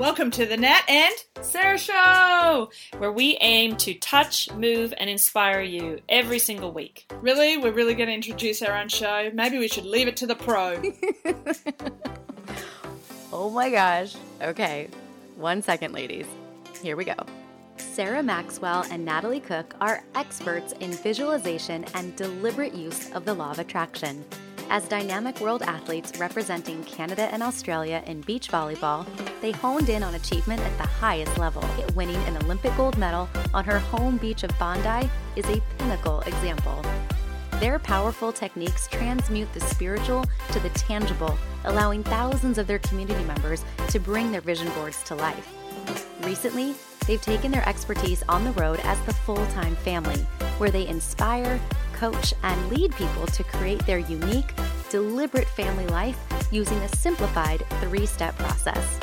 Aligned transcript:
Welcome 0.00 0.30
to 0.30 0.46
the 0.46 0.56
Nat 0.56 0.82
and 0.88 1.14
Sarah 1.42 1.76
Show, 1.76 2.70
where 2.96 3.12
we 3.12 3.36
aim 3.42 3.76
to 3.76 3.92
touch, 3.92 4.50
move, 4.52 4.94
and 4.96 5.10
inspire 5.10 5.60
you 5.60 6.00
every 6.08 6.38
single 6.38 6.72
week. 6.72 7.12
Really? 7.20 7.58
We're 7.58 7.72
really 7.72 7.92
going 7.92 8.06
to 8.06 8.14
introduce 8.14 8.62
our 8.62 8.74
own 8.74 8.88
show? 8.88 9.30
Maybe 9.34 9.58
we 9.58 9.68
should 9.68 9.84
leave 9.84 10.08
it 10.08 10.16
to 10.16 10.26
the 10.26 10.36
pro. 10.36 10.80
oh 13.30 13.50
my 13.50 13.68
gosh. 13.68 14.16
Okay. 14.40 14.88
One 15.36 15.60
second, 15.60 15.92
ladies. 15.92 16.24
Here 16.82 16.96
we 16.96 17.04
go. 17.04 17.16
Sarah 17.76 18.22
Maxwell 18.22 18.86
and 18.90 19.04
Natalie 19.04 19.38
Cook 19.38 19.74
are 19.82 20.02
experts 20.14 20.72
in 20.80 20.92
visualization 20.92 21.84
and 21.92 22.16
deliberate 22.16 22.72
use 22.72 23.12
of 23.12 23.26
the 23.26 23.34
law 23.34 23.50
of 23.50 23.58
attraction. 23.58 24.24
As 24.72 24.86
dynamic 24.86 25.40
world 25.40 25.62
athletes 25.62 26.16
representing 26.20 26.84
Canada 26.84 27.22
and 27.32 27.42
Australia 27.42 28.04
in 28.06 28.20
beach 28.20 28.46
volleyball, 28.46 29.04
they 29.40 29.50
honed 29.50 29.88
in 29.88 30.04
on 30.04 30.14
achievement 30.14 30.60
at 30.60 30.78
the 30.78 30.86
highest 30.86 31.36
level. 31.38 31.68
Winning 31.96 32.22
an 32.28 32.36
Olympic 32.36 32.76
gold 32.76 32.96
medal 32.96 33.28
on 33.52 33.64
her 33.64 33.80
home 33.80 34.16
beach 34.18 34.44
of 34.44 34.56
Bondi 34.60 35.10
is 35.34 35.44
a 35.46 35.60
pinnacle 35.76 36.20
example. 36.20 36.84
Their 37.58 37.80
powerful 37.80 38.32
techniques 38.32 38.86
transmute 38.86 39.52
the 39.52 39.60
spiritual 39.60 40.24
to 40.52 40.60
the 40.60 40.70
tangible, 40.70 41.36
allowing 41.64 42.04
thousands 42.04 42.56
of 42.56 42.68
their 42.68 42.78
community 42.78 43.24
members 43.24 43.64
to 43.88 43.98
bring 43.98 44.30
their 44.30 44.40
vision 44.40 44.68
boards 44.76 45.02
to 45.02 45.16
life. 45.16 45.52
Recently, 46.22 46.76
they've 47.08 47.20
taken 47.20 47.50
their 47.50 47.68
expertise 47.68 48.22
on 48.28 48.44
the 48.44 48.52
road 48.52 48.78
as 48.84 49.00
the 49.00 49.14
full 49.14 49.44
time 49.48 49.74
family, 49.74 50.20
where 50.58 50.70
they 50.70 50.86
inspire, 50.86 51.58
coach, 52.00 52.32
and 52.42 52.70
lead 52.70 52.96
people 52.96 53.26
to 53.26 53.44
create 53.44 53.84
their 53.86 53.98
unique, 53.98 54.54
deliberate 54.88 55.48
family 55.50 55.86
life 55.88 56.18
using 56.50 56.78
a 56.78 56.88
simplified 56.96 57.62
three 57.82 58.06
step 58.06 58.34
process. 58.38 58.98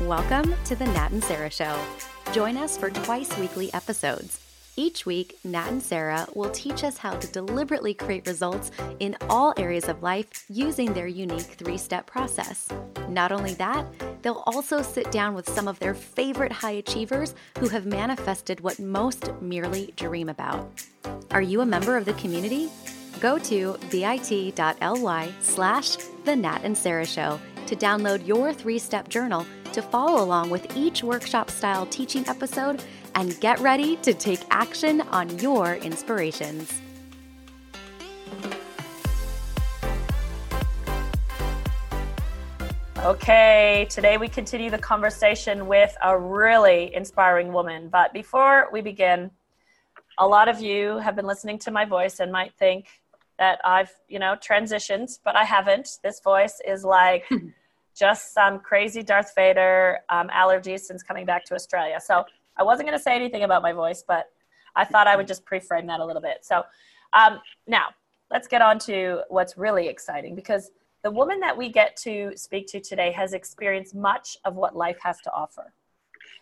Welcome 0.00 0.54
to 0.66 0.76
the 0.76 0.86
Nat 0.86 1.10
and 1.10 1.22
Sarah 1.22 1.50
Show. 1.50 1.76
Join 2.32 2.56
us 2.56 2.78
for 2.78 2.90
twice 2.90 3.36
weekly 3.38 3.74
episodes. 3.74 4.47
Each 4.78 5.04
week, 5.04 5.36
Nat 5.42 5.70
and 5.70 5.82
Sarah 5.82 6.28
will 6.36 6.50
teach 6.50 6.84
us 6.84 6.98
how 6.98 7.10
to 7.16 7.32
deliberately 7.32 7.94
create 7.94 8.28
results 8.28 8.70
in 9.00 9.16
all 9.28 9.52
areas 9.56 9.88
of 9.88 10.04
life 10.04 10.44
using 10.48 10.92
their 10.92 11.08
unique 11.08 11.40
three 11.58 11.76
step 11.76 12.06
process. 12.06 12.68
Not 13.08 13.32
only 13.32 13.54
that, 13.54 13.84
they'll 14.22 14.44
also 14.46 14.80
sit 14.80 15.10
down 15.10 15.34
with 15.34 15.48
some 15.48 15.66
of 15.66 15.80
their 15.80 15.94
favorite 15.94 16.52
high 16.52 16.78
achievers 16.78 17.34
who 17.58 17.66
have 17.66 17.86
manifested 17.86 18.60
what 18.60 18.78
most 18.78 19.32
merely 19.40 19.92
dream 19.96 20.28
about. 20.28 20.70
Are 21.32 21.42
you 21.42 21.60
a 21.60 21.66
member 21.66 21.96
of 21.96 22.04
the 22.04 22.12
community? 22.12 22.70
Go 23.18 23.36
to 23.36 23.76
bit.ly 23.90 25.32
slash 25.40 25.96
the 26.24 26.36
Nat 26.36 26.60
and 26.62 26.78
Sarah 26.78 27.04
Show 27.04 27.40
to 27.66 27.74
download 27.74 28.24
your 28.24 28.52
three 28.52 28.78
step 28.78 29.08
journal 29.08 29.44
to 29.72 29.82
follow 29.82 30.22
along 30.22 30.50
with 30.50 30.76
each 30.76 31.02
workshop 31.02 31.50
style 31.50 31.84
teaching 31.86 32.26
episode 32.28 32.82
and 33.18 33.38
get 33.40 33.58
ready 33.58 33.96
to 33.96 34.14
take 34.14 34.38
action 34.48 35.00
on 35.10 35.40
your 35.40 35.74
inspirations. 35.74 36.80
Okay, 42.98 43.88
today 43.90 44.18
we 44.18 44.28
continue 44.28 44.70
the 44.70 44.78
conversation 44.78 45.66
with 45.66 45.96
a 46.04 46.16
really 46.16 46.94
inspiring 46.94 47.52
woman. 47.52 47.88
But 47.88 48.12
before 48.12 48.68
we 48.72 48.82
begin, 48.82 49.32
a 50.18 50.26
lot 50.26 50.48
of 50.48 50.60
you 50.60 50.98
have 50.98 51.16
been 51.16 51.26
listening 51.26 51.58
to 51.60 51.72
my 51.72 51.84
voice 51.84 52.20
and 52.20 52.30
might 52.30 52.54
think 52.54 52.86
that 53.36 53.60
I've, 53.64 53.90
you 54.08 54.20
know, 54.20 54.36
transitioned, 54.36 55.18
but 55.24 55.34
I 55.34 55.42
haven't. 55.42 55.98
This 56.04 56.20
voice 56.20 56.60
is 56.64 56.84
like 56.84 57.28
just 57.98 58.32
some 58.32 58.60
crazy 58.60 59.02
Darth 59.02 59.32
Vader 59.34 59.98
um, 60.08 60.28
allergies 60.28 60.80
since 60.80 61.02
coming 61.02 61.26
back 61.26 61.44
to 61.46 61.54
Australia. 61.54 61.98
So 62.00 62.24
I 62.58 62.62
wasn't 62.62 62.88
going 62.88 62.98
to 62.98 63.02
say 63.02 63.14
anything 63.14 63.44
about 63.44 63.62
my 63.62 63.72
voice, 63.72 64.04
but 64.06 64.26
I 64.74 64.84
thought 64.84 65.06
I 65.06 65.16
would 65.16 65.26
just 65.26 65.44
pre-frame 65.44 65.86
that 65.86 66.00
a 66.00 66.04
little 66.04 66.22
bit. 66.22 66.38
So 66.44 66.64
um, 67.12 67.40
now 67.66 67.86
let's 68.30 68.48
get 68.48 68.62
on 68.62 68.78
to 68.80 69.22
what's 69.28 69.56
really 69.56 69.88
exciting 69.88 70.34
because 70.34 70.70
the 71.02 71.10
woman 71.10 71.40
that 71.40 71.56
we 71.56 71.68
get 71.70 71.96
to 71.98 72.32
speak 72.36 72.66
to 72.68 72.80
today 72.80 73.12
has 73.12 73.32
experienced 73.32 73.94
much 73.94 74.36
of 74.44 74.56
what 74.56 74.76
life 74.76 74.98
has 75.02 75.20
to 75.22 75.32
offer. 75.32 75.72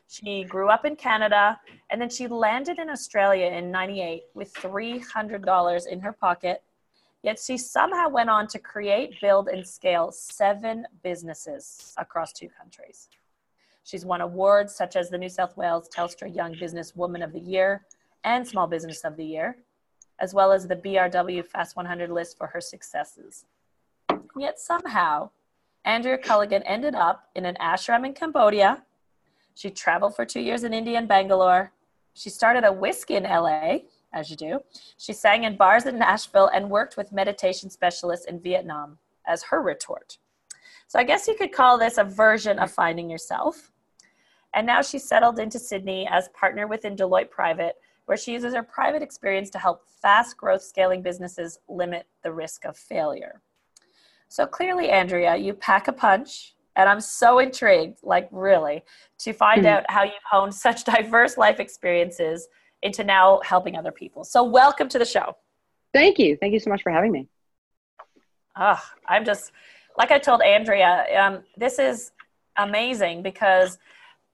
She 0.09 0.45
grew 0.45 0.69
up 0.69 0.85
in 0.85 0.97
Canada 0.97 1.61
and 1.91 2.01
then 2.01 2.09
she 2.09 2.29
landed 2.29 2.79
in 2.79 2.89
Australia 2.89 3.47
in 3.47 3.71
98 3.71 4.25
with 4.35 4.53
$300 4.55 5.87
in 5.87 6.01
her 6.01 6.13
pocket. 6.13 6.63
Yet 7.23 7.41
she 7.45 7.59
somehow 7.59 8.09
went 8.09 8.31
on 8.31 8.47
to 8.49 8.59
create, 8.59 9.21
build, 9.21 9.49
and 9.49 9.67
scale 9.67 10.13
seven 10.13 10.87
businesses 11.03 11.93
across 11.97 12.33
two 12.33 12.49
countries. 12.49 13.09
She's 13.87 14.05
won 14.05 14.21
awards 14.21 14.75
such 14.75 14.97
as 14.97 15.09
the 15.09 15.17
New 15.17 15.31
South 15.31 15.57
Wales 15.57 15.89
Telstra 15.89 16.35
Young 16.35 16.55
Business 16.61 16.95
Woman 16.95 17.23
of 17.23 17.33
the 17.33 17.41
Year 17.41 17.87
and 18.25 18.47
Small 18.47 18.67
Business 18.67 19.03
of 19.05 19.17
the 19.17 19.25
Year, 19.25 19.57
as 20.21 20.35
well 20.35 20.53
as 20.53 20.67
the 20.67 20.77
BRW 20.77 21.47
Fast 21.47 21.77
100 21.77 22.11
list 22.11 22.37
for 22.37 22.49
her 22.49 22.61
successes. 22.61 23.47
Yet 24.37 24.59
somehow, 24.59 25.31
Andrea 25.85 26.19
Culligan 26.19 26.63
ended 26.67 26.95
up 26.95 27.31
in 27.35 27.47
an 27.47 27.57
ashram 27.61 28.05
in 28.05 28.13
Cambodia 28.13 28.83
she 29.57 29.71
traveled 29.71 30.15
for 30.15 30.27
two 30.27 30.41
years 30.41 30.65
in 30.65 30.75
India 30.75 30.99
and 30.99 31.09
Bangalore. 31.09 31.73
She 32.13 32.29
started 32.29 32.65
a 32.65 32.73
whiskey 32.73 33.15
in 33.15 33.23
LA, 33.23 33.79
as 34.13 34.31
you 34.31 34.37
do. 34.37 34.61
She 34.99 35.15
sang 35.15 35.45
in 35.45 35.57
bars 35.57 35.87
in 35.87 35.99
Nashville 35.99 36.51
and 36.53 36.69
worked 36.69 36.99
with 36.99 37.11
meditation 37.11 37.71
specialists 37.71 38.27
in 38.27 38.39
Vietnam 38.39 38.99
as 39.27 39.45
her 39.45 39.63
retort. 39.63 40.19
So 40.89 40.99
I 40.99 41.05
guess 41.05 41.27
you 41.27 41.37
could 41.37 41.53
call 41.53 41.79
this 41.79 41.97
a 41.97 42.05
version 42.05 42.59
of 42.59 42.71
finding 42.71 43.09
yourself. 43.09 43.73
And 44.57 44.67
now 44.67 44.81
she's 44.81 45.05
settled 45.05 45.39
into 45.39 45.59
Sydney 45.59 46.09
as 46.11 46.31
partner 46.31 46.67
within 46.67 46.97
Deloitte 46.97 47.31
Private, 47.31 47.77
where 48.07 48.17
she 48.17 48.33
uses 48.33 48.55
her 48.55 48.63
private 48.63 49.03
experience 49.03 49.51
to 49.51 49.59
help 49.59 49.83
fast 50.01 50.39
growth 50.39 50.63
scaling 50.63 51.03
businesses 51.03 51.59
limit 51.69 52.07
the 52.23 52.33
risk 52.33 52.65
of 52.65 52.75
failure. 52.75 53.43
So 54.29 54.47
clearly, 54.47 54.89
Andrea, 54.89 55.37
you 55.37 55.53
pack 55.53 55.89
a 55.89 55.93
punch, 55.93 56.55
and 56.75 56.89
I'm 56.89 57.03
so 57.03 57.39
intrigued, 57.39 57.99
like 58.03 58.29
really, 58.33 58.83
to 59.19 59.35
find 59.35 59.59
mm-hmm. 59.59 59.77
out 59.77 59.91
how 59.91 60.05
you've 60.05 60.15
honed 60.29 60.55
such 60.67 60.85
diverse 60.85 61.37
life 61.37 61.61
experiences 61.61 62.49
into 62.83 63.05
now 63.05 63.41
helping 63.45 63.77
other 63.77 63.93
people. 63.93 64.25
So, 64.25 64.43
welcome 64.43 64.89
to 64.89 64.99
the 64.99 65.05
show. 65.05 65.37
Thank 65.93 66.19
you. 66.19 66.37
Thank 66.39 66.55
you 66.55 66.61
so 66.61 66.71
much 66.71 66.83
for 66.83 66.91
having 66.91 67.13
me. 67.13 67.29
Oh, 68.59 68.83
I'm 69.07 69.27
just, 69.27 69.53
like 69.99 70.11
I 70.11 70.19
told 70.19 70.41
Andrea, 70.41 71.05
um, 71.19 71.43
this 71.59 71.79
is 71.79 72.13
amazing 72.57 73.23
because 73.23 73.79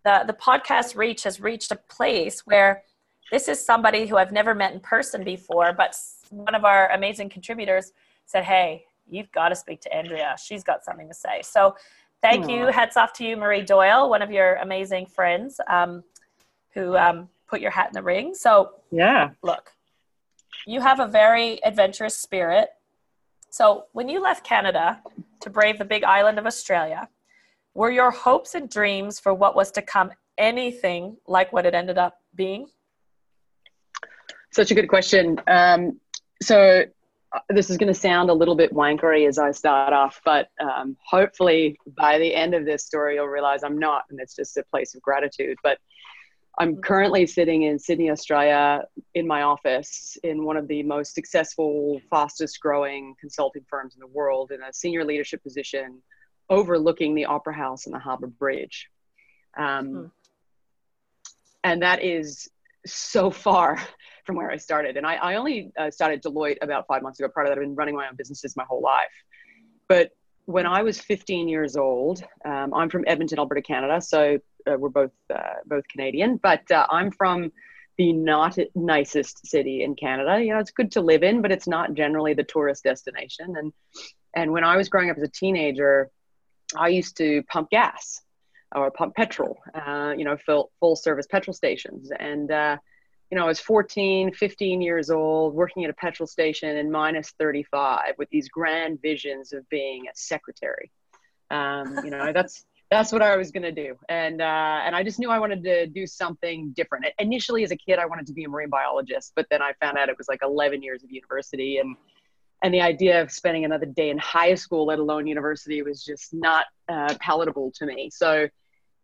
the, 0.04 0.24
the 0.26 0.32
podcast 0.32 0.96
reach 0.96 1.22
has 1.24 1.40
reached 1.40 1.70
a 1.72 1.76
place 1.76 2.40
where 2.40 2.82
this 3.30 3.48
is 3.48 3.64
somebody 3.64 4.06
who 4.06 4.16
I've 4.16 4.32
never 4.32 4.54
met 4.54 4.72
in 4.72 4.80
person 4.80 5.24
before, 5.24 5.72
but 5.72 5.94
one 6.30 6.54
of 6.54 6.64
our 6.64 6.90
amazing 6.90 7.28
contributors 7.28 7.92
said, 8.26 8.44
Hey, 8.44 8.84
you've 9.08 9.30
got 9.32 9.48
to 9.48 9.56
speak 9.56 9.80
to 9.82 9.94
Andrea. 9.94 10.36
She's 10.42 10.62
got 10.62 10.84
something 10.84 11.08
to 11.08 11.14
say. 11.14 11.40
So 11.42 11.74
Thank 12.22 12.46
Aww. 12.46 12.56
you. 12.56 12.66
Hats 12.66 12.96
off 12.96 13.12
to 13.14 13.24
you, 13.24 13.36
Marie 13.36 13.62
Doyle, 13.62 14.08
one 14.08 14.22
of 14.22 14.30
your 14.30 14.54
amazing 14.56 15.06
friends 15.06 15.60
um, 15.68 16.04
who 16.72 16.96
um, 16.96 17.28
put 17.48 17.60
your 17.60 17.72
hat 17.72 17.88
in 17.88 17.94
the 17.94 18.02
ring. 18.02 18.32
So, 18.34 18.70
yeah. 18.92 19.30
Look, 19.42 19.72
you 20.64 20.80
have 20.80 21.00
a 21.00 21.08
very 21.08 21.62
adventurous 21.64 22.16
spirit. 22.16 22.68
So, 23.50 23.86
when 23.92 24.08
you 24.08 24.22
left 24.22 24.46
Canada 24.46 25.02
to 25.40 25.50
brave 25.50 25.78
the 25.78 25.84
big 25.84 26.04
island 26.04 26.38
of 26.38 26.46
Australia, 26.46 27.08
were 27.74 27.90
your 27.90 28.10
hopes 28.10 28.54
and 28.54 28.68
dreams 28.68 29.18
for 29.18 29.32
what 29.34 29.54
was 29.54 29.70
to 29.72 29.82
come 29.82 30.10
anything 30.38 31.16
like 31.26 31.52
what 31.52 31.66
it 31.66 31.74
ended 31.74 31.98
up 31.98 32.18
being? 32.34 32.66
Such 34.50 34.70
a 34.70 34.74
good 34.74 34.88
question. 34.88 35.40
Um, 35.48 36.00
so, 36.42 36.84
this 37.48 37.70
is 37.70 37.78
going 37.78 37.92
to 37.92 37.98
sound 37.98 38.28
a 38.28 38.34
little 38.34 38.54
bit 38.54 38.74
wankery 38.74 39.26
as 39.26 39.38
I 39.38 39.52
start 39.52 39.94
off, 39.94 40.20
but 40.22 40.48
um, 40.60 40.98
hopefully 41.02 41.78
by 41.96 42.18
the 42.18 42.34
end 42.34 42.54
of 42.54 42.66
this 42.66 42.84
story, 42.84 43.14
you'll 43.14 43.26
realize 43.26 43.62
I'm 43.62 43.78
not, 43.78 44.04
and 44.10 44.20
it's 44.20 44.36
just 44.36 44.54
a 44.58 44.64
place 44.70 44.94
of 44.94 45.00
gratitude. 45.00 45.56
But 45.62 45.78
I'm 46.58 46.76
currently 46.76 47.26
sitting 47.26 47.62
in 47.62 47.78
Sydney, 47.78 48.10
Australia, 48.10 48.82
in 49.14 49.26
my 49.26 49.42
office 49.42 50.18
in 50.22 50.44
one 50.44 50.58
of 50.58 50.68
the 50.68 50.82
most 50.82 51.14
successful, 51.14 52.00
fastest 52.10 52.60
growing 52.60 53.14
consulting 53.18 53.64
firms 53.68 53.94
in 53.94 54.00
the 54.00 54.06
world 54.08 54.52
in 54.52 54.62
a 54.62 54.72
senior 54.72 55.04
leadership 55.04 55.42
position 55.42 56.02
overlooking 56.52 57.14
the 57.14 57.24
Opera 57.24 57.54
House 57.54 57.86
and 57.86 57.94
the 57.94 57.98
Harbour 57.98 58.26
Bridge. 58.26 58.88
Um, 59.56 59.88
hmm. 59.88 60.04
And 61.64 61.82
that 61.82 62.02
is 62.02 62.50
so 62.86 63.30
far 63.30 63.80
from 64.26 64.36
where 64.36 64.50
I 64.50 64.56
started. 64.56 64.96
And 64.96 65.06
I, 65.06 65.14
I 65.14 65.34
only 65.36 65.72
uh, 65.78 65.90
started 65.90 66.22
Deloitte 66.22 66.58
about 66.60 66.86
five 66.86 67.02
months 67.02 67.18
ago. 67.18 67.28
Prior 67.28 67.46
to 67.46 67.50
that, 67.50 67.58
I've 67.58 67.64
been 67.64 67.74
running 67.74 67.96
my 67.96 68.08
own 68.08 68.16
businesses 68.16 68.56
my 68.56 68.64
whole 68.64 68.82
life. 68.82 69.10
But 69.88 70.10
when 70.44 70.66
I 70.66 70.82
was 70.82 71.00
15 71.00 71.48
years 71.48 71.76
old, 71.76 72.22
um, 72.44 72.74
I'm 72.74 72.90
from 72.90 73.04
Edmonton, 73.06 73.38
Alberta, 73.38 73.62
Canada. 73.62 74.00
So 74.00 74.38
uh, 74.66 74.76
we're 74.78 74.90
both 74.90 75.12
uh, 75.32 75.54
both 75.64 75.86
Canadian, 75.88 76.36
but 76.36 76.70
uh, 76.70 76.86
I'm 76.90 77.10
from 77.10 77.52
the 77.98 78.12
not 78.12 78.58
nicest 78.74 79.46
city 79.46 79.82
in 79.84 79.94
Canada. 79.94 80.42
You 80.42 80.54
know, 80.54 80.58
it's 80.58 80.70
good 80.70 80.92
to 80.92 81.00
live 81.00 81.22
in, 81.22 81.42
but 81.42 81.52
it's 81.52 81.68
not 81.68 81.94
generally 81.94 82.34
the 82.34 82.44
tourist 82.44 82.84
destination. 82.84 83.54
And 83.56 83.72
and 84.34 84.52
when 84.52 84.64
I 84.64 84.76
was 84.76 84.88
growing 84.88 85.10
up 85.10 85.16
as 85.16 85.22
a 85.22 85.28
teenager, 85.28 86.10
I 86.76 86.88
used 86.88 87.16
to 87.18 87.42
pump 87.44 87.70
gas 87.70 88.20
or 88.74 88.90
pump 88.90 89.14
petrol, 89.14 89.58
uh, 89.74 90.14
you 90.16 90.24
know, 90.24 90.36
full, 90.36 90.70
full 90.80 90.96
service 90.96 91.26
petrol 91.30 91.54
stations. 91.54 92.10
And, 92.18 92.50
uh, 92.50 92.76
you 93.30 93.38
know, 93.38 93.44
I 93.44 93.48
was 93.48 93.60
14, 93.60 94.32
15 94.32 94.82
years 94.82 95.10
old, 95.10 95.54
working 95.54 95.84
at 95.84 95.90
a 95.90 95.94
petrol 95.94 96.26
station 96.26 96.76
in 96.76 96.90
minus 96.90 97.32
35 97.38 98.14
with 98.18 98.28
these 98.30 98.48
grand 98.48 99.00
visions 99.00 99.52
of 99.52 99.68
being 99.68 100.06
a 100.06 100.10
secretary. 100.14 100.90
Um, 101.50 101.98
you 102.04 102.10
know, 102.10 102.32
that's, 102.34 102.64
that's 102.90 103.10
what 103.10 103.22
I 103.22 103.36
was 103.36 103.50
going 103.50 103.62
to 103.62 103.72
do. 103.72 103.96
And, 104.08 104.42
uh, 104.42 104.80
and 104.84 104.94
I 104.94 105.02
just 105.02 105.18
knew 105.18 105.30
I 105.30 105.38
wanted 105.38 105.64
to 105.64 105.86
do 105.86 106.06
something 106.06 106.72
different. 106.76 107.06
Initially, 107.18 107.64
as 107.64 107.70
a 107.70 107.76
kid, 107.76 107.98
I 107.98 108.06
wanted 108.06 108.26
to 108.26 108.34
be 108.34 108.44
a 108.44 108.48
marine 108.48 108.68
biologist, 108.68 109.32
but 109.34 109.46
then 109.50 109.62
I 109.62 109.72
found 109.80 109.96
out 109.96 110.08
it 110.08 110.18
was 110.18 110.28
like 110.28 110.40
11 110.42 110.82
years 110.82 111.02
of 111.02 111.10
university 111.10 111.78
and, 111.78 111.96
and 112.62 112.72
the 112.72 112.80
idea 112.80 113.20
of 113.20 113.30
spending 113.30 113.64
another 113.64 113.86
day 113.86 114.10
in 114.10 114.18
high 114.18 114.54
school, 114.54 114.86
let 114.86 114.98
alone 114.98 115.26
university, 115.26 115.82
was 115.82 116.04
just 116.04 116.32
not 116.32 116.66
uh, 116.88 117.14
palatable 117.20 117.72
to 117.76 117.86
me. 117.86 118.08
So, 118.10 118.48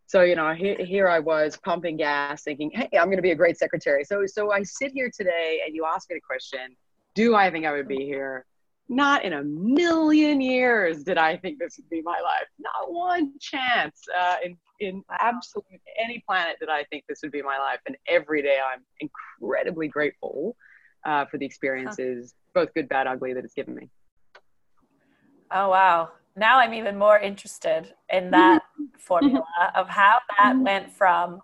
so 0.07 0.21
you 0.21 0.35
know, 0.35 0.53
here, 0.53 0.77
here 0.79 1.09
I 1.09 1.19
was 1.19 1.57
pumping 1.63 1.97
gas, 1.97 2.43
thinking, 2.43 2.71
"Hey, 2.71 2.89
I'm 2.97 3.05
going 3.05 3.17
to 3.17 3.23
be 3.23 3.31
a 3.31 3.35
great 3.35 3.57
secretary." 3.57 4.03
So, 4.03 4.25
so 4.25 4.51
I 4.51 4.63
sit 4.63 4.91
here 4.93 5.11
today, 5.15 5.61
and 5.65 5.75
you 5.75 5.85
ask 5.85 6.09
me 6.09 6.15
the 6.15 6.21
question, 6.21 6.75
"Do 7.15 7.35
I 7.35 7.51
think 7.51 7.65
I 7.65 7.73
would 7.73 7.87
be 7.87 8.05
here?" 8.05 8.45
Not 8.91 9.23
in 9.23 9.33
a 9.33 9.43
million 9.43 10.41
years 10.41 11.03
did 11.03 11.19
I 11.19 11.37
think 11.37 11.59
this 11.59 11.77
would 11.77 11.89
be 11.89 12.01
my 12.01 12.19
life. 12.21 12.47
Not 12.57 12.91
one 12.91 13.33
chance 13.39 14.01
uh, 14.19 14.37
in 14.43 14.57
in 14.79 15.03
absolute 15.19 15.65
any 16.01 16.23
planet 16.25 16.55
did 16.59 16.69
I 16.69 16.85
think 16.85 17.03
this 17.07 17.19
would 17.21 17.31
be 17.31 17.41
my 17.41 17.57
life. 17.57 17.79
And 17.85 17.97
every 18.07 18.41
day 18.41 18.57
I'm 18.65 18.81
incredibly 18.99 19.87
grateful 19.87 20.55
uh, 21.05 21.25
for 21.25 21.37
the 21.37 21.45
experiences, 21.45 22.33
huh. 22.33 22.48
Both 22.53 22.73
good, 22.73 22.89
bad, 22.89 23.07
ugly, 23.07 23.33
that 23.33 23.43
it's 23.43 23.53
given 23.53 23.75
me. 23.75 23.89
Oh 25.51 25.69
wow! 25.69 26.09
Now 26.35 26.59
I'm 26.59 26.73
even 26.73 26.97
more 26.97 27.19
interested 27.19 27.93
in 28.11 28.31
that 28.31 28.61
formula 28.99 29.45
of 29.75 29.89
how 29.89 30.19
that 30.37 30.53
mm-hmm. 30.53 30.63
went 30.63 30.93
from 30.93 31.41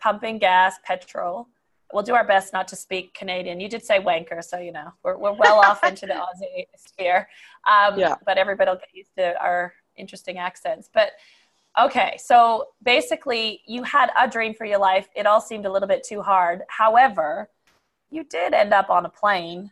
pumping 0.00 0.38
gas, 0.38 0.76
petrol, 0.84 1.48
we'll 1.92 2.02
do 2.02 2.14
our 2.14 2.24
best 2.24 2.52
not 2.52 2.68
to 2.68 2.76
speak 2.76 3.14
Canadian. 3.14 3.60
You 3.60 3.68
did 3.68 3.84
say 3.84 4.00
wanker, 4.00 4.42
so 4.42 4.58
you 4.58 4.72
know 4.72 4.92
we're 5.02 5.16
we're 5.16 5.32
well 5.32 5.58
off 5.58 5.82
into 5.84 6.06
the 6.06 6.12
Aussie 6.14 6.66
sphere. 6.76 7.28
Um, 7.70 7.98
yeah. 7.98 8.16
But 8.24 8.38
everybody 8.38 8.70
will 8.70 8.78
get 8.78 8.94
used 8.94 9.14
to 9.16 9.40
our 9.40 9.72
interesting 9.96 10.38
accents. 10.38 10.88
But 10.92 11.12
okay, 11.80 12.16
so 12.18 12.68
basically, 12.82 13.62
you 13.66 13.82
had 13.82 14.10
a 14.18 14.28
dream 14.28 14.54
for 14.54 14.64
your 14.64 14.78
life. 14.78 15.08
It 15.16 15.26
all 15.26 15.40
seemed 15.40 15.66
a 15.66 15.72
little 15.72 15.88
bit 15.88 16.04
too 16.04 16.22
hard. 16.22 16.62
However, 16.68 17.48
you 18.10 18.24
did 18.24 18.54
end 18.54 18.72
up 18.72 18.90
on 18.90 19.06
a 19.06 19.10
plane, 19.10 19.70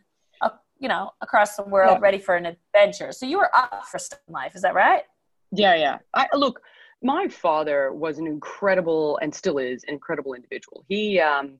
you 0.79 0.87
know, 0.87 1.11
across 1.21 1.55
the 1.55 1.63
world, 1.63 1.97
yeah. 1.97 2.01
ready 2.01 2.19
for 2.19 2.35
an 2.35 2.45
adventure. 2.45 3.11
So 3.11 3.25
you 3.25 3.37
were 3.37 3.55
up 3.55 3.85
for 3.85 3.99
some 3.99 4.19
life. 4.27 4.55
Is 4.55 4.61
that 4.61 4.73
right? 4.73 5.03
Yeah, 5.51 5.75
yeah. 5.75 5.97
I 6.13 6.27
look. 6.33 6.61
My 7.03 7.27
father 7.27 7.93
was 7.93 8.17
an 8.17 8.25
incredible, 8.25 9.19
and 9.21 9.33
still 9.33 9.59
is, 9.59 9.83
an 9.83 9.93
incredible 9.93 10.33
individual. 10.33 10.83
He 10.87 11.19
um, 11.19 11.59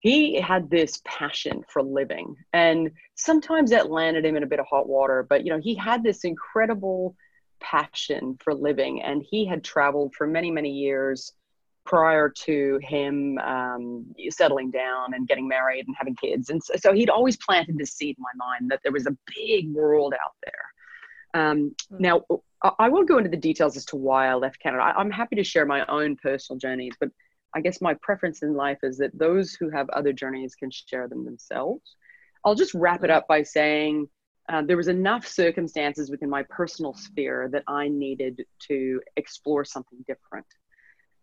he 0.00 0.40
had 0.40 0.70
this 0.70 1.00
passion 1.04 1.62
for 1.68 1.82
living 1.82 2.34
and 2.52 2.90
sometimes 3.14 3.70
that 3.70 3.90
landed 3.90 4.24
him 4.24 4.34
in 4.36 4.42
a 4.42 4.46
bit 4.46 4.58
of 4.58 4.66
hot 4.66 4.88
water 4.88 5.24
but 5.28 5.44
you 5.44 5.52
know 5.52 5.60
he 5.60 5.74
had 5.74 6.02
this 6.02 6.24
incredible 6.24 7.14
passion 7.60 8.36
for 8.42 8.54
living 8.54 9.02
and 9.02 9.22
he 9.30 9.44
had 9.44 9.62
traveled 9.62 10.14
for 10.14 10.26
many 10.26 10.50
many 10.50 10.70
years 10.70 11.32
prior 11.90 12.28
to 12.28 12.78
him 12.82 13.36
um, 13.38 14.06
settling 14.30 14.70
down 14.70 15.12
and 15.14 15.26
getting 15.26 15.48
married 15.48 15.84
and 15.86 15.96
having 15.98 16.14
kids 16.14 16.50
and 16.50 16.62
so, 16.62 16.74
so, 16.76 16.92
he'd 16.92 17.10
always 17.10 17.36
planted 17.36 17.76
this 17.76 17.92
seed 17.94 18.16
in 18.16 18.22
my 18.22 18.46
mind 18.46 18.70
that 18.70 18.80
there 18.84 18.92
was 18.92 19.06
a 19.06 19.16
big 19.34 19.72
world 19.72 20.14
out 20.14 20.36
there 20.44 21.42
um, 21.42 21.74
hmm. 21.88 21.96
now 21.98 22.22
i 22.78 22.88
won't 22.88 23.08
go 23.08 23.18
into 23.18 23.30
the 23.30 23.36
details 23.36 23.76
as 23.76 23.84
to 23.84 23.96
why 23.96 24.28
i 24.28 24.34
left 24.34 24.60
canada 24.60 24.82
I, 24.82 24.92
i'm 24.92 25.10
happy 25.10 25.34
to 25.36 25.44
share 25.44 25.66
my 25.66 25.84
own 25.86 26.16
personal 26.16 26.58
journeys 26.58 26.94
but 27.00 27.10
I 27.54 27.60
guess 27.60 27.80
my 27.80 27.94
preference 27.94 28.42
in 28.42 28.54
life 28.54 28.78
is 28.82 28.98
that 28.98 29.16
those 29.18 29.54
who 29.54 29.70
have 29.70 29.88
other 29.90 30.12
journeys 30.12 30.54
can 30.54 30.70
share 30.70 31.08
them 31.08 31.24
themselves. 31.24 31.96
I'll 32.44 32.54
just 32.54 32.74
wrap 32.74 33.04
it 33.04 33.10
up 33.10 33.26
by 33.26 33.42
saying 33.42 34.08
uh, 34.48 34.62
there 34.62 34.76
was 34.76 34.88
enough 34.88 35.26
circumstances 35.26 36.10
within 36.10 36.30
my 36.30 36.44
personal 36.44 36.94
sphere 36.94 37.48
that 37.52 37.64
I 37.68 37.88
needed 37.88 38.44
to 38.68 39.00
explore 39.16 39.64
something 39.64 39.98
different. 40.06 40.46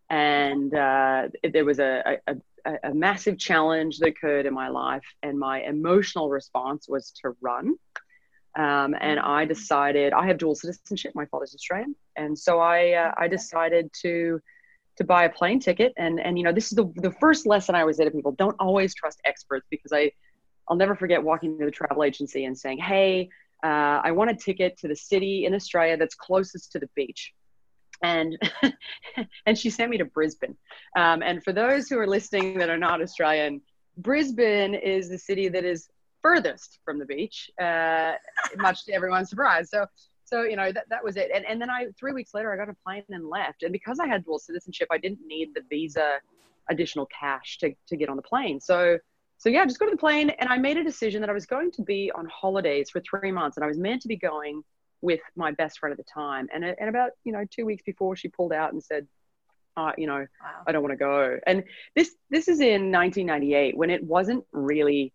And 0.09 0.73
uh, 0.73 1.27
there 1.51 1.65
was 1.65 1.79
a, 1.79 2.17
a, 2.27 2.35
a, 2.83 2.93
massive 2.93 3.37
challenge 3.37 3.99
that 3.99 4.07
occurred 4.07 4.45
in 4.45 4.53
my 4.53 4.69
life, 4.69 5.03
and 5.21 5.37
my 5.37 5.61
emotional 5.61 6.29
response 6.29 6.87
was 6.87 7.11
to 7.21 7.35
run. 7.41 7.75
Um, 8.55 8.95
and 8.99 9.19
I 9.19 9.45
decided 9.45 10.13
I 10.13 10.25
have 10.27 10.37
dual 10.37 10.55
citizenship. 10.55 11.11
My 11.13 11.25
father's 11.25 11.53
Australian, 11.53 11.95
and 12.15 12.37
so 12.37 12.59
I 12.59 12.93
uh, 12.93 13.11
I 13.17 13.27
decided 13.27 13.91
to 14.01 14.41
to 14.97 15.03
buy 15.03 15.25
a 15.25 15.29
plane 15.29 15.59
ticket. 15.59 15.93
And 15.97 16.19
and 16.19 16.37
you 16.37 16.43
know, 16.43 16.51
this 16.51 16.71
is 16.71 16.75
the 16.75 16.91
the 16.95 17.11
first 17.11 17.45
lesson 17.45 17.75
I 17.75 17.81
always 17.81 17.97
say 17.97 18.05
to 18.05 18.11
people: 18.11 18.31
don't 18.31 18.55
always 18.59 18.95
trust 18.95 19.21
experts 19.25 19.67
because 19.69 19.91
I 19.93 20.11
I'll 20.67 20.77
never 20.77 20.95
forget 20.95 21.23
walking 21.23 21.57
to 21.59 21.65
the 21.65 21.71
travel 21.71 22.03
agency 22.03 22.45
and 22.45 22.57
saying, 22.57 22.79
"Hey, 22.79 23.29
uh, 23.63 24.01
I 24.03 24.11
want 24.11 24.31
a 24.31 24.35
ticket 24.35 24.77
to 24.79 24.87
the 24.87 24.95
city 24.95 25.45
in 25.45 25.53
Australia 25.53 25.97
that's 25.97 26.15
closest 26.15 26.71
to 26.71 26.79
the 26.79 26.89
beach." 26.95 27.33
And 28.03 28.37
and 29.45 29.57
she 29.57 29.69
sent 29.69 29.89
me 29.89 29.97
to 29.97 30.05
Brisbane. 30.05 30.55
Um, 30.95 31.21
and 31.23 31.43
for 31.43 31.53
those 31.53 31.87
who 31.87 31.97
are 31.99 32.07
listening 32.07 32.57
that 32.59 32.69
are 32.69 32.77
not 32.77 33.01
Australian, 33.01 33.61
Brisbane 33.97 34.75
is 34.75 35.09
the 35.09 35.17
city 35.17 35.47
that 35.49 35.65
is 35.65 35.89
furthest 36.21 36.79
from 36.83 36.99
the 36.99 37.05
beach, 37.05 37.49
uh, 37.61 38.13
much 38.57 38.85
to 38.85 38.93
everyone's 38.93 39.29
surprise. 39.29 39.69
So 39.69 39.85
so 40.27 40.43
you 40.43 40.57
know 40.57 40.71
that, 40.71 40.85
that 40.89 41.03
was 41.03 41.15
it 41.15 41.31
and, 41.33 41.45
and 41.45 41.61
then 41.61 41.69
i 41.69 41.85
three 41.97 42.11
weeks 42.11 42.33
later 42.33 42.53
i 42.53 42.57
got 42.57 42.69
a 42.69 42.75
plane 42.85 43.03
and 43.09 43.27
left 43.29 43.63
and 43.63 43.71
because 43.71 43.97
i 43.99 44.05
had 44.05 44.23
dual 44.25 44.37
citizenship 44.37 44.87
i 44.91 44.97
didn't 44.97 45.19
need 45.25 45.49
the 45.55 45.61
visa 45.69 46.17
additional 46.69 47.07
cash 47.07 47.57
to, 47.59 47.73
to 47.87 47.95
get 47.95 48.09
on 48.09 48.17
the 48.17 48.21
plane 48.21 48.59
so 48.59 48.97
so 49.37 49.49
yeah 49.49 49.63
just 49.63 49.79
go 49.79 49.85
to 49.85 49.91
the 49.91 49.97
plane 49.97 50.29
and 50.31 50.49
i 50.49 50.57
made 50.57 50.77
a 50.77 50.83
decision 50.83 51.21
that 51.21 51.29
i 51.29 51.33
was 51.33 51.45
going 51.45 51.71
to 51.71 51.81
be 51.81 52.11
on 52.13 52.27
holidays 52.27 52.89
for 52.89 53.01
three 53.01 53.31
months 53.31 53.55
and 53.55 53.63
i 53.63 53.67
was 53.67 53.77
meant 53.77 54.01
to 54.01 54.09
be 54.09 54.17
going 54.17 54.61
with 55.01 55.21
my 55.35 55.51
best 55.51 55.79
friend 55.79 55.91
at 55.91 55.97
the 55.97 56.11
time 56.11 56.47
and, 56.53 56.63
and 56.63 56.89
about 56.89 57.11
you 57.23 57.31
know 57.31 57.45
two 57.49 57.65
weeks 57.65 57.83
before 57.83 58.15
she 58.15 58.27
pulled 58.27 58.53
out 58.53 58.73
and 58.73 58.83
said 58.83 59.07
uh, 59.75 59.91
you 59.97 60.07
know 60.07 60.25
wow. 60.41 60.63
i 60.65 60.71
don't 60.71 60.81
want 60.81 60.91
to 60.91 60.97
go 60.97 61.37
and 61.45 61.63
this 61.95 62.15
this 62.29 62.47
is 62.47 62.59
in 62.59 62.91
1998 62.91 63.77
when 63.77 63.89
it 63.89 64.03
wasn't 64.03 64.43
really 64.51 65.13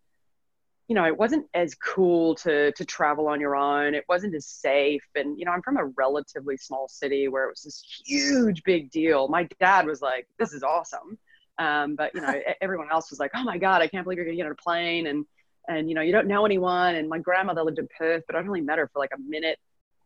you 0.87 0.95
know, 0.95 1.05
it 1.05 1.17
wasn't 1.17 1.47
as 1.53 1.75
cool 1.75 2.35
to 2.35 2.71
to 2.73 2.85
travel 2.85 3.27
on 3.27 3.39
your 3.39 3.55
own. 3.55 3.95
It 3.95 4.03
wasn't 4.09 4.35
as 4.35 4.45
safe. 4.45 5.03
And 5.15 5.39
you 5.39 5.45
know, 5.45 5.51
I'm 5.51 5.61
from 5.61 5.77
a 5.77 5.85
relatively 5.85 6.57
small 6.57 6.87
city 6.87 7.27
where 7.27 7.45
it 7.45 7.51
was 7.51 7.61
this 7.61 8.01
huge 8.05 8.63
big 8.63 8.91
deal. 8.91 9.27
My 9.27 9.47
dad 9.59 9.85
was 9.85 10.01
like, 10.01 10.27
"This 10.37 10.53
is 10.53 10.61
awesome," 10.61 11.17
um, 11.57 11.95
but 11.95 12.13
you 12.13 12.21
know, 12.21 12.33
everyone 12.61 12.89
else 12.91 13.09
was 13.11 13.19
like, 13.19 13.31
"Oh 13.33 13.43
my 13.43 13.57
god, 13.57 13.81
I 13.81 13.87
can't 13.87 14.03
believe 14.03 14.17
you're 14.17 14.25
gonna 14.25 14.35
get 14.35 14.45
on 14.45 14.51
a 14.51 14.55
plane." 14.55 15.07
And 15.07 15.25
and 15.69 15.87
you 15.87 15.95
know, 15.95 16.01
you 16.01 16.11
don't 16.11 16.27
know 16.27 16.45
anyone. 16.45 16.95
And 16.95 17.07
my 17.07 17.19
grandmother 17.19 17.63
lived 17.63 17.79
in 17.79 17.87
Perth, 17.97 18.23
but 18.27 18.35
I'd 18.35 18.45
only 18.45 18.61
met 18.61 18.77
her 18.77 18.89
for 18.91 18.99
like 18.99 19.11
a 19.15 19.19
minute. 19.19 19.57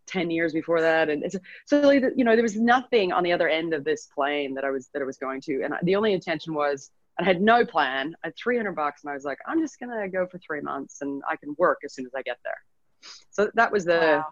10 0.07 0.31
years 0.31 0.53
before 0.53 0.81
that 0.81 1.09
and 1.09 1.23
so 1.65 1.79
like, 1.81 2.03
you 2.15 2.23
know 2.23 2.35
there 2.35 2.43
was 2.43 2.55
nothing 2.55 3.11
on 3.11 3.23
the 3.23 3.31
other 3.31 3.49
end 3.49 3.73
of 3.73 3.83
this 3.83 4.07
plane 4.13 4.53
that 4.53 4.63
i 4.63 4.69
was 4.69 4.89
that 4.93 5.01
i 5.01 5.05
was 5.05 5.17
going 5.17 5.41
to 5.41 5.63
and 5.63 5.73
the 5.83 5.95
only 5.95 6.13
intention 6.13 6.53
was 6.53 6.91
I 7.19 7.23
had 7.23 7.41
no 7.41 7.65
plan. 7.65 8.15
I 8.23 8.27
had 8.27 8.35
300 8.37 8.75
bucks 8.75 9.03
and 9.03 9.09
I 9.09 9.13
was 9.13 9.23
like, 9.23 9.39
I'm 9.47 9.59
just 9.59 9.79
going 9.79 9.89
to 9.89 10.07
go 10.07 10.27
for 10.27 10.37
three 10.37 10.61
months 10.61 11.01
and 11.01 11.21
I 11.29 11.35
can 11.35 11.55
work 11.57 11.79
as 11.83 11.93
soon 11.93 12.05
as 12.05 12.11
I 12.15 12.21
get 12.21 12.37
there. 12.43 13.11
So 13.31 13.49
that 13.55 13.71
was 13.71 13.85
the, 13.85 13.99
wow. 13.99 14.25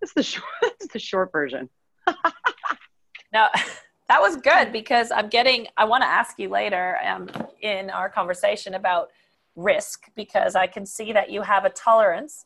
that's 0.00 0.12
the 0.12 0.22
short, 0.22 0.44
that's 0.62 0.92
the 0.92 0.98
short 0.98 1.30
version. 1.30 1.68
now 3.32 3.48
that 4.08 4.20
was 4.20 4.36
good 4.36 4.72
because 4.72 5.12
I'm 5.12 5.28
getting, 5.28 5.68
I 5.76 5.84
want 5.84 6.02
to 6.02 6.08
ask 6.08 6.38
you 6.38 6.48
later 6.48 6.98
um, 7.04 7.28
in 7.60 7.90
our 7.90 8.08
conversation 8.08 8.74
about 8.74 9.10
risk 9.54 10.06
because 10.16 10.54
I 10.54 10.66
can 10.66 10.84
see 10.84 11.12
that 11.12 11.30
you 11.30 11.42
have 11.42 11.64
a 11.64 11.70
tolerance 11.70 12.44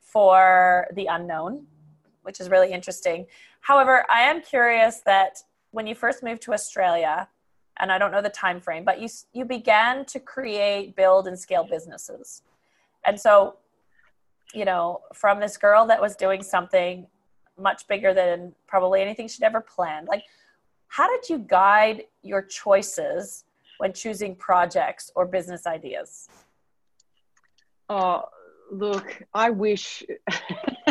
for 0.00 0.86
the 0.94 1.06
unknown, 1.06 1.66
which 2.24 2.40
is 2.40 2.48
really 2.48 2.72
interesting. 2.72 3.26
However, 3.60 4.04
I 4.10 4.22
am 4.22 4.42
curious 4.42 5.00
that 5.06 5.38
when 5.70 5.86
you 5.86 5.94
first 5.94 6.22
moved 6.22 6.42
to 6.42 6.52
Australia, 6.52 7.28
and 7.78 7.90
I 7.90 7.98
don't 7.98 8.12
know 8.12 8.22
the 8.22 8.28
time 8.28 8.60
frame, 8.60 8.84
but 8.84 9.00
you 9.00 9.08
you 9.32 9.44
began 9.44 10.04
to 10.06 10.20
create, 10.20 10.94
build, 10.96 11.26
and 11.26 11.38
scale 11.38 11.64
businesses. 11.64 12.42
And 13.04 13.20
so, 13.20 13.56
you 14.52 14.64
know, 14.64 15.00
from 15.12 15.40
this 15.40 15.56
girl 15.56 15.86
that 15.86 16.00
was 16.00 16.16
doing 16.16 16.42
something 16.42 17.06
much 17.58 17.86
bigger 17.86 18.14
than 18.14 18.54
probably 18.66 19.00
anything 19.00 19.28
she'd 19.28 19.44
ever 19.44 19.60
planned, 19.60 20.08
like 20.08 20.24
how 20.88 21.08
did 21.08 21.28
you 21.28 21.38
guide 21.38 22.04
your 22.22 22.42
choices 22.42 23.44
when 23.78 23.92
choosing 23.92 24.36
projects 24.36 25.10
or 25.16 25.26
business 25.26 25.66
ideas? 25.66 26.28
Oh, 27.88 28.24
look, 28.70 29.22
I 29.34 29.50
wish 29.50 30.04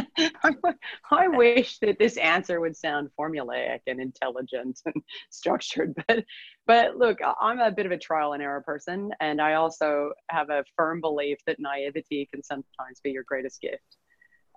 I 1.12 1.27
wish 1.27 1.79
that 1.79 2.00
this 2.00 2.17
answer 2.17 2.59
would 2.59 2.75
sound 2.75 3.09
formulaic 3.19 3.79
and 3.88 4.00
intelligent 4.00 4.81
and 4.85 4.95
structured, 5.29 5.93
but 6.07 6.25
but 6.65 6.97
look, 6.97 7.19
I'm 7.41 7.59
a 7.59 7.71
bit 7.71 7.85
of 7.85 7.91
a 7.91 7.97
trial 7.97 8.33
and 8.33 8.43
error 8.43 8.62
person, 8.62 9.12
and 9.19 9.41
I 9.41 9.53
also 9.53 10.12
have 10.29 10.50
a 10.50 10.63
firm 10.75 11.01
belief 11.01 11.39
that 11.47 11.59
naivety 11.59 12.27
can 12.31 12.43
sometimes 12.43 13.00
be 13.03 13.12
your 13.12 13.23
greatest 13.23 13.62
gift. 13.62 13.97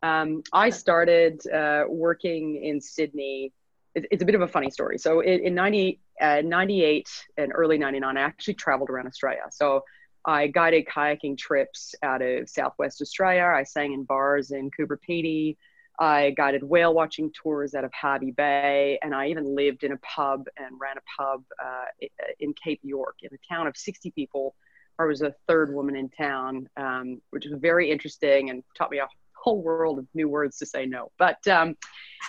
Um, 0.03 0.43
I 0.53 0.71
started 0.71 1.41
uh, 1.49 1.85
working 1.89 2.63
in 2.63 2.81
Sydney 2.81 3.53
it's, 3.97 4.07
it's 4.11 4.23
a 4.23 4.27
bit 4.27 4.35
of 4.35 4.43
a 4.43 4.49
funny 4.49 4.71
story. 4.71 4.99
So 4.99 5.21
in, 5.21 5.41
in 5.41 5.55
90, 5.55 5.99
uh, 6.21 6.43
98 6.45 7.09
and 7.39 7.51
early 7.55 7.79
99, 7.79 8.17
I 8.17 8.21
actually 8.21 8.55
traveled 8.55 8.91
around 8.91 9.07
Australia. 9.07 9.41
So 9.51 9.83
I 10.25 10.49
guided 10.49 10.87
kayaking 10.87 11.39
trips 11.39 11.95
out 12.03 12.21
of 12.21 12.49
Southwest 12.49 13.01
Australia. 13.01 13.45
I 13.45 13.65
sang 13.65 13.95
in 13.95 14.05
bars 14.05 14.51
in 14.51 14.71
Coober 14.71 14.99
Pedy. 15.09 15.57
I 15.99 16.31
guided 16.31 16.63
whale 16.63 16.93
watching 16.93 17.33
tours 17.33 17.75
out 17.75 17.85
of 17.85 17.93
Hervey 18.01 18.31
Bay, 18.31 18.99
and 19.03 19.15
I 19.15 19.29
even 19.29 19.55
lived 19.55 19.83
in 19.83 19.93
a 19.93 19.97
pub 19.99 20.47
and 20.57 20.79
ran 20.81 20.97
a 20.99 21.23
pub 21.23 21.43
uh, 21.63 22.07
in 22.39 22.53
Cape 22.55 22.81
York 22.83 23.17
in 23.23 23.31
a 23.33 23.55
town 23.55 23.67
of 23.67 23.77
60 23.77 24.11
people. 24.11 24.55
I 24.99 25.05
was 25.05 25.23
a 25.23 25.35
third 25.47 25.75
woman 25.75 25.97
in 25.97 26.09
town, 26.09 26.69
um, 26.77 27.21
which 27.31 27.47
was 27.47 27.59
very 27.61 27.91
interesting 27.91 28.51
and 28.51 28.63
taught 28.77 28.91
me 28.91 28.99
a 28.99 29.09
whole 29.35 29.63
world 29.63 29.99
of 29.99 30.07
new 30.13 30.29
words 30.29 30.59
to 30.59 30.67
say 30.67 30.87
no. 30.87 31.13
But 31.19 31.47
um, 31.47 31.77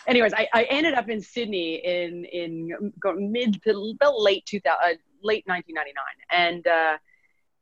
anyways, 0.05 0.33
I, 0.33 0.47
I, 0.53 0.63
ended 0.63 0.93
up 0.93 1.09
in 1.09 1.19
Sydney 1.19 1.75
in 1.83 2.25
in 2.25 2.91
mid 3.17 3.61
to 3.63 4.09
late 4.17 4.45
2000, 4.45 4.67
uh, 4.71 4.95
late 5.23 5.43
1999, 5.47 6.03
and 6.31 6.67
uh, 6.67 6.97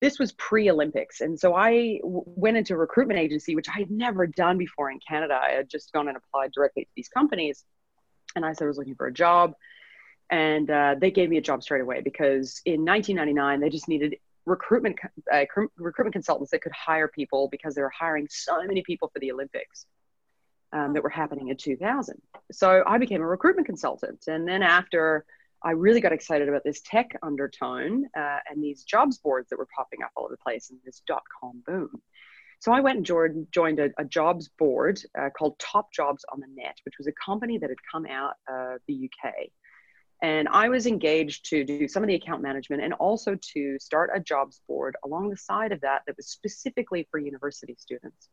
this 0.05 0.19
was 0.19 0.33
pre-Olympics, 0.33 1.21
and 1.21 1.39
so 1.39 1.55
I 1.55 1.97
w- 2.03 2.23
went 2.27 2.57
into 2.57 2.75
a 2.75 2.77
recruitment 2.77 3.19
agency, 3.19 3.55
which 3.55 3.67
I 3.67 3.79
had 3.79 3.89
never 3.89 4.27
done 4.27 4.59
before 4.59 4.91
in 4.91 4.99
Canada. 4.99 5.39
I 5.41 5.53
had 5.53 5.67
just 5.67 5.91
gone 5.93 6.07
and 6.07 6.15
applied 6.15 6.51
directly 6.51 6.83
to 6.83 6.91
these 6.95 7.09
companies, 7.09 7.65
and 8.35 8.45
I 8.45 8.53
said 8.53 8.65
I 8.65 8.67
was 8.67 8.77
looking 8.77 8.93
for 8.93 9.07
a 9.07 9.11
job, 9.11 9.55
and 10.29 10.69
uh, 10.69 10.93
they 11.01 11.09
gave 11.09 11.31
me 11.31 11.37
a 11.37 11.41
job 11.41 11.63
straight 11.63 11.81
away 11.81 12.01
because 12.01 12.61
in 12.65 12.85
1999 12.85 13.59
they 13.61 13.69
just 13.69 13.87
needed 13.87 14.15
recruitment 14.45 14.95
uh, 15.33 15.45
recruitment 15.75 16.13
consultants 16.13 16.51
that 16.51 16.61
could 16.61 16.71
hire 16.71 17.07
people 17.07 17.49
because 17.49 17.73
they 17.73 17.81
were 17.81 17.89
hiring 17.89 18.27
so 18.29 18.63
many 18.63 18.83
people 18.83 19.09
for 19.11 19.17
the 19.17 19.31
Olympics 19.31 19.87
um, 20.71 20.93
that 20.93 21.01
were 21.01 21.09
happening 21.09 21.47
in 21.47 21.57
2000. 21.57 22.21
So 22.51 22.83
I 22.85 22.99
became 22.99 23.23
a 23.23 23.27
recruitment 23.27 23.65
consultant, 23.65 24.25
and 24.27 24.47
then 24.47 24.61
after 24.61 25.25
I 25.65 25.71
really 25.71 25.99
got 25.99 26.13
excited 26.13 26.47
about 26.47 26.63
this 26.63 26.81
tech 26.81 27.17
undertone 27.23 28.05
uh, 28.17 28.39
and 28.49 28.63
these 28.63 28.83
jobs 28.83 29.17
boards 29.17 29.49
that 29.49 29.57
were 29.57 29.67
popping 29.75 30.03
up 30.03 30.11
all 30.15 30.25
over 30.25 30.33
the 30.33 30.37
place 30.37 30.69
and 30.69 30.79
this 30.85 31.01
dot 31.07 31.23
com 31.41 31.63
boom. 31.65 32.01
So 32.59 32.71
I 32.71 32.79
went 32.79 32.97
and 32.97 33.05
joined, 33.05 33.47
joined 33.51 33.79
a, 33.79 33.89
a 33.97 34.05
jobs 34.05 34.47
board 34.47 35.01
uh, 35.19 35.29
called 35.37 35.59
Top 35.59 35.91
Jobs 35.91 36.23
on 36.31 36.39
the 36.39 36.47
Net, 36.55 36.77
which 36.85 36.95
was 36.97 37.07
a 37.07 37.11
company 37.13 37.57
that 37.57 37.69
had 37.69 37.79
come 37.91 38.05
out 38.05 38.35
of 38.47 38.79
the 38.87 39.09
UK 39.09 39.33
and 40.21 40.47
I 40.47 40.69
was 40.69 40.87
engaged 40.87 41.45
to 41.49 41.63
do 41.63 41.87
some 41.87 42.03
of 42.03 42.07
the 42.07 42.15
account 42.15 42.41
management 42.41 42.83
and 42.83 42.93
also 42.93 43.37
to 43.53 43.77
start 43.79 44.11
a 44.13 44.19
jobs 44.19 44.61
board 44.67 44.95
along 45.03 45.29
the 45.29 45.37
side 45.37 45.71
of 45.71 45.81
that 45.81 46.03
that 46.07 46.15
was 46.17 46.27
specifically 46.27 47.07
for 47.11 47.19
university 47.19 47.75
students. 47.77 48.29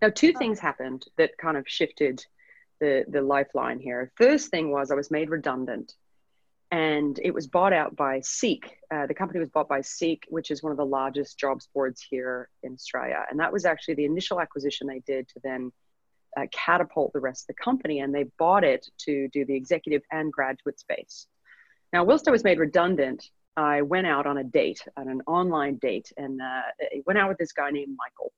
Now, 0.00 0.10
two 0.10 0.32
things 0.32 0.58
happened 0.58 1.04
that 1.18 1.36
kind 1.38 1.56
of 1.56 1.68
shifted 1.68 2.24
the, 2.80 3.04
the 3.08 3.22
lifeline 3.22 3.78
here. 3.78 4.10
First 4.16 4.50
thing 4.50 4.72
was 4.72 4.90
I 4.90 4.96
was 4.96 5.10
made 5.10 5.30
redundant 5.30 5.94
and 6.72 7.20
it 7.22 7.34
was 7.34 7.46
bought 7.46 7.74
out 7.74 7.94
by 7.94 8.20
Seek. 8.20 8.78
Uh, 8.90 9.06
the 9.06 9.12
company 9.12 9.38
was 9.38 9.50
bought 9.50 9.68
by 9.68 9.82
Seek, 9.82 10.24
which 10.28 10.50
is 10.50 10.62
one 10.62 10.72
of 10.72 10.78
the 10.78 10.86
largest 10.86 11.38
jobs 11.38 11.68
boards 11.74 12.00
here 12.00 12.48
in 12.62 12.72
Australia. 12.72 13.26
And 13.30 13.38
that 13.40 13.52
was 13.52 13.66
actually 13.66 13.94
the 13.94 14.06
initial 14.06 14.40
acquisition 14.40 14.86
they 14.86 15.02
did 15.06 15.28
to 15.28 15.40
then 15.44 15.70
uh, 16.34 16.46
catapult 16.50 17.12
the 17.12 17.20
rest 17.20 17.42
of 17.42 17.54
the 17.54 17.62
company, 17.62 18.00
and 18.00 18.14
they 18.14 18.24
bought 18.38 18.64
it 18.64 18.88
to 19.00 19.28
do 19.28 19.44
the 19.44 19.54
executive 19.54 20.00
and 20.10 20.32
graduate 20.32 20.80
space. 20.80 21.26
Now, 21.92 22.04
whilst 22.04 22.26
I 22.26 22.30
was 22.30 22.42
made 22.42 22.58
redundant, 22.58 23.28
I 23.54 23.82
went 23.82 24.06
out 24.06 24.26
on 24.26 24.38
a 24.38 24.44
date, 24.44 24.80
on 24.96 25.08
an 25.08 25.20
online 25.26 25.76
date, 25.76 26.10
and 26.16 26.40
uh, 26.40 26.62
went 27.04 27.18
out 27.18 27.28
with 27.28 27.36
this 27.36 27.52
guy 27.52 27.70
named 27.70 27.98
Michael. 27.98 28.32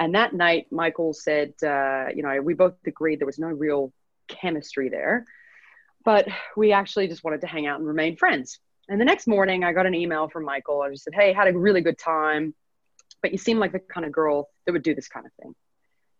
And 0.00 0.14
that 0.14 0.32
night, 0.32 0.66
Michael 0.70 1.12
said, 1.12 1.52
uh, 1.62 2.06
you 2.14 2.22
know, 2.22 2.40
we 2.40 2.54
both 2.54 2.74
agreed 2.86 3.20
there 3.20 3.26
was 3.26 3.38
no 3.38 3.48
real 3.48 3.92
chemistry 4.28 4.88
there, 4.88 5.26
but 6.06 6.28
we 6.56 6.72
actually 6.72 7.08
just 7.08 7.24
wanted 7.24 7.40
to 7.40 7.48
hang 7.48 7.66
out 7.66 7.80
and 7.80 7.86
remain 7.86 8.16
friends. 8.16 8.60
And 8.88 9.00
the 9.00 9.04
next 9.04 9.26
morning, 9.26 9.64
I 9.64 9.72
got 9.72 9.86
an 9.86 9.94
email 9.94 10.28
from 10.28 10.44
Michael. 10.44 10.80
I 10.80 10.90
just 10.90 11.02
said, 11.02 11.14
hey, 11.14 11.32
had 11.32 11.48
a 11.48 11.58
really 11.58 11.80
good 11.80 11.98
time, 11.98 12.54
but 13.22 13.32
you 13.32 13.38
seem 13.38 13.58
like 13.58 13.72
the 13.72 13.80
kind 13.80 14.06
of 14.06 14.12
girl 14.12 14.48
that 14.64 14.72
would 14.72 14.84
do 14.84 14.94
this 14.94 15.08
kind 15.08 15.26
of 15.26 15.32
thing. 15.42 15.54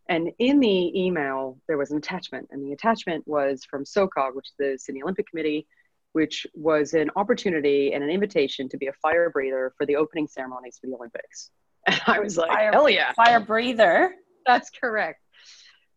And 0.08 0.32
in 0.40 0.58
the 0.58 1.00
email, 1.00 1.58
there 1.68 1.78
was 1.78 1.92
an 1.92 1.98
attachment, 1.98 2.48
and 2.50 2.64
the 2.64 2.72
attachment 2.72 3.26
was 3.26 3.64
from 3.64 3.84
SOCOG, 3.84 4.34
which 4.34 4.48
is 4.48 4.54
the 4.58 4.76
Sydney 4.76 5.02
Olympic 5.02 5.30
Committee, 5.30 5.68
which 6.12 6.46
was 6.54 6.92
an 6.94 7.10
opportunity 7.14 7.92
and 7.92 8.02
an 8.02 8.10
invitation 8.10 8.68
to 8.70 8.76
be 8.76 8.88
a 8.88 8.92
fire 8.94 9.30
breather 9.30 9.72
for 9.78 9.86
the 9.86 9.94
opening 9.94 10.26
ceremonies 10.26 10.78
for 10.80 10.88
the 10.88 10.94
Olympics. 10.94 11.50
And 11.88 12.00
I 12.08 12.18
was 12.18 12.36
like, 12.36 12.50
fire, 12.50 12.72
hell 12.72 12.88
yeah. 12.88 13.12
Fire 13.12 13.38
breather. 13.38 14.12
That's 14.46 14.70
correct. 14.70 15.20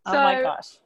Oh 0.05 0.11
so, 0.11 0.17
my 0.19 0.41
gosh. 0.43 0.77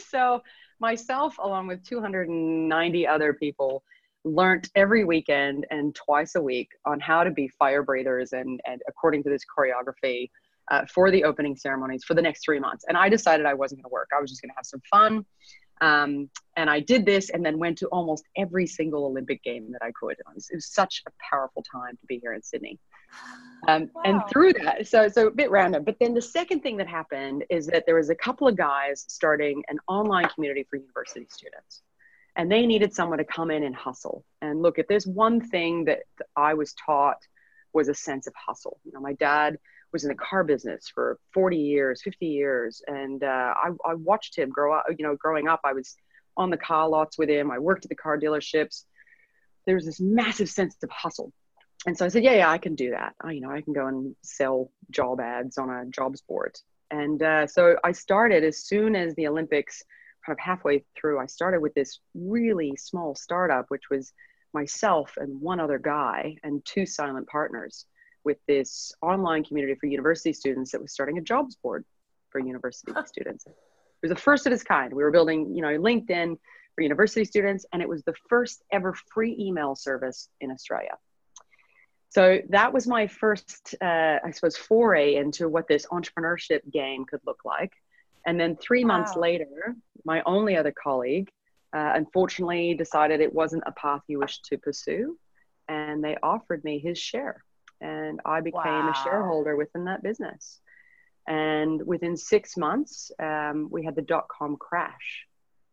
so 0.08 0.42
myself, 0.82 1.38
along 1.38 1.68
with 1.68 1.82
290 1.84 3.06
other 3.06 3.32
people, 3.32 3.82
learned 4.24 4.68
every 4.74 5.04
weekend 5.04 5.66
and 5.70 5.94
twice 5.94 6.34
a 6.34 6.42
week 6.42 6.68
on 6.84 7.00
how 7.00 7.24
to 7.24 7.30
be 7.30 7.48
fire 7.48 7.82
breathers 7.82 8.32
and, 8.32 8.60
and 8.66 8.82
according 8.88 9.22
to 9.22 9.30
this 9.30 9.42
choreography 9.56 10.28
uh, 10.70 10.84
for 10.92 11.10
the 11.10 11.24
opening 11.24 11.56
ceremonies 11.56 12.04
for 12.04 12.14
the 12.14 12.22
next 12.22 12.44
three 12.44 12.60
months. 12.60 12.84
And 12.88 12.96
I 12.96 13.08
decided 13.08 13.46
I 13.46 13.54
wasn't 13.54 13.82
going 13.82 13.90
to 13.90 13.92
work. 13.92 14.10
I 14.16 14.20
was 14.20 14.30
just 14.30 14.42
going 14.42 14.50
to 14.50 14.56
have 14.56 14.66
some 14.66 14.82
fun. 14.90 15.24
Um, 15.80 16.30
and 16.56 16.70
I 16.70 16.80
did 16.80 17.04
this 17.04 17.30
and 17.30 17.44
then 17.44 17.58
went 17.58 17.78
to 17.78 17.86
almost 17.88 18.24
every 18.36 18.66
single 18.66 19.06
Olympic 19.06 19.42
game 19.42 19.72
that 19.72 19.82
I 19.82 19.90
could. 19.98 20.12
It 20.12 20.26
was, 20.34 20.48
it 20.50 20.56
was 20.56 20.72
such 20.72 21.02
a 21.08 21.10
powerful 21.30 21.64
time 21.64 21.96
to 22.00 22.06
be 22.06 22.20
here 22.22 22.34
in 22.34 22.42
Sydney. 22.42 22.78
Um, 23.68 23.90
wow. 23.94 24.02
And 24.04 24.22
through 24.28 24.54
that, 24.54 24.88
so, 24.88 25.08
so 25.08 25.28
a 25.28 25.30
bit 25.30 25.50
random. 25.50 25.84
But 25.84 25.96
then 26.00 26.14
the 26.14 26.22
second 26.22 26.60
thing 26.60 26.76
that 26.78 26.88
happened 26.88 27.44
is 27.48 27.66
that 27.68 27.84
there 27.86 27.94
was 27.94 28.10
a 28.10 28.14
couple 28.14 28.48
of 28.48 28.56
guys 28.56 29.04
starting 29.08 29.62
an 29.68 29.78
online 29.86 30.28
community 30.28 30.66
for 30.68 30.76
university 30.76 31.26
students. 31.30 31.82
And 32.34 32.50
they 32.50 32.66
needed 32.66 32.94
someone 32.94 33.18
to 33.18 33.24
come 33.24 33.50
in 33.50 33.62
and 33.62 33.74
hustle. 33.74 34.24
And 34.40 34.62
look, 34.62 34.78
if 34.78 34.88
there's 34.88 35.06
one 35.06 35.40
thing 35.40 35.84
that 35.84 36.00
I 36.34 36.54
was 36.54 36.74
taught 36.74 37.18
was 37.72 37.88
a 37.88 37.94
sense 37.94 38.26
of 38.26 38.34
hustle. 38.34 38.78
You 38.84 38.92
know, 38.92 39.00
my 39.00 39.12
dad 39.14 39.58
was 39.92 40.04
in 40.04 40.08
the 40.08 40.14
car 40.14 40.42
business 40.44 40.90
for 40.92 41.18
40 41.34 41.56
years, 41.56 42.02
50 42.02 42.26
years. 42.26 42.82
And 42.86 43.22
uh, 43.22 43.54
I, 43.54 43.70
I 43.86 43.94
watched 43.94 44.36
him 44.36 44.50
grow 44.50 44.74
up, 44.74 44.86
you 44.96 45.04
know, 45.04 45.16
growing 45.16 45.48
up, 45.48 45.60
I 45.64 45.72
was 45.72 45.96
on 46.36 46.50
the 46.50 46.56
car 46.56 46.88
lots 46.88 47.18
with 47.18 47.28
him. 47.28 47.50
I 47.50 47.58
worked 47.58 47.84
at 47.84 47.90
the 47.90 47.94
car 47.94 48.18
dealerships. 48.18 48.84
There 49.66 49.74
was 49.74 49.84
this 49.84 50.00
massive 50.00 50.48
sense 50.48 50.76
of 50.82 50.90
hustle. 50.90 51.32
And 51.86 51.96
so 51.96 52.04
I 52.04 52.08
said, 52.08 52.22
yeah, 52.22 52.36
yeah, 52.36 52.50
I 52.50 52.58
can 52.58 52.74
do 52.74 52.90
that. 52.90 53.14
I, 53.20 53.32
you 53.32 53.40
know, 53.40 53.50
I 53.50 53.60
can 53.60 53.72
go 53.72 53.86
and 53.86 54.14
sell 54.22 54.70
job 54.90 55.20
ads 55.20 55.58
on 55.58 55.68
a 55.68 55.84
jobs 55.86 56.20
board. 56.20 56.56
And 56.90 57.22
uh, 57.22 57.46
so 57.46 57.76
I 57.82 57.92
started 57.92 58.44
as 58.44 58.58
soon 58.58 58.94
as 58.94 59.14
the 59.14 59.26
Olympics, 59.26 59.82
kind 60.24 60.38
of 60.38 60.40
halfway 60.40 60.84
through, 60.96 61.18
I 61.18 61.26
started 61.26 61.60
with 61.60 61.74
this 61.74 61.98
really 62.14 62.76
small 62.76 63.14
startup, 63.14 63.66
which 63.68 63.90
was 63.90 64.12
myself 64.52 65.14
and 65.16 65.40
one 65.40 65.58
other 65.58 65.78
guy 65.78 66.36
and 66.44 66.64
two 66.64 66.86
silent 66.86 67.26
partners 67.26 67.86
with 68.24 68.38
this 68.46 68.92
online 69.02 69.42
community 69.42 69.74
for 69.80 69.86
university 69.86 70.32
students 70.32 70.70
that 70.72 70.80
was 70.80 70.92
starting 70.92 71.18
a 71.18 71.22
jobs 71.22 71.56
board 71.56 71.84
for 72.30 72.38
university 72.38 72.92
huh. 72.92 73.04
students. 73.04 73.44
It 73.46 73.54
was 74.02 74.10
the 74.10 74.22
first 74.22 74.46
of 74.46 74.52
its 74.52 74.62
kind. 74.62 74.92
We 74.92 75.02
were 75.02 75.10
building, 75.10 75.54
you 75.54 75.62
know, 75.62 75.68
LinkedIn 75.68 76.38
for 76.74 76.82
university 76.82 77.24
students, 77.24 77.66
and 77.72 77.82
it 77.82 77.88
was 77.88 78.02
the 78.04 78.14
first 78.28 78.62
ever 78.70 78.94
free 79.12 79.36
email 79.38 79.74
service 79.74 80.28
in 80.40 80.50
Australia. 80.50 80.96
So 82.14 82.22
that 82.58 82.70
was 82.76 82.84
my 82.96 83.04
first, 83.06 83.74
uh, 83.80 84.16
I 84.26 84.30
suppose, 84.36 84.56
foray 84.68 85.08
into 85.22 85.42
what 85.54 85.66
this 85.66 85.84
entrepreneurship 85.86 86.62
game 86.70 87.02
could 87.10 87.22
look 87.28 87.42
like. 87.54 87.72
And 88.26 88.34
then 88.40 88.52
three 88.56 88.84
wow. 88.84 88.92
months 88.92 89.12
later, 89.26 89.74
my 90.04 90.18
only 90.34 90.54
other 90.60 90.74
colleague 90.86 91.28
uh, 91.76 91.92
unfortunately 92.00 92.74
decided 92.84 93.16
it 93.20 93.34
wasn't 93.42 93.64
a 93.70 93.72
path 93.72 94.02
he 94.06 94.16
wished 94.24 94.42
to 94.48 94.58
pursue, 94.66 95.04
and 95.68 96.04
they 96.04 96.16
offered 96.32 96.62
me 96.68 96.74
his 96.88 96.98
share 97.10 97.38
and 97.82 98.20
I 98.24 98.40
became 98.40 98.86
wow. 98.86 98.94
a 98.94 99.02
shareholder 99.04 99.56
within 99.56 99.84
that 99.86 100.02
business. 100.02 100.60
And 101.26 101.84
within 101.92 102.16
six 102.16 102.56
months, 102.56 103.10
um, 103.18 103.68
we 103.70 103.84
had 103.84 103.96
the 103.96 104.02
dot 104.02 104.26
com 104.28 104.56
crash, 104.56 105.26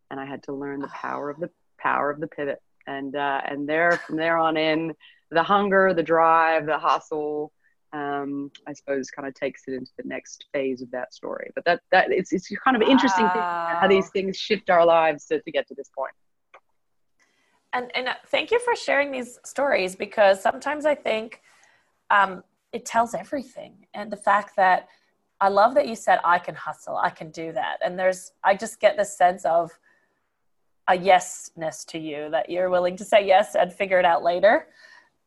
and 0.10 0.20
I 0.20 0.26
had 0.26 0.44
to 0.44 0.54
learn 0.54 0.80
the 0.80 0.88
power 0.88 1.30
of 1.30 1.40
the 1.40 1.50
power 1.78 2.10
of 2.10 2.20
the 2.20 2.28
pivot. 2.28 2.62
And 2.86 3.16
uh, 3.16 3.42
and 3.46 3.68
there 3.68 3.92
from 4.06 4.18
there 4.18 4.38
on 4.38 4.58
in, 4.58 4.94
the 5.32 5.44
hunger, 5.44 5.94
the 5.94 6.04
drive, 6.04 6.66
the 6.66 6.78
hustle, 6.78 7.52
um, 7.94 8.52
I 8.68 8.74
suppose, 8.74 9.10
kind 9.10 9.28
of 9.28 9.34
takes 9.34 9.64
it 9.68 9.74
into 9.74 9.92
the 9.98 10.08
next 10.08 10.46
phase 10.54 10.82
of 10.82 10.92
that 10.92 11.14
story. 11.14 11.52
But 11.56 11.66
that 11.66 11.82
that 11.92 12.12
it's 12.12 12.32
it's 12.32 12.50
kind 12.64 12.76
of 12.76 12.84
wow. 12.84 12.92
interesting 12.92 13.26
how 13.26 13.88
these 13.90 14.10
things 14.10 14.38
shift 14.38 14.70
our 14.70 14.86
lives 14.86 15.26
to, 15.26 15.42
to 15.42 15.52
get 15.52 15.68
to 15.68 15.76
this 15.76 15.90
point. 15.96 16.14
And 17.74 17.92
and 17.96 18.08
uh, 18.08 18.14
thank 18.28 18.52
you 18.52 18.60
for 18.60 18.76
sharing 18.76 19.12
these 19.12 19.40
stories 19.44 19.96
because 19.96 20.42
sometimes 20.42 20.86
I 20.86 20.96
think 20.96 21.42
um, 22.10 22.44
it 22.72 22.86
tells 22.86 23.14
everything. 23.14 23.86
And 23.94 24.12
the 24.12 24.18
fact 24.18 24.56
that 24.56 24.88
I 25.42 25.50
love 25.50 25.74
that 25.76 25.88
you 25.88 25.96
said, 25.96 26.20
I 26.24 26.40
can 26.40 26.56
hustle, 26.56 26.98
I 26.98 27.10
can 27.10 27.32
do 27.32 27.52
that. 27.54 27.78
And 27.84 27.98
there's, 27.98 28.34
I 28.44 28.56
just 28.56 28.80
get 28.80 28.98
this 28.98 29.18
sense 29.18 29.46
of 29.46 29.72
a 30.88 30.94
yesness 30.94 31.86
to 31.86 32.00
you 32.00 32.30
that 32.32 32.50
you're 32.50 32.70
willing 32.70 32.98
to 32.98 33.06
say 33.06 33.26
yes 33.26 33.56
and 33.56 33.72
figure 33.72 34.00
it 34.00 34.06
out 34.06 34.24
later, 34.24 34.68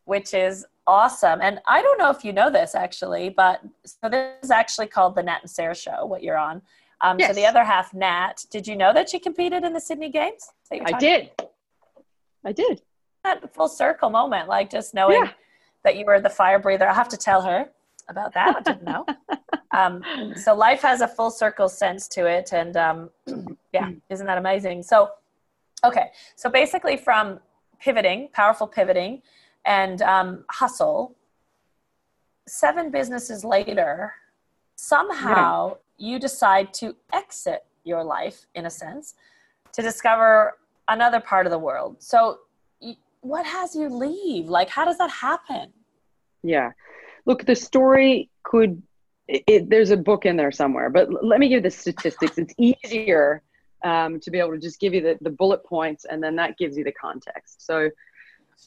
which 0.05 0.35
is 0.35 0.67
awesome. 0.87 1.41
And 1.41 1.61
I 1.67 1.83
don't 1.83 1.99
know 1.99 2.11
if 2.11 2.25
you 2.25 2.33
know 2.33 2.51
this 2.51 2.75
actually, 2.75 3.29
but 3.31 3.61
so 3.85 4.09
this 4.09 4.35
is 4.43 4.51
actually 4.51 4.89
called 4.89 5.15
the 5.15 5.23
Nat 5.23 5.39
and 5.43 5.51
Sarah 5.51 5.75
Show, 5.75 6.05
what 6.07 6.23
you're 6.23 6.39
on. 6.39 6.63
Um, 7.01 7.19
So 7.21 7.33
the 7.33 7.47
other 7.47 7.65
half, 7.65 7.93
Nat, 7.95 8.45
did 8.51 8.67
you 8.67 8.77
know 8.77 8.93
that 8.93 9.09
she 9.09 9.19
competed 9.19 9.65
in 9.65 9.73
the 9.73 9.81
Sydney 9.81 10.11
Games? 10.11 10.51
I 10.73 10.99
did. 10.99 11.31
I 12.45 12.53
did. 12.53 12.83
that 13.25 13.55
full 13.55 13.69
circle 13.69 14.11
moment, 14.11 14.49
like 14.49 14.69
just 14.71 14.95
knowing 14.95 15.23
Yeah. 15.25 15.31
that 15.85 15.97
you 15.97 16.05
were 16.05 16.21
the 16.21 16.31
fire 16.31 16.59
breather. 16.59 16.89
I 16.89 16.95
have 16.95 17.09
to 17.11 17.17
tell 17.17 17.43
her 17.43 17.71
about 18.09 18.35
that. 18.35 18.57
I 18.57 18.61
didn't 18.63 18.83
know. 18.83 19.07
um, 19.71 20.35
so 20.37 20.55
life 20.55 20.83
has 20.83 21.03
a 21.03 21.09
full 21.09 21.31
circle 21.31 21.69
sense 21.69 22.09
to 22.09 22.27
it, 22.27 22.53
and 22.53 22.77
um, 22.77 23.11
yeah, 23.73 23.91
isn't 24.11 24.27
that 24.27 24.39
amazing? 24.39 24.83
So, 24.83 25.11
okay, 25.85 26.11
so 26.35 26.51
basically 26.51 26.97
from 26.97 27.39
pivoting, 27.81 28.29
powerful 28.33 28.67
pivoting, 28.67 29.23
and 29.65 30.03
um, 30.03 30.45
hustle, 30.51 31.17
seven 32.47 32.91
businesses 32.91 33.45
later, 33.45 34.15
somehow 34.77 35.77
you 35.99 36.19
decide 36.19 36.75
to 36.75 36.97
exit 37.13 37.65
your 37.85 38.03
life 38.03 38.47
in 38.55 38.67
a 38.67 38.71
sense 38.71 39.15
to 39.73 39.83
discover 39.83 40.55
another 40.89 41.21
part 41.21 41.47
of 41.47 41.53
the 41.53 41.59
world. 41.59 41.97
So, 42.01 42.41
what 43.21 43.47
has 43.47 43.77
you 43.77 43.89
leave? 43.89 44.49
Like, 44.49 44.69
how 44.69 44.85
does 44.85 44.99
that 44.99 45.11
happen? 45.11 45.73
Yeah. 46.43 46.73
Look, 47.25 47.47
the 47.47 47.55
story 47.55 48.31
could, 48.43 48.83
it, 49.29 49.45
it, 49.47 49.71
there's 49.71 49.91
a 49.91 49.97
book 49.97 50.27
in 50.27 50.37
there 50.37 50.51
somewhere, 50.51 50.91
but 50.91 51.09
l- 51.09 51.21
let 51.23 51.39
me 51.39 51.49
give 51.49 51.63
the 51.63 51.71
statistics. 51.71 52.37
It's 52.37 52.55
easier 52.59 53.43
um, 53.85 54.19
to 54.21 54.31
be 54.33 54.41
able 54.41 54.51
to 54.51 54.59
just 54.59 54.81
give 54.81 54.93
you 54.93 55.01
the, 55.01 55.19
the 55.21 55.31
bullet 55.31 55.65
points 55.65 56.05
and 56.05 56.21
then 56.21 56.35
that 56.37 56.59
gives 56.59 56.77
you 56.77 56.83
the 56.83 56.93
context. 56.93 57.65
So, 57.65 57.91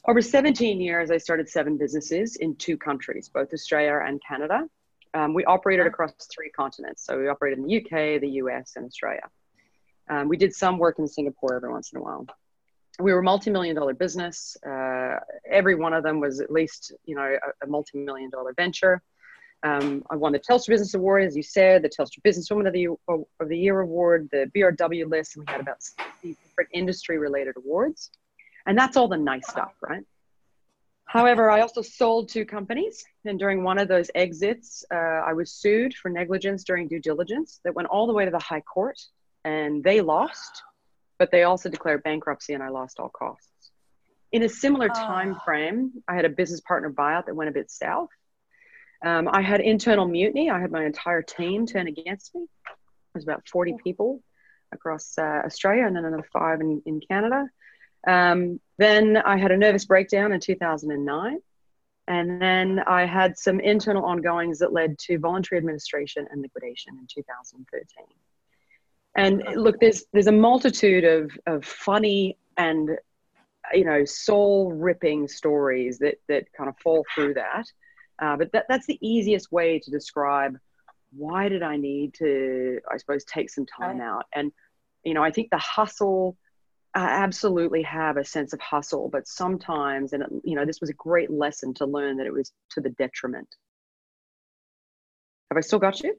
over 0.06 0.20
17 0.20 0.80
years, 0.80 1.10
I 1.10 1.16
started 1.16 1.48
seven 1.48 1.76
businesses 1.76 2.36
in 2.36 2.56
two 2.56 2.76
countries, 2.76 3.28
both 3.28 3.52
Australia 3.52 4.00
and 4.06 4.20
Canada. 4.26 4.68
Um, 5.14 5.34
we 5.34 5.44
operated 5.44 5.86
across 5.86 6.12
three 6.34 6.50
continents. 6.50 7.04
So, 7.04 7.18
we 7.18 7.28
operated 7.28 7.58
in 7.58 7.66
the 7.66 7.76
UK, 7.78 8.20
the 8.20 8.30
US, 8.42 8.74
and 8.76 8.84
Australia. 8.84 9.28
Um, 10.08 10.28
we 10.28 10.36
did 10.36 10.54
some 10.54 10.78
work 10.78 10.98
in 10.98 11.08
Singapore 11.08 11.56
every 11.56 11.70
once 11.70 11.92
in 11.92 11.98
a 11.98 12.02
while 12.02 12.26
we 12.98 13.12
were 13.12 13.20
a 13.20 13.22
multi-million 13.22 13.76
dollar 13.76 13.94
business. 13.94 14.56
Uh, 14.66 15.16
every 15.48 15.74
one 15.74 15.92
of 15.92 16.02
them 16.02 16.20
was 16.20 16.40
at 16.40 16.50
least, 16.50 16.92
you 17.04 17.14
know, 17.14 17.22
a, 17.22 17.64
a 17.64 17.68
multi-million 17.68 18.30
dollar 18.30 18.52
venture. 18.54 19.02
Um, 19.62 20.04
I 20.10 20.16
won 20.16 20.32
the 20.32 20.38
Telstra 20.38 20.68
Business 20.68 20.94
Award, 20.94 21.24
as 21.24 21.36
you 21.36 21.42
said, 21.42 21.82
the 21.82 21.88
Telstra 21.88 22.20
Businesswoman 22.24 22.66
of 22.66 22.72
the, 22.72 22.88
of 23.08 23.48
the 23.48 23.58
Year 23.58 23.80
Award, 23.80 24.28
the 24.30 24.50
BRW 24.54 25.10
list, 25.10 25.36
and 25.36 25.46
we 25.46 25.52
had 25.52 25.60
about 25.60 25.82
60 25.82 26.36
different 26.44 26.70
industry-related 26.72 27.56
awards. 27.56 28.10
And 28.66 28.76
that's 28.76 28.96
all 28.96 29.08
the 29.08 29.16
nice 29.16 29.48
stuff, 29.48 29.72
right? 29.80 30.04
However, 31.06 31.50
I 31.50 31.60
also 31.60 31.82
sold 31.82 32.28
two 32.28 32.44
companies, 32.44 33.04
and 33.24 33.38
during 33.38 33.62
one 33.62 33.78
of 33.78 33.86
those 33.86 34.10
exits, 34.14 34.84
uh, 34.92 34.96
I 34.96 35.32
was 35.34 35.52
sued 35.52 35.94
for 35.94 36.10
negligence 36.10 36.64
during 36.64 36.88
due 36.88 37.00
diligence 37.00 37.60
that 37.64 37.74
went 37.74 37.88
all 37.88 38.06
the 38.06 38.12
way 38.12 38.24
to 38.24 38.30
the 38.30 38.40
High 38.40 38.62
Court, 38.62 39.00
and 39.44 39.84
they 39.84 40.00
lost 40.00 40.62
but 41.18 41.30
they 41.30 41.44
also 41.44 41.68
declared 41.68 42.02
bankruptcy 42.02 42.54
and 42.54 42.62
I 42.62 42.68
lost 42.68 43.00
all 43.00 43.08
costs. 43.08 43.50
In 44.32 44.42
a 44.42 44.48
similar 44.48 44.88
time 44.88 45.34
Oh. 45.36 45.40
frame, 45.44 46.02
I 46.08 46.14
had 46.14 46.24
a 46.24 46.28
business 46.28 46.60
partner 46.60 46.90
buyout 46.90 47.26
that 47.26 47.34
went 47.34 47.48
a 47.48 47.52
bit 47.52 47.70
south. 47.70 48.10
Um, 49.04 49.28
I 49.28 49.42
had 49.42 49.60
internal 49.60 50.06
mutiny. 50.06 50.50
I 50.50 50.60
had 50.60 50.70
my 50.70 50.84
entire 50.84 51.22
team 51.22 51.66
turn 51.66 51.86
against 51.86 52.34
me. 52.34 52.42
It 52.42 53.14
was 53.14 53.24
about 53.24 53.46
40 53.48 53.76
people 53.82 54.22
across 54.72 55.16
uh, 55.16 55.42
Australia 55.44 55.86
and 55.86 55.94
then 55.94 56.04
another 56.04 56.26
five 56.32 56.60
in, 56.60 56.82
in 56.86 57.00
Canada. 57.00 57.46
Um, 58.06 58.60
then 58.78 59.16
I 59.16 59.36
had 59.36 59.50
a 59.50 59.56
nervous 59.56 59.84
breakdown 59.84 60.32
in 60.32 60.40
2009. 60.40 61.40
And 62.08 62.40
then 62.40 62.80
I 62.86 63.04
had 63.04 63.36
some 63.36 63.58
internal 63.58 64.04
ongoings 64.04 64.60
that 64.60 64.72
led 64.72 64.98
to 65.00 65.18
voluntary 65.18 65.58
administration 65.58 66.26
and 66.30 66.40
liquidation 66.40 66.96
in 66.98 67.06
2013. 67.12 68.06
And 69.16 69.42
look, 69.56 69.80
there's 69.80 70.04
there's 70.12 70.26
a 70.26 70.32
multitude 70.32 71.04
of 71.04 71.30
of 71.46 71.64
funny 71.64 72.36
and 72.56 72.90
you 73.72 73.84
know 73.84 74.04
soul 74.04 74.72
ripping 74.72 75.26
stories 75.26 75.98
that 75.98 76.16
that 76.28 76.52
kind 76.52 76.68
of 76.68 76.76
fall 76.78 77.04
through 77.14 77.34
that. 77.34 77.64
Uh, 78.20 78.36
but 78.36 78.52
that, 78.52 78.66
that's 78.68 78.86
the 78.86 78.98
easiest 79.06 79.50
way 79.50 79.78
to 79.78 79.90
describe 79.90 80.56
why 81.14 81.48
did 81.48 81.62
I 81.62 81.76
need 81.76 82.14
to, 82.14 82.80
I 82.90 82.96
suppose, 82.96 83.24
take 83.24 83.50
some 83.50 83.66
time 83.66 84.00
out. 84.00 84.26
And 84.34 84.52
you 85.02 85.14
know, 85.14 85.24
I 85.24 85.32
think 85.32 85.50
the 85.50 85.58
hustle. 85.58 86.36
I 86.96 87.08
absolutely 87.08 87.82
have 87.82 88.16
a 88.16 88.24
sense 88.24 88.54
of 88.54 88.60
hustle, 88.60 89.10
but 89.10 89.28
sometimes, 89.28 90.14
and 90.14 90.22
it, 90.22 90.30
you 90.44 90.54
know, 90.56 90.64
this 90.64 90.80
was 90.80 90.88
a 90.88 90.94
great 90.94 91.30
lesson 91.30 91.74
to 91.74 91.84
learn 91.84 92.16
that 92.16 92.26
it 92.26 92.32
was 92.32 92.52
to 92.70 92.80
the 92.80 92.88
detriment. 92.90 93.46
Have 95.50 95.58
I 95.58 95.60
still 95.60 95.78
got 95.78 96.00
you? 96.02 96.10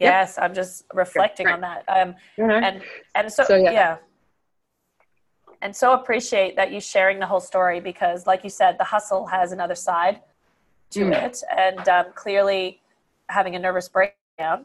Yep. 0.00 0.10
Yes, 0.10 0.38
I'm 0.40 0.54
just 0.54 0.86
reflecting 0.94 1.46
on 1.48 1.60
that. 1.60 1.84
Um, 1.86 2.14
and 2.38 2.82
and 3.14 3.30
so, 3.30 3.44
So, 3.44 3.56
yeah. 3.56 3.70
yeah. 3.70 3.96
and 5.60 5.76
so 5.76 5.92
appreciate 5.92 6.56
that 6.56 6.72
you 6.72 6.80
sharing 6.80 7.18
the 7.18 7.26
whole 7.26 7.40
story 7.40 7.78
because 7.80 8.26
like 8.26 8.42
you 8.42 8.48
said 8.50 8.78
the 8.78 8.84
hustle 8.84 9.26
has 9.26 9.52
another 9.52 9.74
side 9.74 10.20
to 10.92 11.00
Mm. 11.04 11.24
it 11.24 11.42
and 11.56 11.86
um, 11.88 12.06
clearly 12.14 12.80
having 13.28 13.54
a 13.54 13.58
nervous 13.58 13.88
breakdown 13.88 14.64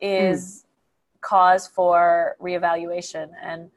is 0.00 0.64
cause 1.20 1.66
for 1.66 2.36
reevaluation 2.40 3.30
and 3.42 3.70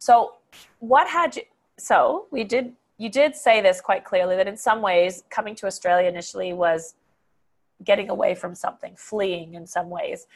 so 0.00 0.32
what 0.80 1.06
had 1.06 1.36
you 1.36 1.42
so 1.78 2.26
we 2.30 2.42
did 2.42 2.72
you 2.98 3.08
did 3.08 3.36
say 3.36 3.60
this 3.60 3.80
quite 3.80 4.04
clearly 4.04 4.34
that 4.36 4.48
in 4.48 4.56
some 4.56 4.82
ways 4.82 5.22
coming 5.30 5.54
to 5.54 5.66
australia 5.66 6.08
initially 6.08 6.52
was 6.52 6.94
getting 7.84 8.10
away 8.10 8.34
from 8.34 8.54
something 8.54 8.94
fleeing 8.96 9.54
in 9.54 9.66
some 9.66 9.88
ways 9.88 10.26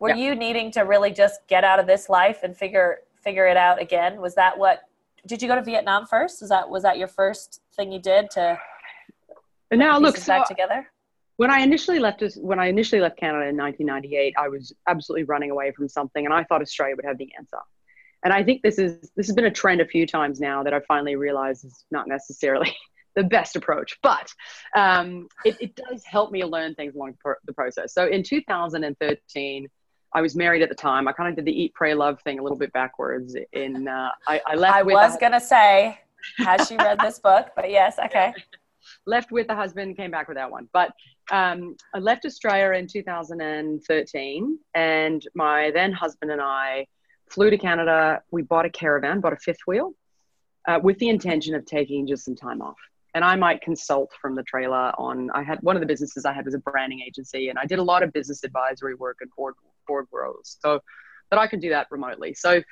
were 0.00 0.08
Yeah. 0.10 0.16
you 0.16 0.34
needing 0.34 0.70
to 0.72 0.80
really 0.80 1.12
just 1.12 1.46
get 1.46 1.62
out 1.64 1.78
of 1.78 1.86
this 1.86 2.08
life 2.08 2.42
and 2.42 2.56
figure 2.56 2.98
figure 3.14 3.46
it 3.46 3.56
out 3.56 3.80
again 3.80 4.20
was 4.20 4.34
that 4.34 4.58
what 4.58 4.82
did 5.26 5.40
you 5.42 5.48
go 5.48 5.54
to 5.54 5.62
vietnam 5.62 6.06
first 6.06 6.40
was 6.40 6.50
that 6.50 6.68
was 6.68 6.82
that 6.82 6.98
your 6.98 7.08
first 7.08 7.60
thing 7.76 7.92
you 7.92 8.00
did 8.00 8.30
to 8.30 8.58
And 9.70 9.78
now 9.78 9.98
look, 9.98 10.16
so 10.16 10.26
back 10.32 10.48
together 10.48 10.90
when 11.36 11.50
I 11.50 11.60
initially 11.60 11.98
left 11.98 12.22
when 12.36 12.58
I 12.58 12.66
initially 12.66 13.00
left 13.00 13.16
Canada 13.16 13.46
in 13.48 13.56
1998, 13.56 14.34
I 14.36 14.48
was 14.48 14.74
absolutely 14.86 15.24
running 15.24 15.50
away 15.50 15.72
from 15.72 15.88
something, 15.88 16.26
and 16.26 16.34
I 16.34 16.44
thought 16.44 16.60
Australia 16.60 16.94
would 16.96 17.06
have 17.06 17.16
the 17.16 17.30
answer. 17.38 17.56
And 18.24 18.32
I 18.32 18.42
think 18.42 18.62
this 18.62 18.78
is 18.78 19.10
this 19.16 19.26
has 19.26 19.34
been 19.34 19.46
a 19.46 19.50
trend 19.50 19.80
a 19.80 19.86
few 19.86 20.06
times 20.06 20.40
now 20.40 20.62
that 20.62 20.74
I 20.74 20.80
finally 20.80 21.16
realized 21.16 21.64
is 21.64 21.84
not 21.90 22.06
necessarily 22.08 22.74
the 23.16 23.24
best 23.24 23.56
approach, 23.56 23.98
but 24.02 24.32
um, 24.76 25.28
it, 25.44 25.56
it 25.60 25.76
does 25.76 26.04
help 26.04 26.30
me 26.30 26.44
learn 26.44 26.74
things 26.74 26.94
along 26.94 27.16
the 27.44 27.52
process. 27.52 27.92
So 27.92 28.06
in 28.06 28.22
2013, 28.22 29.68
I 30.12 30.20
was 30.20 30.36
married 30.36 30.62
at 30.62 30.68
the 30.68 30.74
time. 30.74 31.08
I 31.08 31.12
kind 31.12 31.28
of 31.28 31.36
did 31.36 31.44
the 31.44 31.62
eat, 31.62 31.74
pray, 31.74 31.94
love 31.94 32.20
thing 32.22 32.38
a 32.38 32.42
little 32.42 32.58
bit 32.58 32.72
backwards. 32.72 33.36
In 33.52 33.88
uh, 33.88 34.10
I, 34.28 34.40
I 34.46 34.54
left. 34.54 34.74
i 34.74 34.82
was 34.82 35.16
a- 35.16 35.18
going 35.18 35.32
to 35.32 35.40
say 35.40 35.98
has 36.36 36.68
she 36.68 36.76
read 36.76 37.00
this 37.00 37.18
book 37.18 37.48
but 37.56 37.70
yes 37.70 37.98
okay 38.04 38.34
left 39.06 39.32
with 39.32 39.46
the 39.46 39.54
husband, 39.54 39.96
came 39.96 40.10
back 40.10 40.28
with 40.28 40.36
that 40.36 40.50
one. 40.50 40.68
But 40.72 40.92
um, 41.30 41.76
I 41.94 41.98
left 41.98 42.24
Australia 42.24 42.78
in 42.78 42.86
2013, 42.86 44.58
and 44.74 45.26
my 45.34 45.70
then 45.72 45.92
husband 45.92 46.30
and 46.30 46.40
I 46.40 46.86
flew 47.30 47.50
to 47.50 47.58
Canada. 47.58 48.22
We 48.30 48.42
bought 48.42 48.66
a 48.66 48.70
caravan, 48.70 49.20
bought 49.20 49.32
a 49.32 49.36
fifth 49.36 49.60
wheel, 49.66 49.92
uh, 50.68 50.80
with 50.82 50.98
the 50.98 51.08
intention 51.08 51.54
of 51.54 51.64
taking 51.64 52.06
just 52.06 52.24
some 52.24 52.36
time 52.36 52.60
off. 52.60 52.76
And 53.14 53.24
I 53.24 53.34
might 53.36 53.60
consult 53.60 54.10
from 54.20 54.34
the 54.36 54.42
trailer 54.44 54.92
on. 54.98 55.30
I 55.30 55.42
had 55.42 55.58
one 55.62 55.76
of 55.76 55.80
the 55.80 55.86
businesses 55.86 56.24
I 56.24 56.32
had 56.32 56.44
was 56.44 56.54
a 56.54 56.58
branding 56.58 57.00
agency, 57.00 57.48
and 57.48 57.58
I 57.58 57.66
did 57.66 57.78
a 57.78 57.82
lot 57.82 58.02
of 58.02 58.12
business 58.12 58.44
advisory 58.44 58.94
work 58.94 59.18
and 59.20 59.30
board 59.36 59.54
board 59.86 60.06
roles, 60.12 60.58
so 60.60 60.80
that 61.30 61.38
I 61.38 61.46
could 61.48 61.60
do 61.60 61.70
that 61.70 61.88
remotely. 61.90 62.34
So 62.34 62.62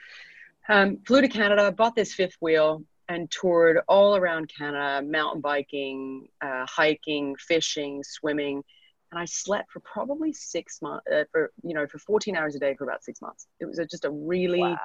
um, 0.69 0.99
flew 1.07 1.23
to 1.23 1.29
Canada, 1.29 1.73
bought 1.73 1.97
this 1.97 2.15
fifth 2.15 2.37
wheel, 2.41 2.85
and 3.09 3.31
toured 3.31 3.79
all 3.89 4.17
around 4.17 4.51
Canada, 4.57 5.05
mountain 5.05 5.41
biking, 5.41 6.29
uh, 6.41 6.67
hiking, 6.69 7.35
fishing, 7.37 8.05
swimming, 8.05 8.63
and 9.11 9.19
I 9.19 9.25
slept 9.25 9.73
for 9.73 9.81
probably 9.81 10.33
six 10.33 10.81
months, 10.83 11.07
uh, 11.13 11.25
for 11.33 11.51
you 11.63 11.75
know, 11.75 11.87
for 11.87 11.99
14 11.99 12.37
hours 12.37 12.55
a 12.55 12.59
day 12.59 12.75
for 12.75 12.85
about 12.85 13.05
six 13.05 13.21
months. 13.23 13.47
It 13.61 13.67
was 13.67 13.79
a, 13.79 13.87
just 13.87 14.05
a 14.05 14.11
really, 14.11 14.61
wow 14.61 14.79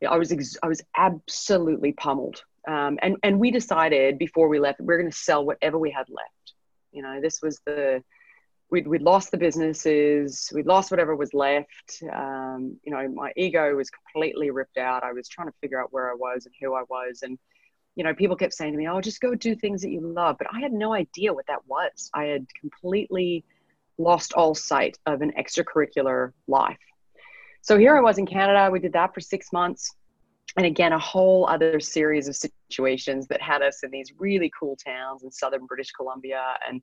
yeah, 0.00 0.10
I 0.10 0.18
was 0.18 0.32
ex- 0.32 0.58
I 0.62 0.68
was 0.68 0.82
absolutely 0.96 1.92
pummeled. 1.92 2.42
Um, 2.68 2.98
and 3.02 3.16
and 3.22 3.38
we 3.38 3.50
decided 3.50 4.18
before 4.18 4.48
we 4.48 4.58
left, 4.58 4.80
we 4.80 4.92
are 4.92 4.98
going 4.98 5.10
to 5.10 5.16
sell 5.16 5.44
whatever 5.44 5.78
we 5.78 5.90
had 5.90 6.06
left. 6.08 6.54
You 6.92 7.02
know, 7.02 7.20
this 7.20 7.40
was 7.42 7.60
the 7.64 8.02
we'd, 8.70 8.86
we'd 8.86 9.02
lost 9.02 9.30
the 9.30 9.38
businesses, 9.38 10.50
we'd 10.54 10.66
lost 10.66 10.90
whatever 10.90 11.14
was 11.14 11.32
left. 11.32 12.02
Um, 12.12 12.78
you 12.82 12.92
know, 12.92 13.08
my 13.08 13.32
ego 13.36 13.74
was 13.74 13.90
completely 13.90 14.50
ripped 14.50 14.76
out. 14.76 15.04
I 15.04 15.12
was 15.12 15.28
trying 15.28 15.48
to 15.48 15.54
figure 15.60 15.80
out 15.80 15.92
where 15.92 16.10
I 16.10 16.14
was 16.14 16.46
and 16.46 16.54
who 16.60 16.74
I 16.74 16.82
was. 16.88 17.20
And, 17.22 17.38
you 17.96 18.04
know, 18.04 18.14
people 18.14 18.36
kept 18.36 18.52
saying 18.52 18.72
to 18.72 18.78
me, 18.78 18.86
oh, 18.86 19.00
just 19.00 19.20
go 19.20 19.34
do 19.34 19.56
things 19.56 19.82
that 19.82 19.90
you 19.90 20.00
love. 20.00 20.36
But 20.38 20.48
I 20.52 20.60
had 20.60 20.72
no 20.72 20.92
idea 20.92 21.32
what 21.32 21.46
that 21.46 21.66
was. 21.66 22.10
I 22.14 22.24
had 22.24 22.46
completely 22.60 23.42
lost 23.98 24.34
all 24.34 24.54
sight 24.54 24.98
of 25.06 25.22
an 25.22 25.32
extracurricular 25.32 26.32
life. 26.46 26.76
So 27.62 27.78
here 27.78 27.96
I 27.96 28.00
was 28.02 28.18
in 28.18 28.26
Canada. 28.26 28.70
We 28.70 28.78
did 28.78 28.92
that 28.92 29.14
for 29.14 29.20
six 29.20 29.50
months. 29.52 29.94
And 30.58 30.66
again, 30.66 30.92
a 30.92 30.98
whole 30.98 31.46
other 31.48 31.80
series 31.80 32.28
of 32.28 32.36
situations 32.36 33.26
that 33.28 33.40
had 33.40 33.62
us 33.62 33.82
in 33.82 33.90
these 33.90 34.12
really 34.18 34.52
cool 34.58 34.76
towns 34.76 35.22
in 35.22 35.30
southern 35.30 35.66
British 35.66 35.90
Columbia 35.92 36.42
and 36.68 36.82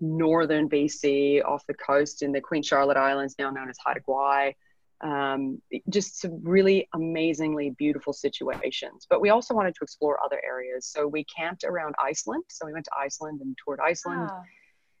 northern 0.00 0.68
BC 0.68 1.44
off 1.44 1.66
the 1.66 1.74
coast 1.74 2.22
in 2.22 2.32
the 2.32 2.40
Queen 2.40 2.62
Charlotte 2.62 2.96
Islands, 2.96 3.34
now 3.38 3.50
known 3.50 3.68
as 3.68 3.76
Haida 3.84 4.00
Gwaii. 4.00 4.54
Um, 5.02 5.60
just 5.88 6.20
some 6.20 6.40
really 6.44 6.88
amazingly 6.94 7.70
beautiful 7.70 8.12
situations. 8.12 9.06
But 9.10 9.20
we 9.20 9.30
also 9.30 9.52
wanted 9.52 9.74
to 9.74 9.82
explore 9.82 10.18
other 10.24 10.40
areas. 10.46 10.86
So 10.86 11.08
we 11.08 11.24
camped 11.24 11.64
around 11.64 11.96
Iceland. 12.00 12.44
So 12.48 12.66
we 12.66 12.72
went 12.72 12.84
to 12.84 12.92
Iceland 12.96 13.40
and 13.40 13.56
toured 13.64 13.80
Iceland, 13.80 14.28
ah. 14.30 14.42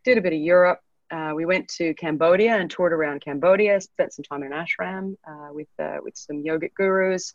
did 0.04 0.18
a 0.18 0.20
bit 0.20 0.32
of 0.32 0.40
Europe. 0.40 0.80
Uh, 1.12 1.32
we 1.36 1.44
went 1.44 1.68
to 1.68 1.94
Cambodia 1.94 2.56
and 2.56 2.70
toured 2.70 2.92
around 2.92 3.20
Cambodia, 3.20 3.80
spent 3.80 4.12
some 4.14 4.24
time 4.24 4.42
in 4.42 4.52
an 4.52 4.64
ashram 4.64 5.14
uh, 5.28 5.52
with, 5.52 5.68
uh, 5.78 5.98
with 6.02 6.16
some 6.16 6.42
yogic 6.42 6.72
gurus. 6.74 7.34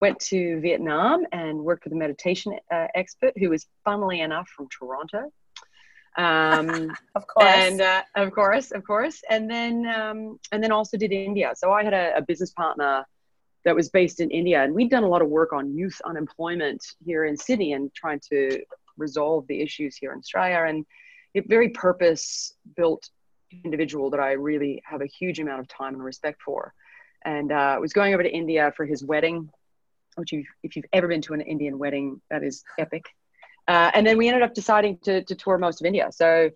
Went 0.00 0.20
to 0.20 0.60
Vietnam 0.60 1.24
and 1.32 1.58
worked 1.58 1.84
with 1.84 1.94
a 1.94 1.96
meditation 1.96 2.52
uh, 2.70 2.86
expert 2.94 3.32
who 3.38 3.48
was, 3.48 3.66
funnily 3.84 4.20
enough, 4.20 4.46
from 4.54 4.68
Toronto. 4.68 5.32
Um, 6.16 6.96
of 7.14 7.26
course. 7.26 7.46
And 7.46 7.80
uh, 7.80 8.02
of 8.14 8.32
course, 8.32 8.70
of 8.70 8.84
course. 8.84 9.22
And 9.28 9.50
then, 9.50 9.86
um, 9.86 10.38
and 10.52 10.62
then 10.62 10.72
also 10.72 10.96
did 10.96 11.12
India. 11.12 11.52
So 11.56 11.72
I 11.72 11.84
had 11.84 11.94
a, 11.94 12.16
a, 12.16 12.22
business 12.22 12.50
partner 12.52 13.04
that 13.64 13.74
was 13.74 13.90
based 13.90 14.20
in 14.20 14.30
India, 14.30 14.62
and 14.62 14.74
we'd 14.74 14.90
done 14.90 15.02
a 15.02 15.08
lot 15.08 15.22
of 15.22 15.28
work 15.28 15.52
on 15.52 15.76
youth 15.76 16.00
unemployment 16.04 16.84
here 17.04 17.24
in 17.24 17.36
Sydney 17.36 17.72
and 17.72 17.92
trying 17.94 18.20
to 18.30 18.62
resolve 18.96 19.46
the 19.48 19.60
issues 19.60 19.96
here 19.96 20.12
in 20.12 20.18
Australia. 20.18 20.64
And 20.66 20.86
a 21.34 21.40
very 21.40 21.70
purpose 21.70 22.54
built 22.76 23.08
individual 23.64 24.10
that 24.10 24.20
I 24.20 24.32
really 24.32 24.82
have 24.84 25.02
a 25.02 25.06
huge 25.06 25.38
amount 25.38 25.60
of 25.60 25.68
time 25.68 25.94
and 25.94 26.02
respect 26.02 26.40
for. 26.42 26.72
And 27.24 27.52
uh, 27.52 27.78
was 27.80 27.92
going 27.92 28.14
over 28.14 28.22
to 28.22 28.30
India 28.30 28.72
for 28.76 28.86
his 28.86 29.04
wedding, 29.04 29.50
which 30.14 30.32
you, 30.32 30.44
if 30.62 30.76
you've 30.76 30.86
ever 30.92 31.08
been 31.08 31.20
to 31.22 31.34
an 31.34 31.40
Indian 31.40 31.78
wedding, 31.78 32.20
that 32.30 32.42
is 32.42 32.64
epic. 32.78 33.04
Uh, 33.68 33.90
and 33.94 34.06
then 34.06 34.16
we 34.16 34.28
ended 34.28 34.42
up 34.42 34.54
deciding 34.54 34.98
to, 34.98 35.22
to 35.24 35.34
tour 35.34 35.58
most 35.58 35.80
of 35.80 35.86
India. 35.86 36.08
So 36.12 36.50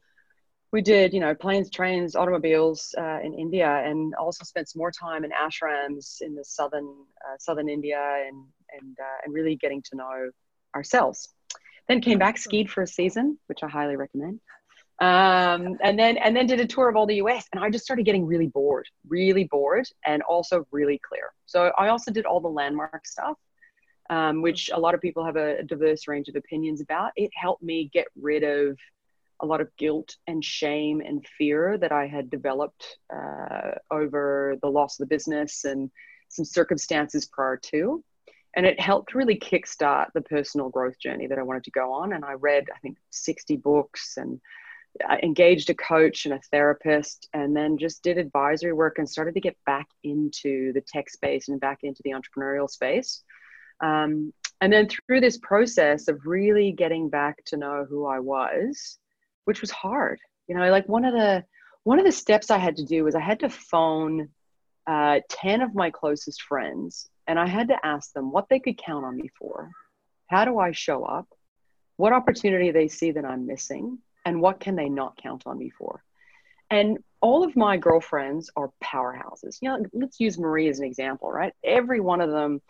we 0.73 0.83
did, 0.83 1.13
you 1.13 1.21
know, 1.21 1.35
planes, 1.35 1.71
trains, 1.71 2.15
automobiles 2.15 2.95
uh, 2.97 3.19
in 3.23 3.35
India, 3.35 3.69
and 3.85 4.15
also 4.15 4.45
spent 4.45 4.69
some 4.69 4.79
more 4.79 4.93
time 4.93 5.25
in 5.25 5.33
ashrams 5.33 6.21
in 6.21 6.35
the 6.35 6.45
southern 6.45 6.87
uh, 7.25 7.37
southern 7.39 7.69
India, 7.69 8.01
and 8.27 8.45
and 8.79 8.97
uh, 9.01 9.19
and 9.25 9.35
really 9.35 9.57
getting 9.57 9.83
to 9.91 9.97
know 9.97 10.31
ourselves. 10.75 11.29
Then 11.89 12.01
came 12.01 12.19
back, 12.19 12.39
skied 12.39 12.71
for 12.71 12.83
a 12.83 12.87
season, 12.87 13.39
which 13.49 13.65
I 13.65 13.69
highly 13.69 13.97
recommend. 13.97 14.41
Um, 15.01 15.79
and 15.83 15.99
then 15.99 16.19
and 16.19 16.37
then 16.37 16.47
did 16.47 16.61
a 16.61 16.67
tour 16.67 16.89
of 16.89 16.95
all 16.95 17.07
the 17.07 17.17
US, 17.17 17.47
and 17.53 17.65
I 17.65 17.71
just 17.71 17.85
started 17.85 18.05
getting 18.05 18.27
really 18.27 18.47
bored, 18.47 18.87
really 19.09 19.45
bored, 19.45 19.87
and 20.07 20.23
also 20.23 20.67
really 20.71 21.01
clear. 21.03 21.33
So 21.47 21.73
I 21.77 21.89
also 21.89 22.13
did 22.13 22.27
all 22.27 22.41
the 22.41 22.49
landmark 22.49 23.07
stuff 23.07 23.37
um, 24.11 24.43
which 24.43 24.71
a 24.75 24.79
lot 24.79 24.95
of 24.95 25.01
people 25.01 25.25
have 25.25 25.37
a, 25.37 25.63
diverse 25.63 26.09
range 26.09 26.29
of 26.29 26.37
opinions 26.37 26.81
about. 26.83 27.13
It 27.17 27.31
helped 27.35 27.63
me 27.63 27.89
get 27.93 28.09
rid 28.21 28.43
of 28.43 28.77
a 29.41 29.47
lot 29.47 29.61
of 29.61 29.75
guilt 29.79 30.17
and 30.27 30.45
shame 30.45 31.01
and 31.01 31.25
fear 31.39 31.79
that 31.79 31.93
I 31.93 32.09
had 32.09 32.29
developed 32.29 32.99
uh, 33.15 33.71
over 33.91 34.57
the 34.61 34.69
loss 34.69 34.99
of 34.99 35.09
the 35.09 35.15
business 35.15 35.65
and 35.65 35.91
some 36.29 36.45
circumstances 36.45 37.27
prior 37.27 37.57
to. 37.57 38.05
And 38.55 38.67
it 38.67 38.81
helped 38.81 39.15
really 39.15 39.39
kickstart 39.39 40.09
the 40.13 40.23
personal 40.23 40.69
growth 40.69 40.99
journey 40.99 41.29
that 41.29 41.39
I 41.39 41.45
wanted 41.45 41.65
to 41.65 41.71
go 41.71 41.93
on. 41.93 42.13
And 42.13 42.25
I 42.25 42.33
read, 42.33 42.67
I 42.75 42.79
think, 42.81 42.99
60 43.11 43.57
books 43.59 44.17
and 44.17 44.41
I 45.09 45.21
engaged 45.23 45.71
a 45.71 45.75
coach 45.75 46.25
and 46.25 46.35
a 46.35 46.41
therapist, 46.51 47.29
and 47.33 47.57
then 47.57 47.79
just 47.79 48.03
did 48.03 48.19
advisory 48.19 48.73
work 48.73 48.99
and 48.99 49.09
started 49.09 49.35
to 49.35 49.41
get 49.41 49.57
back 49.65 49.87
into 50.03 50.73
the 50.73 50.81
tech 50.81 51.09
space 51.09 51.49
and 51.49 51.61
back 51.61 51.79
into 51.85 52.03
the 52.05 52.11
entrepreneurial 52.11 52.69
space. 52.69 53.23
Um, 53.83 54.33
and 54.61 54.73
then 54.73 54.89
through 54.89 55.21
this 55.21 55.39
process 55.39 56.09
of 56.09 56.27
really 56.27 56.73
getting 56.73 57.09
back 57.09 57.45
to 57.47 57.57
know 57.57 57.87
who 57.89 58.07
I 58.07 58.19
was, 58.19 58.99
which 59.45 59.61
was 59.61 59.71
hard, 59.71 60.21
you 60.49 60.55
know, 60.55 60.71
like 60.71 60.89
one 60.89 61.05
of 61.05 61.15
the 61.15 61.45
one 61.85 61.99
of 61.99 62.05
the 62.05 62.13
steps 62.13 62.51
I 62.51 62.59
had 62.59 62.77
to 62.77 62.85
do 62.85 63.05
was 63.05 63.15
I 63.15 63.21
had 63.21 63.41
to 63.41 63.49
phone 63.49 64.29
uh, 64.87 65.21
ten 65.31 65.63
of 65.63 65.75
my 65.75 65.91
closest 65.91 66.43
friends, 66.43 67.09
and 67.27 67.39
I 67.39 67.47
had 67.47 67.69
to 67.69 67.87
ask 67.87 68.13
them 68.13 68.33
what 68.33 68.49
they 68.51 68.61
could 68.61 68.77
count 68.77 69.05
on 69.05 69.17
me 69.17 69.31
for. 69.39 69.71
How 70.27 70.45
do 70.45 70.59
I 70.59 70.73
show 70.73 71.05
up? 71.05 71.27
What 71.97 72.13
opportunity 72.13 72.71
they 72.71 72.89
see 72.89 73.13
that 73.13 73.25
I'm 73.25 73.47
missing, 73.47 73.99
and 74.25 74.43
what 74.43 74.61
can 74.61 74.77
they 74.77 74.89
not 74.89 75.17
count 75.17 75.45
on 75.47 75.59
me 75.59 75.71
for? 75.71 76.03
And 76.71 76.99
all 77.21 77.45
of 77.45 77.57
my 77.57 77.77
girlfriends 77.77 78.51
are 78.57 78.71
powerhouses. 78.83 79.59
You 79.61 79.71
know, 79.71 79.85
let's 79.93 80.21
use 80.21 80.39
Marie 80.39 80.69
as 80.69 80.79
an 80.79 80.87
example, 80.87 81.31
right? 81.31 81.53
Every 81.65 82.01
one 82.01 82.21
of 82.21 82.31
them 82.31 82.61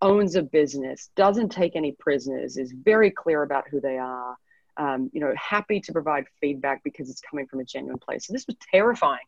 owns 0.00 0.36
a 0.36 0.42
business, 0.42 1.10
doesn't 1.16 1.50
take 1.50 1.76
any 1.76 1.92
prisoners, 1.92 2.56
is 2.56 2.72
very 2.72 3.10
clear 3.10 3.42
about 3.42 3.68
who 3.68 3.80
they 3.80 3.98
are, 3.98 4.36
um, 4.76 5.10
you 5.12 5.20
know, 5.20 5.34
happy 5.36 5.80
to 5.80 5.92
provide 5.92 6.24
feedback 6.40 6.82
because 6.84 7.10
it's 7.10 7.20
coming 7.20 7.46
from 7.46 7.60
a 7.60 7.64
genuine 7.64 7.98
place. 7.98 8.26
So 8.26 8.32
this 8.32 8.46
was 8.46 8.56
terrifying, 8.70 9.26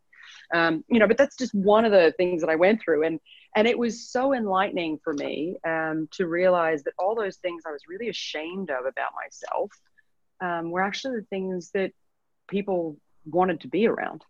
um, 0.54 0.84
you 0.88 0.98
know, 0.98 1.08
but 1.08 1.18
that's 1.18 1.36
just 1.36 1.54
one 1.54 1.84
of 1.84 1.92
the 1.92 2.14
things 2.16 2.40
that 2.40 2.50
I 2.50 2.56
went 2.56 2.80
through. 2.80 3.04
And, 3.04 3.18
and 3.56 3.66
it 3.66 3.78
was 3.78 4.08
so 4.08 4.32
enlightening 4.32 4.98
for 5.02 5.12
me 5.12 5.56
um, 5.66 6.08
to 6.12 6.26
realize 6.26 6.84
that 6.84 6.94
all 6.98 7.16
those 7.16 7.36
things 7.38 7.64
I 7.66 7.72
was 7.72 7.82
really 7.88 8.08
ashamed 8.08 8.70
of 8.70 8.86
about 8.86 9.10
myself 9.16 9.72
um, 10.40 10.70
were 10.70 10.82
actually 10.82 11.16
the 11.16 11.26
things 11.26 11.70
that 11.74 11.92
people 12.48 12.96
wanted 13.26 13.60
to 13.60 13.68
be 13.68 13.86
around. 13.86 14.24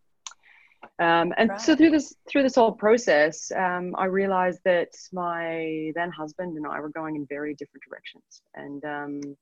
Um, 0.98 1.32
and 1.36 1.50
right. 1.50 1.60
so 1.60 1.76
through 1.76 1.90
this 1.90 2.14
through 2.28 2.42
this 2.42 2.54
whole 2.54 2.72
process, 2.72 3.50
um, 3.52 3.94
I 3.96 4.06
realized 4.06 4.60
that 4.64 4.88
my 5.12 5.92
then 5.94 6.10
husband 6.10 6.56
and 6.56 6.66
I 6.66 6.80
were 6.80 6.90
going 6.90 7.16
in 7.16 7.26
very 7.26 7.54
different 7.54 7.82
directions, 7.88 8.42
and 8.54 8.84
um, 8.84 9.36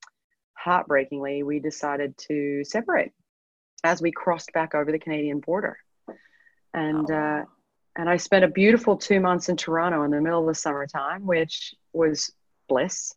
heartbreakingly, 0.55 1.43
we 1.43 1.59
decided 1.59 2.17
to 2.29 2.63
separate 2.65 3.13
as 3.85 4.03
we 4.03 4.11
crossed 4.11 4.53
back 4.53 4.75
over 4.75 4.91
the 4.91 4.99
Canadian 4.99 5.41
border. 5.41 5.79
And 6.75 7.11
oh. 7.11 7.15
uh, 7.15 7.45
and 7.97 8.09
I 8.09 8.17
spent 8.17 8.45
a 8.45 8.49
beautiful 8.49 8.97
two 8.97 9.21
months 9.21 9.49
in 9.49 9.57
Toronto 9.57 10.05
in 10.05 10.11
the 10.11 10.21
middle 10.21 10.41
of 10.41 10.47
the 10.47 10.55
summertime, 10.55 11.27
which 11.27 11.75
was 11.93 12.33
bliss. 12.69 13.13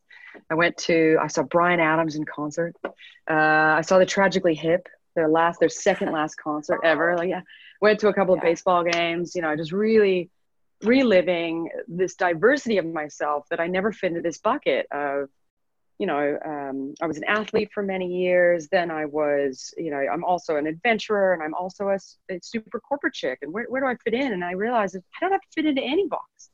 I 0.49 0.55
went 0.55 0.77
to 0.77 1.17
I 1.21 1.27
saw 1.27 1.43
Bryan 1.43 1.79
Adams 1.79 2.15
in 2.15 2.25
concert. 2.25 2.75
Uh, 2.83 2.89
I 3.29 3.81
saw 3.81 3.99
the 3.99 4.05
Tragically 4.05 4.55
Hip, 4.55 4.87
their 5.15 5.27
last, 5.27 5.59
their 5.59 5.69
second 5.69 6.11
last 6.11 6.35
concert 6.35 6.79
ever. 6.83 7.15
Like 7.17 7.29
yeah, 7.29 7.41
went 7.81 7.99
to 7.99 8.07
a 8.07 8.13
couple 8.13 8.35
yeah. 8.35 8.41
of 8.41 8.43
baseball 8.43 8.83
games, 8.83 9.35
you 9.35 9.41
know, 9.41 9.55
just 9.55 9.71
really 9.71 10.29
reliving 10.83 11.69
this 11.87 12.15
diversity 12.15 12.77
of 12.77 12.85
myself 12.85 13.45
that 13.49 13.59
I 13.59 13.67
never 13.67 13.91
fit 13.91 14.07
into 14.07 14.21
this 14.21 14.37
bucket 14.37 14.87
of, 14.91 15.29
you 15.99 16.07
know, 16.07 16.37
um, 16.43 16.95
I 17.01 17.07
was 17.07 17.17
an 17.17 17.25
athlete 17.25 17.69
for 17.73 17.83
many 17.83 18.07
years. 18.07 18.67
Then 18.69 18.89
I 18.89 19.05
was, 19.05 19.73
you 19.77 19.91
know, 19.91 19.97
I'm 19.97 20.23
also 20.23 20.55
an 20.55 20.65
adventurer 20.65 21.33
and 21.33 21.43
I'm 21.43 21.53
also 21.53 21.89
a, 21.89 21.99
a 22.31 22.39
super 22.41 22.79
corporate 22.79 23.13
chick. 23.13 23.39
And 23.41 23.51
where, 23.51 23.65
where 23.65 23.81
do 23.81 23.87
I 23.87 23.95
fit 24.03 24.13
in? 24.13 24.31
And 24.31 24.43
I 24.43 24.53
realized 24.53 24.95
that 24.95 25.03
I 25.17 25.25
don't 25.25 25.31
have 25.31 25.41
to 25.41 25.47
fit 25.53 25.65
into 25.65 25.81
any 25.81 26.07
box. 26.07 26.49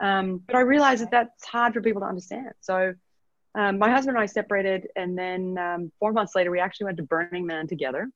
Um, 0.00 0.42
but 0.46 0.56
I 0.56 0.60
realized 0.60 1.02
that 1.02 1.10
that's 1.10 1.44
hard 1.44 1.74
for 1.74 1.80
people 1.80 2.02
to 2.02 2.06
understand. 2.06 2.52
So 2.60 2.94
um, 3.54 3.78
my 3.78 3.90
husband 3.90 4.16
and 4.16 4.22
I 4.22 4.26
separated, 4.26 4.88
and 4.94 5.18
then 5.18 5.56
um, 5.58 5.92
four 5.98 6.12
months 6.12 6.34
later, 6.34 6.50
we 6.50 6.60
actually 6.60 6.86
went 6.86 6.98
to 6.98 7.02
Burning 7.02 7.46
Man 7.46 7.66
together. 7.66 8.08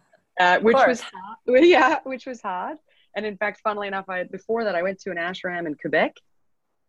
Uh, 0.38 0.60
which 0.60 0.76
was 0.76 1.00
hard. 1.00 1.38
yeah, 1.64 1.98
which 2.04 2.26
was 2.26 2.40
hard. 2.40 2.78
And 3.16 3.26
in 3.26 3.36
fact, 3.36 3.60
funnily 3.62 3.88
enough, 3.88 4.08
I 4.08 4.24
before 4.24 4.64
that 4.64 4.74
I 4.74 4.82
went 4.82 5.00
to 5.00 5.10
an 5.10 5.16
ashram 5.16 5.66
in 5.66 5.74
Quebec, 5.74 6.14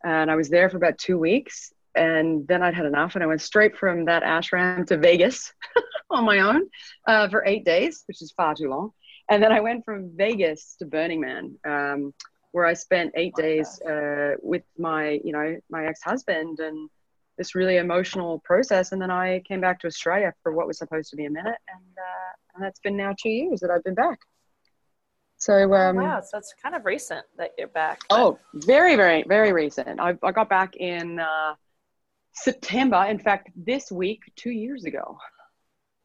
and 0.03 0.29
I 0.29 0.35
was 0.35 0.49
there 0.49 0.69
for 0.69 0.77
about 0.77 0.97
two 0.97 1.17
weeks, 1.17 1.73
and 1.95 2.47
then 2.47 2.61
I'd 2.61 2.75
had 2.75 2.85
enough, 2.85 3.15
and 3.15 3.23
I 3.23 3.27
went 3.27 3.41
straight 3.41 3.75
from 3.75 4.05
that 4.05 4.23
ashram 4.23 4.85
to 4.87 4.97
Vegas 4.97 5.53
on 6.11 6.25
my 6.25 6.39
own 6.39 6.69
uh, 7.07 7.27
for 7.29 7.43
eight 7.45 7.65
days, 7.65 8.03
which 8.07 8.21
is 8.21 8.31
far 8.31 8.55
too 8.55 8.69
long. 8.69 8.91
And 9.29 9.43
then 9.43 9.51
I 9.51 9.59
went 9.59 9.85
from 9.85 10.15
Vegas 10.15 10.75
to 10.79 10.85
Burning 10.85 11.21
Man, 11.21 11.55
um, 11.65 12.13
where 12.51 12.65
I 12.65 12.73
spent 12.73 13.11
eight 13.15 13.35
days 13.35 13.79
uh, 13.81 14.35
with 14.41 14.63
my, 14.77 15.19
you 15.23 15.31
know, 15.31 15.57
my 15.69 15.85
ex-husband, 15.85 16.59
and 16.59 16.89
this 17.39 17.55
really 17.55 17.77
emotional 17.77 18.39
process. 18.39 18.91
And 18.91 19.01
then 19.01 19.09
I 19.09 19.39
came 19.47 19.61
back 19.61 19.79
to 19.79 19.87
Australia 19.87 20.33
for 20.43 20.51
what 20.51 20.67
was 20.67 20.77
supposed 20.77 21.09
to 21.11 21.15
be 21.15 21.25
a 21.25 21.29
minute, 21.31 21.57
and 21.73 21.93
uh, 21.97 22.31
and 22.53 22.63
that's 22.63 22.81
been 22.81 22.97
now 22.97 23.15
two 23.19 23.29
years 23.29 23.61
that 23.61 23.71
I've 23.71 23.83
been 23.83 23.95
back. 23.95 24.19
So 25.37 25.53
oh, 25.53 25.73
um, 25.73 25.95
wow, 25.95 26.19
so 26.21 26.37
it's 26.37 26.53
kind 26.61 26.75
of 26.75 26.85
recent 26.85 27.25
that 27.37 27.51
you're 27.57 27.69
back. 27.69 28.01
But... 28.09 28.19
Oh, 28.19 28.39
very, 28.53 28.97
very, 28.97 29.23
very 29.23 29.53
recent. 29.53 29.99
I, 29.99 30.17
I 30.21 30.31
got 30.33 30.49
back 30.49 30.75
in 30.75 31.17
uh, 31.17 31.55
September. 32.33 33.05
In 33.05 33.19
fact, 33.19 33.49
this 33.55 33.89
week, 33.89 34.19
two 34.35 34.51
years 34.51 34.83
ago. 34.83 35.17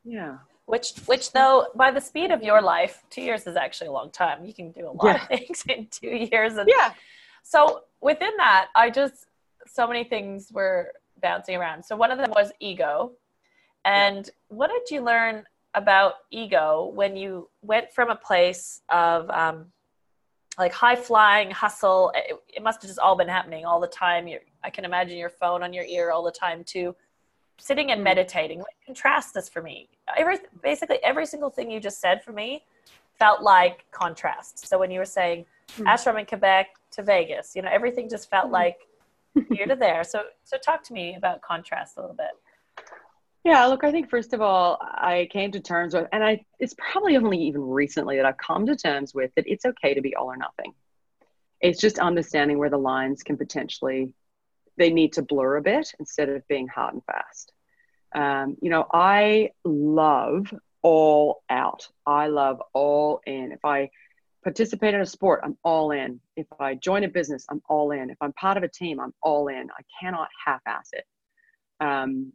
Yeah. 0.05 0.37
Which, 0.67 0.93
which 1.07 1.33
though, 1.33 1.67
by 1.75 1.91
the 1.91 2.01
speed 2.01 2.31
of 2.31 2.45
your 2.45 2.63
life, 2.63 3.03
two 3.11 3.23
years 3.23 3.47
is 3.49 3.57
actually 3.57 3.89
a 3.89 3.93
long 3.93 4.11
time. 4.13 4.45
You 4.45 4.55
can 4.55 4.71
do 4.71 4.87
a 4.87 4.93
lot 4.93 5.05
yeah. 5.05 5.23
of 5.23 5.29
things 5.29 5.65
in 5.69 5.89
two 5.91 6.15
years. 6.31 6.57
And 6.57 6.71
yeah. 6.73 6.93
So 7.43 7.83
within 8.01 8.31
that, 8.37 8.69
I 8.77 8.89
just 8.89 9.27
so 9.67 9.87
many 9.87 10.05
things 10.05 10.51
were 10.53 10.93
bouncing 11.25 11.57
around. 11.57 11.85
So 11.85 11.97
one 11.97 12.11
of 12.11 12.19
them 12.19 12.31
was 12.31 12.53
ego. 12.61 13.13
And 13.85 14.31
what 14.49 14.71
did 14.71 14.95
you 14.95 15.03
learn 15.03 15.45
about 15.75 16.15
ego 16.31 16.93
when 16.95 17.17
you 17.17 17.49
went 17.63 17.93
from 17.93 18.11
a 18.11 18.17
place 18.17 18.83
of 18.89 19.29
um, 19.31 19.67
like 20.57 20.73
high 20.73 20.95
flying 20.95 21.51
hustle 21.51 22.13
it, 22.15 22.37
it, 22.49 22.63
must 22.63 22.81
have 22.81 22.89
just 22.89 23.01
all 23.01 23.17
been 23.17 23.27
happening 23.27 23.65
all 23.65 23.81
the 23.81 23.89
time 23.89 24.29
You're, 24.29 24.39
i 24.63 24.71
can 24.71 24.85
imagine 24.85 25.19
your 25.19 25.31
phone 25.31 25.65
on 25.65 25.73
your 25.73 25.83
ear 25.83 26.13
all 26.13 26.23
the 26.23 26.31
time 26.31 26.63
too 26.63 26.95
sitting 27.59 27.91
and 27.91 28.03
meditating. 28.03 28.59
Like, 28.59 28.77
contrast 28.85 29.35
this 29.35 29.49
for 29.49 29.63
me. 29.63 29.89
Every, 30.17 30.39
basically, 30.63 30.99
every 31.03 31.27
single 31.27 31.51
thing 31.51 31.71
you 31.71 31.81
just 31.81 32.01
said 32.01 32.23
for 32.23 32.33
me 32.33 32.65
felt 33.19 33.43
like 33.43 33.85
contrast. 33.91 34.67
So 34.67 34.79
when 34.79 34.91
you 34.91 34.99
were 34.99 35.05
saying 35.05 35.47
mm. 35.79 35.85
ashram 35.85 36.19
in 36.19 36.27
Quebec 36.27 36.69
to 36.93 37.03
Vegas, 37.03 37.55
you 37.55 37.63
know, 37.63 37.71
everything 37.71 38.09
just 38.09 38.29
felt 38.29 38.49
mm. 38.49 38.53
like 38.53 38.79
here 39.53 39.67
to 39.67 39.77
there. 39.77 40.05
So, 40.05 40.25
so 40.45 40.57
talk 40.59 40.83
to 40.85 40.93
me 40.93 41.15
about 41.17 41.43
contrast 41.43 41.97
a 41.97 42.01
little 42.01 42.17
bit. 42.17 42.85
Yeah, 43.45 43.67
look, 43.67 43.85
I 43.85 43.93
think 43.93 44.09
first 44.09 44.33
of 44.33 44.41
all, 44.41 44.79
I 44.81 45.29
came 45.31 45.53
to 45.53 45.61
terms 45.61 45.95
with, 45.95 46.09
and 46.13 46.25
I, 46.25 46.45
it's 46.59 46.75
probably 46.79 47.17
only 47.17 47.39
even 47.43 47.61
recently 47.61 48.17
that 48.17 48.25
I've 48.25 48.39
come 48.39 48.65
to 48.67 48.77
terms 48.77 49.15
with 49.15 49.33
that 49.37 49.45
it's 49.47 49.67
okay 49.67 49.93
to 49.95 50.01
be 50.01 50.17
all 50.17 50.29
or 50.29 50.37
nothing. 50.37 50.73
It's 51.61 51.81
just 51.81 51.99
understanding 51.99 52.59
where 52.59 52.71
the 52.71 52.79
lines 52.79 53.23
can 53.23 53.37
potentially, 53.37 54.13
they 54.79 54.91
need 54.91 55.13
to 55.15 55.23
blur 55.23 55.57
a 55.57 55.63
bit 55.63 55.93
instead 55.99 56.31
of 56.31 56.47
being 56.49 56.69
hard 56.69 56.95
and 56.95 57.05
fast. 57.05 57.53
Um, 58.15 58.57
you 58.63 58.71
know, 58.71 58.87
I 58.91 59.51
love 59.65 60.53
all 60.83 61.43
out. 61.51 61.89
I 62.07 62.29
love 62.29 62.63
all 62.73 63.21
in. 63.27 63.53
If 63.53 63.65
I 63.65 63.91
participate 64.45 64.95
in 64.95 65.01
a 65.01 65.07
sport, 65.07 65.41
I'm 65.43 65.59
all 65.65 65.91
in. 65.91 66.21
If 66.37 66.47
I 66.61 66.75
join 66.75 67.03
a 67.05 67.09
business, 67.09 67.45
I'm 67.51 67.63
all 67.69 67.91
in. 67.91 68.11
If 68.11 68.19
I'm 68.21 68.33
part 68.35 68.57
of 68.57 68.63
a 68.63 68.69
team, 68.69 69.01
I'm 69.01 69.15
all 69.23 69.49
in. 69.49 69.69
I 69.71 69.83
cannot 70.01 70.29
half-ass 70.47 70.91
it. 70.93 71.05
Um, 71.81 72.33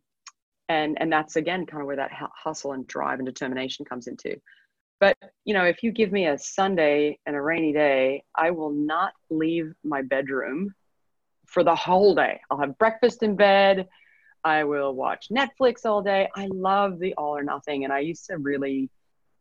and 0.69 0.97
and 1.01 1.11
that's 1.11 1.35
again 1.35 1.65
kind 1.65 1.81
of 1.81 1.87
where 1.87 1.95
that 1.97 2.11
hustle 2.11 2.71
and 2.71 2.87
drive 2.87 3.19
and 3.19 3.25
determination 3.25 3.83
comes 3.83 4.07
into 4.07 4.39
but 4.99 5.17
you 5.43 5.53
know 5.53 5.65
if 5.65 5.83
you 5.83 5.91
give 5.91 6.11
me 6.11 6.27
a 6.27 6.37
sunday 6.37 7.17
and 7.25 7.35
a 7.35 7.41
rainy 7.41 7.73
day 7.73 8.23
i 8.35 8.51
will 8.51 8.71
not 8.71 9.11
leave 9.29 9.73
my 9.83 10.01
bedroom 10.01 10.73
for 11.47 11.63
the 11.63 11.75
whole 11.75 12.15
day 12.15 12.39
i'll 12.49 12.59
have 12.59 12.77
breakfast 12.77 13.23
in 13.23 13.35
bed 13.35 13.87
i 14.43 14.63
will 14.63 14.93
watch 14.93 15.27
netflix 15.29 15.85
all 15.85 16.01
day 16.01 16.29
i 16.35 16.47
love 16.53 16.99
the 16.99 17.13
all 17.15 17.35
or 17.35 17.43
nothing 17.43 17.83
and 17.83 17.91
i 17.91 17.99
used 17.99 18.27
to 18.27 18.37
really 18.37 18.89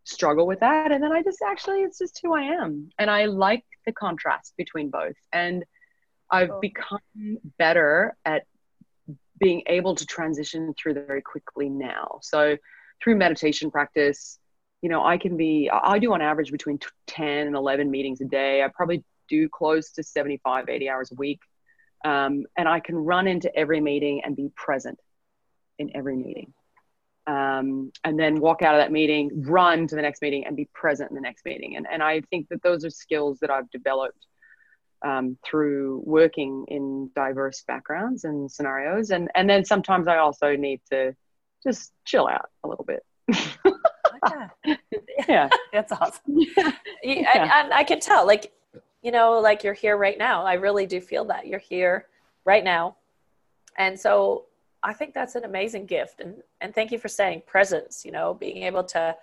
struggle 0.09 0.47
with 0.47 0.61
that 0.61 0.91
and 0.91 1.03
then 1.03 1.13
i 1.13 1.23
just 1.23 1.43
actually 1.43 1.81
it's 1.81 1.99
just 1.99 2.19
who 2.23 2.35
i 2.35 2.43
am 2.43 2.89
and 2.99 3.11
i 3.11 3.27
like 3.27 3.65
the 3.87 3.93
contrast 3.93 4.55
between 4.57 4.91
both 4.91 5.17
and 5.33 5.65
i've 6.31 6.61
become 6.61 7.01
better 7.59 8.17
at 8.25 8.45
being 9.39 9.63
able 9.67 9.95
to 9.95 10.07
transition 10.07 10.75
through 10.75 10.95
very 10.95 11.23
quickly 11.23 11.69
now. 11.69 12.19
So 12.23 12.57
through 13.03 13.17
meditation 13.17 13.71
practice, 13.71 14.39
you 14.83 14.89
know, 14.89 15.05
I 15.05 15.19
can 15.19 15.37
be, 15.37 15.71
I 15.71 15.99
do 15.99 16.13
on 16.15 16.23
average 16.23 16.53
between 16.53 16.79
10 17.07 17.47
and 17.47 17.57
11 17.57 17.91
meetings 17.91 18.21
a 18.21 18.25
day. 18.25 18.63
I 18.63 18.69
probably 18.69 19.05
do 19.29 19.49
close 19.49 19.93
to 19.93 20.03
75, 20.03 20.69
80 20.69 20.89
hours 20.89 21.13
a 21.13 21.15
week. 21.17 21.41
Um, 22.05 22.45
and 22.57 22.69
I 22.69 22.81
can 22.81 22.97
run 22.97 23.27
into 23.27 23.55
every 23.57 23.81
meeting 23.81 24.23
and 24.25 24.37
be 24.37 24.51
present 24.55 24.99
in 25.79 25.95
every 25.97 26.17
meeting. 26.17 26.55
Um, 27.29 27.93
and 28.05 28.19
then 28.19 28.41
walk 28.41 28.63
out 28.63 28.75
of 28.75 28.81
that 28.81 28.91
meeting, 28.91 29.43
run 29.43 29.87
to 29.87 29.95
the 29.95 30.01
next 30.01 30.23
meeting, 30.23 30.47
and 30.47 30.57
be 30.57 30.67
present 30.73 31.11
in 31.11 31.15
the 31.15 31.21
next 31.21 31.45
meeting. 31.45 31.77
And, 31.77 31.87
and 31.93 32.03
I 32.03 32.23
think 32.31 32.49
that 32.49 32.63
those 32.63 32.87
are 32.87 32.91
skills 32.91 33.39
that 33.41 33.51
I've 33.51 33.71
developed 33.71 34.27
um, 35.05 35.37
through 35.45 36.03
working 36.07 36.65
in 36.69 37.11
diverse 37.15 37.63
backgrounds 37.69 38.25
and 38.25 38.51
scenarios. 38.51 39.11
And, 39.11 39.31
and 39.35 39.49
then 39.49 39.65
sometimes 39.65 40.09
I 40.09 40.17
also 40.17 40.57
need 40.57 40.81
to 40.91 41.15
just 41.63 41.93
chill 42.07 42.27
out 42.27 42.49
a 42.65 42.69
little 42.69 42.87
bit. 42.87 43.05
yeah. 45.29 45.49
That's 45.73 45.93
awesome. 45.93 46.23
Yeah. 47.05 47.23
yeah. 47.35 47.65
And, 47.65 47.73
I 47.73 47.85
can 47.85 48.01
tell, 48.01 48.27
like, 48.27 48.53
you 49.03 49.13
know, 49.13 49.39
like 49.39 49.63
you're 49.63 49.73
here 49.73 49.97
right 49.97 50.19
now. 50.19 50.45
I 50.45 50.55
really 50.55 50.85
do 50.85 51.01
feel 51.01 51.25
that 51.27 51.47
you're 51.47 51.61
here 51.61 52.07
right 52.45 52.65
now. 52.65 52.97
And 53.77 53.99
so 53.99 54.47
I 54.83 54.93
think 54.93 55.15
that's 55.15 55.35
an 55.35 55.45
amazing 55.45 55.87
gift. 55.87 56.21
And, 56.21 56.43
and 56.61 56.75
thank 56.75 56.93
you 56.93 56.99
for 56.99 57.09
saying 57.09 57.43
presence, 57.47 58.05
you 58.05 58.13
know, 58.13 58.35
being 58.35 58.63
able 58.63 58.85
to 58.85 59.17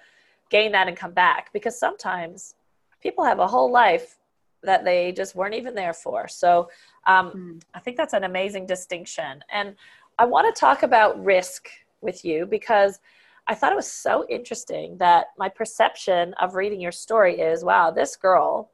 gain 0.49 0.71
that 0.73 0.87
and 0.87 0.97
come 0.97 1.11
back 1.11 1.51
because 1.53 1.79
sometimes 1.79 2.55
people 3.01 3.23
have 3.23 3.39
a 3.39 3.47
whole 3.47 3.71
life 3.71 4.17
that 4.63 4.83
they 4.83 5.11
just 5.11 5.35
weren't 5.35 5.53
even 5.53 5.75
there 5.75 5.93
for. 5.93 6.27
So 6.27 6.69
um, 7.07 7.31
mm. 7.31 7.61
I 7.73 7.79
think 7.79 7.97
that's 7.97 8.13
an 8.13 8.23
amazing 8.23 8.65
distinction. 8.65 9.43
And 9.51 9.75
I 10.17 10.25
want 10.25 10.53
to 10.53 10.59
talk 10.59 10.83
about 10.83 11.23
risk 11.23 11.69
with 12.01 12.25
you 12.25 12.45
because 12.45 12.99
I 13.47 13.53
thought 13.53 13.71
it 13.71 13.75
was 13.75 13.91
so 13.91 14.25
interesting 14.27 14.97
that 14.97 15.27
my 15.37 15.49
perception 15.49 16.33
of 16.35 16.55
reading 16.55 16.81
your 16.81 16.91
story 16.91 17.39
is 17.39 17.63
wow, 17.63 17.91
this 17.91 18.15
girl 18.15 18.71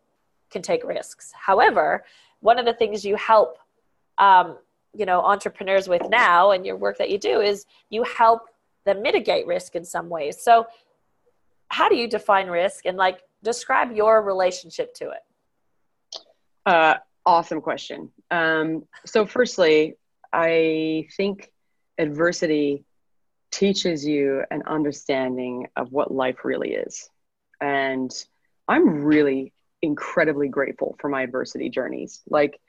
can 0.50 0.62
take 0.62 0.84
risks. 0.84 1.34
However, 1.38 2.06
one 2.40 2.58
of 2.58 2.66
the 2.66 2.74
things 2.74 3.06
you 3.06 3.16
help 3.16 3.58
um, 4.18 4.58
you 4.94 5.06
know 5.06 5.22
entrepreneurs 5.22 5.88
with 5.88 6.02
now 6.10 6.52
and 6.52 6.66
your 6.66 6.76
work 6.76 6.98
that 6.98 7.10
you 7.10 7.18
do 7.18 7.42
is 7.42 7.66
you 7.90 8.04
help 8.04 8.42
them 8.86 9.02
mitigate 9.02 9.48
risk 9.48 9.76
in 9.76 9.86
some 9.86 10.10
ways. 10.10 10.42
So 10.42 10.68
how 11.70 11.88
do 11.88 11.96
you 11.96 12.08
define 12.08 12.48
risk 12.48 12.86
and 12.86 12.98
like 12.98 13.22
describe 13.44 13.92
your 13.94 14.22
relationship 14.22 14.94
to 14.96 15.12
it? 15.12 15.22
Uh, 16.66 16.96
awesome 17.26 17.62
question. 17.62 18.12
Um, 18.30 18.84
so, 19.06 19.26
firstly, 19.26 19.96
I 20.34 21.08
think 21.18 21.52
adversity 21.98 22.84
teaches 23.52 24.06
you 24.06 24.44
an 24.52 24.64
understanding 24.66 25.68
of 25.76 25.92
what 25.92 26.14
life 26.14 26.44
really 26.44 26.74
is. 26.74 27.10
And 27.60 28.12
I'm 28.68 29.04
really 29.04 29.54
incredibly 29.82 30.48
grateful 30.48 30.96
for 31.00 31.10
my 31.10 31.24
adversity 31.24 31.70
journeys. 31.70 32.22
Like, 32.30 32.60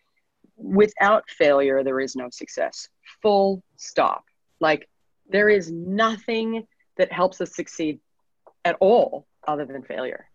without 0.57 1.29
failure, 1.31 1.83
there 1.83 2.01
is 2.01 2.17
no 2.17 2.29
success. 2.31 2.89
Full 3.23 3.63
stop. 3.77 4.25
Like, 4.61 4.89
there 5.29 5.49
is 5.49 5.71
nothing 5.71 6.67
that 6.97 7.13
helps 7.13 7.41
us 7.41 7.55
succeed 7.55 8.01
at 8.65 8.77
all 8.81 9.27
other 9.47 9.65
than 9.65 9.83
failure. 9.83 10.29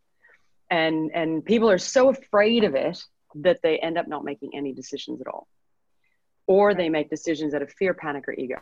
And, 0.70 1.12
and 1.14 1.46
people 1.46 1.70
are 1.70 1.78
so 1.78 2.10
afraid 2.10 2.64
of 2.64 2.76
it 2.76 3.02
that 3.36 3.62
they 3.62 3.78
end 3.78 3.98
up 3.98 4.08
not 4.08 4.26
making 4.26 4.52
any 4.54 4.74
decisions 4.74 5.22
at 5.22 5.28
all. 5.28 5.48
Or 6.46 6.74
they 6.74 6.90
make 6.90 7.10
decisions 7.10 7.54
out 7.54 7.62
of 7.62 7.72
fear, 7.72 7.94
panic, 7.94 8.28
or 8.28 8.34
ego. 8.34 8.60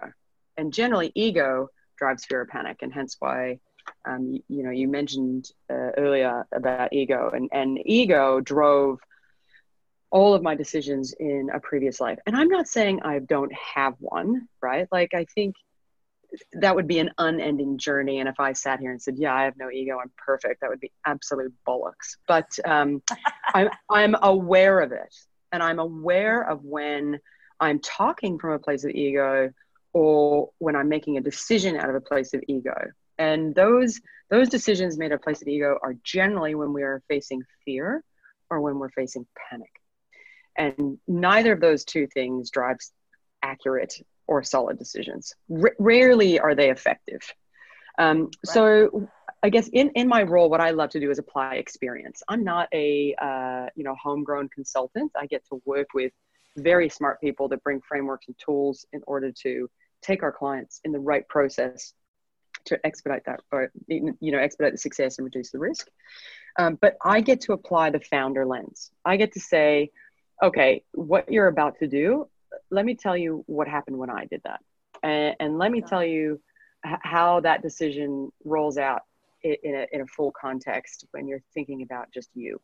And 0.58 0.74
generally, 0.74 1.12
ego 1.16 1.70
drives 1.98 2.26
fear 2.26 2.42
or 2.42 2.46
panic, 2.46 2.78
and 2.82 2.94
hence 2.94 3.16
why, 3.20 3.60
um, 4.06 4.28
you, 4.32 4.44
you, 4.50 4.64
know, 4.64 4.72
you 4.72 4.88
mentioned 4.88 5.50
uh, 5.70 5.92
earlier 5.98 6.46
about 6.52 6.94
ego, 6.94 7.32
and, 7.34 7.50
and 7.52 7.80
ego 7.86 8.40
drove 8.42 9.00
all 10.16 10.34
of 10.34 10.42
my 10.42 10.56
decisions 10.56 11.14
in 11.20 11.50
a 11.54 11.60
previous 11.60 12.00
life. 12.00 12.18
And 12.26 12.38
I'm 12.38 12.48
not 12.48 12.70
saying 12.70 13.02
I 13.02 13.20
don't 13.20 13.52
have 13.54 13.96
one, 14.00 14.48
right? 14.62 14.88
Like, 14.90 15.14
I 15.14 15.26
think 15.36 15.56
that 16.54 16.74
would 16.74 16.88
be 16.88 17.00
an 17.00 17.12
unending 17.18 17.78
journey. 17.78 18.22
And 18.22 18.30
if 18.30 18.40
I 18.40 18.54
sat 18.54 18.80
here 18.80 18.92
and 18.92 19.02
said, 19.02 19.16
"Yeah, 19.18 19.36
I 19.36 19.44
have 19.44 19.58
no 19.58 19.70
ego, 19.70 20.00
I'm 20.02 20.14
perfect," 20.18 20.62
that 20.62 20.70
would 20.70 20.80
be 20.80 20.94
absolute 21.06 21.54
bollocks. 21.68 22.16
But 22.30 22.48
um, 22.64 23.04
I'm 23.54 23.70
I'm 23.90 24.16
aware 24.22 24.80
of 24.80 24.94
it, 24.94 25.14
and 25.52 25.62
I'm 25.62 25.80
aware 25.80 26.42
of 26.50 26.64
when 26.64 27.20
I'm 27.60 27.80
talking 27.80 28.40
from 28.40 28.54
a 28.54 28.60
place 28.60 28.86
of 28.86 28.92
ego, 28.92 29.52
or 29.92 30.50
when 30.60 30.78
I'm 30.78 30.88
making 30.88 31.18
a 31.18 31.22
decision 31.22 31.76
out 31.76 31.90
of 31.90 31.96
a 31.96 32.02
place 32.02 32.34
of 32.34 32.42
ego. 32.48 32.76
And 33.18 33.54
those 33.54 34.00
those 34.30 34.48
decisions 34.48 34.98
made 34.98 35.12
a 35.12 35.18
place 35.18 35.42
of 35.42 35.50
ego 35.50 35.78
are 35.84 35.96
generally 36.06 36.56
when 36.56 36.72
we 36.72 36.84
are 36.84 37.04
facing 37.10 37.44
fear 37.66 38.02
or 38.50 38.62
when 38.62 38.80
we're 38.80 38.96
facing 39.02 39.28
panic. 39.50 39.72
And 40.58 40.98
neither 41.08 41.54
of 41.54 41.60
those 41.60 41.84
two 41.84 42.08
things 42.08 42.50
drives 42.50 42.92
accurate 43.42 44.02
or 44.28 44.44
solid 44.44 44.80
decisions. 44.80 45.34
R- 45.52 45.76
rarely 45.80 46.40
are 46.40 46.56
they 46.56 46.70
effective. 46.70 47.22
Um, 47.98 48.24
right. 48.24 48.32
So 48.46 49.10
I 49.44 49.50
guess 49.50 49.68
in, 49.68 49.92
in 49.92 50.08
my 50.08 50.24
role, 50.24 50.50
what 50.50 50.62
I 50.62 50.72
love 50.72 50.90
to 50.92 51.00
do 51.00 51.12
is 51.12 51.20
apply 51.20 51.56
experience. 51.56 52.24
I'm 52.28 52.44
not 52.44 52.68
a 52.74 53.16
uh, 53.22 53.68
you 53.76 53.84
know 53.84 53.96
homegrown 54.02 54.50
consultant. 54.50 55.12
I 55.20 55.28
get 55.28 55.44
to 55.50 55.62
work 55.66 55.88
with 55.94 56.12
very 56.58 56.90
smart 56.90 57.22
people 57.22 57.48
that 57.50 57.64
bring 57.64 57.82
frameworks 57.82 58.28
and 58.28 58.36
tools 58.44 58.86
in 58.94 59.02
order 59.06 59.32
to 59.44 59.70
take 60.02 60.24
our 60.24 60.32
clients 60.32 60.80
in 60.84 60.92
the 60.92 61.00
right 61.00 61.28
process 61.28 61.94
to 62.66 62.80
expedite 62.86 63.24
that 63.26 63.42
or 63.52 63.72
you 63.88 64.16
know 64.22 64.40
expedite 64.40 64.72
the 64.72 64.78
success 64.78 65.18
and 65.18 65.26
reduce 65.26 65.52
the 65.52 65.60
risk. 65.60 65.88
Um, 66.58 66.78
but 66.82 66.98
I 67.04 67.22
get 67.22 67.42
to 67.42 67.54
apply 67.54 67.90
the 67.90 68.00
founder 68.00 68.46
lens. 68.46 68.92
I 69.04 69.18
get 69.18 69.34
to 69.34 69.40
say, 69.40 69.92
okay, 70.44 70.84
what 70.94 71.32
you're 71.32 71.48
about 71.48 71.80
to 71.80 71.88
do, 71.88 72.28
let 72.72 72.86
me 72.86 72.96
tell 72.96 73.16
you 73.16 73.44
what 73.48 73.68
happened 73.68 73.98
when 73.98 74.10
I 74.10 74.26
did 74.26 74.42
that. 74.44 74.62
And, 75.04 75.36
and 75.40 75.58
let 75.58 75.72
me 75.72 75.82
tell 75.82 76.04
you 76.04 76.42
how 76.84 77.40
that 77.42 77.62
decision 77.62 78.32
rolls 78.44 78.78
out 78.78 79.02
in 79.44 79.76
a, 79.76 79.88
in 79.92 80.02
a 80.02 80.08
full 80.08 80.32
context 80.32 81.06
when 81.12 81.28
you're 81.28 81.42
thinking 81.54 81.82
about 81.82 82.08
just 82.14 82.30
you. 82.34 82.60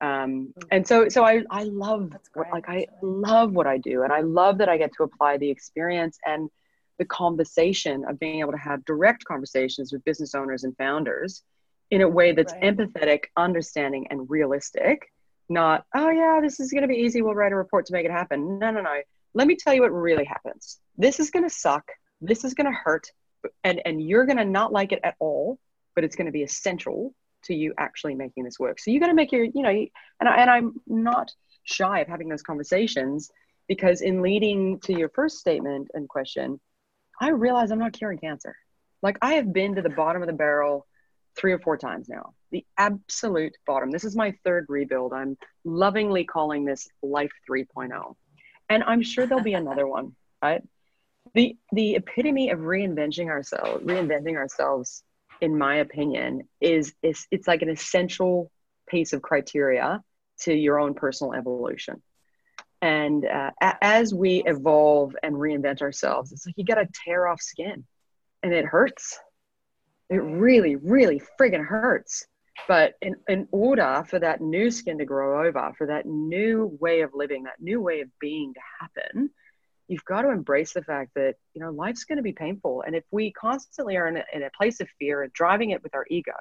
Um, 0.00 0.52
mm. 0.58 0.64
and 0.70 0.86
so, 0.86 1.08
so 1.08 1.24
I, 1.24 1.42
I 1.50 1.64
love, 1.64 2.12
what, 2.34 2.50
like, 2.52 2.68
I 2.68 2.86
love 3.02 3.52
what 3.52 3.66
I 3.66 3.78
do. 3.78 4.02
And 4.02 4.12
I 4.12 4.20
love 4.20 4.58
that 4.58 4.68
I 4.68 4.76
get 4.76 4.92
to 4.96 5.04
apply 5.04 5.38
the 5.38 5.50
experience 5.50 6.18
and 6.26 6.50
the 6.98 7.04
conversation 7.04 8.04
of 8.08 8.20
being 8.20 8.40
able 8.40 8.52
to 8.52 8.58
have 8.58 8.84
direct 8.84 9.24
conversations 9.24 9.92
with 9.92 10.04
business 10.04 10.34
owners 10.34 10.64
and 10.64 10.76
founders 10.76 11.42
in 11.90 12.02
a 12.02 12.08
way 12.08 12.32
that's 12.32 12.52
right. 12.52 12.76
empathetic, 12.76 13.24
understanding, 13.36 14.06
and 14.10 14.28
realistic 14.28 15.10
not, 15.48 15.84
oh 15.94 16.10
yeah, 16.10 16.40
this 16.42 16.60
is 16.60 16.72
going 16.72 16.82
to 16.82 16.88
be 16.88 16.96
easy. 16.96 17.22
We'll 17.22 17.34
write 17.34 17.52
a 17.52 17.56
report 17.56 17.86
to 17.86 17.92
make 17.92 18.04
it 18.04 18.10
happen. 18.10 18.58
No, 18.58 18.70
no, 18.70 18.80
no. 18.80 19.00
Let 19.34 19.46
me 19.46 19.56
tell 19.56 19.74
you 19.74 19.82
what 19.82 19.92
really 19.92 20.24
happens. 20.24 20.78
This 20.96 21.20
is 21.20 21.30
going 21.30 21.44
to 21.44 21.50
suck. 21.50 21.90
this 22.20 22.44
is 22.44 22.54
going 22.54 22.66
to 22.70 22.78
hurt 22.78 23.10
and 23.62 23.80
and 23.84 24.02
you're 24.02 24.26
going 24.26 24.38
to 24.38 24.44
not 24.44 24.72
like 24.72 24.92
it 24.92 25.00
at 25.04 25.14
all 25.18 25.58
but 25.94 26.04
it's 26.04 26.16
going 26.16 26.26
to 26.26 26.32
be 26.32 26.42
essential 26.42 27.14
to 27.44 27.54
you 27.54 27.74
actually 27.78 28.14
making 28.14 28.44
this 28.44 28.58
work 28.58 28.78
so 28.78 28.90
you 28.90 29.00
got 29.00 29.08
to 29.08 29.14
make 29.14 29.32
your 29.32 29.44
you 29.44 29.62
know 29.62 29.68
and, 29.68 30.28
I, 30.28 30.36
and 30.36 30.50
i'm 30.50 30.80
not 30.86 31.30
shy 31.64 32.00
of 32.00 32.08
having 32.08 32.28
those 32.28 32.42
conversations 32.42 33.30
because 33.68 34.00
in 34.00 34.22
leading 34.22 34.80
to 34.80 34.96
your 34.96 35.08
first 35.10 35.38
statement 35.38 35.88
and 35.94 36.08
question 36.08 36.60
i 37.20 37.28
realize 37.30 37.70
i'm 37.70 37.78
not 37.78 37.92
curing 37.92 38.18
cancer 38.18 38.56
like 39.02 39.18
i 39.22 39.34
have 39.34 39.52
been 39.52 39.74
to 39.74 39.82
the 39.82 39.90
bottom 39.90 40.22
of 40.22 40.26
the 40.26 40.34
barrel 40.34 40.86
three 41.36 41.52
or 41.52 41.58
four 41.58 41.76
times 41.76 42.08
now. 42.08 42.34
The 42.50 42.64
absolute 42.78 43.56
bottom. 43.66 43.90
This 43.90 44.04
is 44.04 44.16
my 44.16 44.34
third 44.44 44.66
rebuild. 44.68 45.12
I'm 45.12 45.36
lovingly 45.64 46.24
calling 46.24 46.64
this 46.64 46.88
life 47.02 47.32
3.0 47.50 48.14
and 48.70 48.82
i'm 48.84 49.02
sure 49.02 49.26
there'll 49.26 49.42
be 49.42 49.54
another 49.64 49.86
one 49.86 50.14
right? 50.44 50.62
The 51.34 51.56
the 51.72 51.96
epitome 51.96 52.50
of 52.50 52.60
reinventing 52.60 53.28
ourselves 53.28 53.84
reinventing 53.84 54.36
ourselves 54.36 55.02
in 55.40 55.56
my 55.56 55.76
opinion 55.76 56.42
is 56.60 56.94
is 57.02 57.26
it's 57.30 57.48
like 57.48 57.62
an 57.62 57.70
essential 57.70 58.50
piece 58.88 59.12
of 59.12 59.22
criteria 59.22 60.02
to 60.40 60.52
your 60.52 60.78
own 60.78 60.94
personal 60.94 61.32
evolution. 61.32 62.02
And 62.82 63.24
uh, 63.24 63.50
as 63.80 64.12
we 64.12 64.42
evolve 64.44 65.16
and 65.22 65.34
reinvent 65.34 65.80
ourselves 65.80 66.32
it's 66.32 66.46
like 66.46 66.56
you 66.58 66.64
got 66.64 66.74
to 66.74 66.88
tear 67.04 67.26
off 67.26 67.40
skin 67.40 67.84
and 68.42 68.52
it 68.52 68.66
hurts 68.66 69.18
it 70.10 70.16
really 70.16 70.76
really 70.76 71.20
friggin 71.40 71.64
hurts. 71.64 72.26
But 72.68 72.94
in, 73.02 73.16
in 73.28 73.48
order 73.50 74.04
for 74.08 74.20
that 74.20 74.40
new 74.40 74.70
skin 74.70 74.98
to 74.98 75.04
grow 75.04 75.44
over 75.44 75.72
for 75.76 75.88
that 75.88 76.06
new 76.06 76.78
way 76.80 77.00
of 77.00 77.10
living 77.12 77.42
that 77.44 77.60
new 77.60 77.80
way 77.80 78.00
of 78.00 78.08
being 78.20 78.54
to 78.54 78.60
happen 78.80 79.30
you've 79.88 80.04
got 80.04 80.22
to 80.22 80.30
embrace 80.30 80.72
the 80.72 80.82
fact 80.82 81.10
that 81.14 81.34
you 81.52 81.60
know 81.60 81.70
life's 81.70 82.04
going 82.04 82.16
to 82.16 82.22
be 82.22 82.32
painful. 82.32 82.82
And 82.86 82.94
if 82.96 83.04
we 83.10 83.32
constantly 83.32 83.96
are 83.96 84.06
in 84.08 84.16
a, 84.16 84.24
in 84.32 84.42
a 84.42 84.50
place 84.56 84.80
of 84.80 84.88
fear 84.98 85.22
and 85.22 85.32
driving 85.32 85.70
it 85.70 85.82
with 85.82 85.94
our 85.94 86.06
ego 86.10 86.32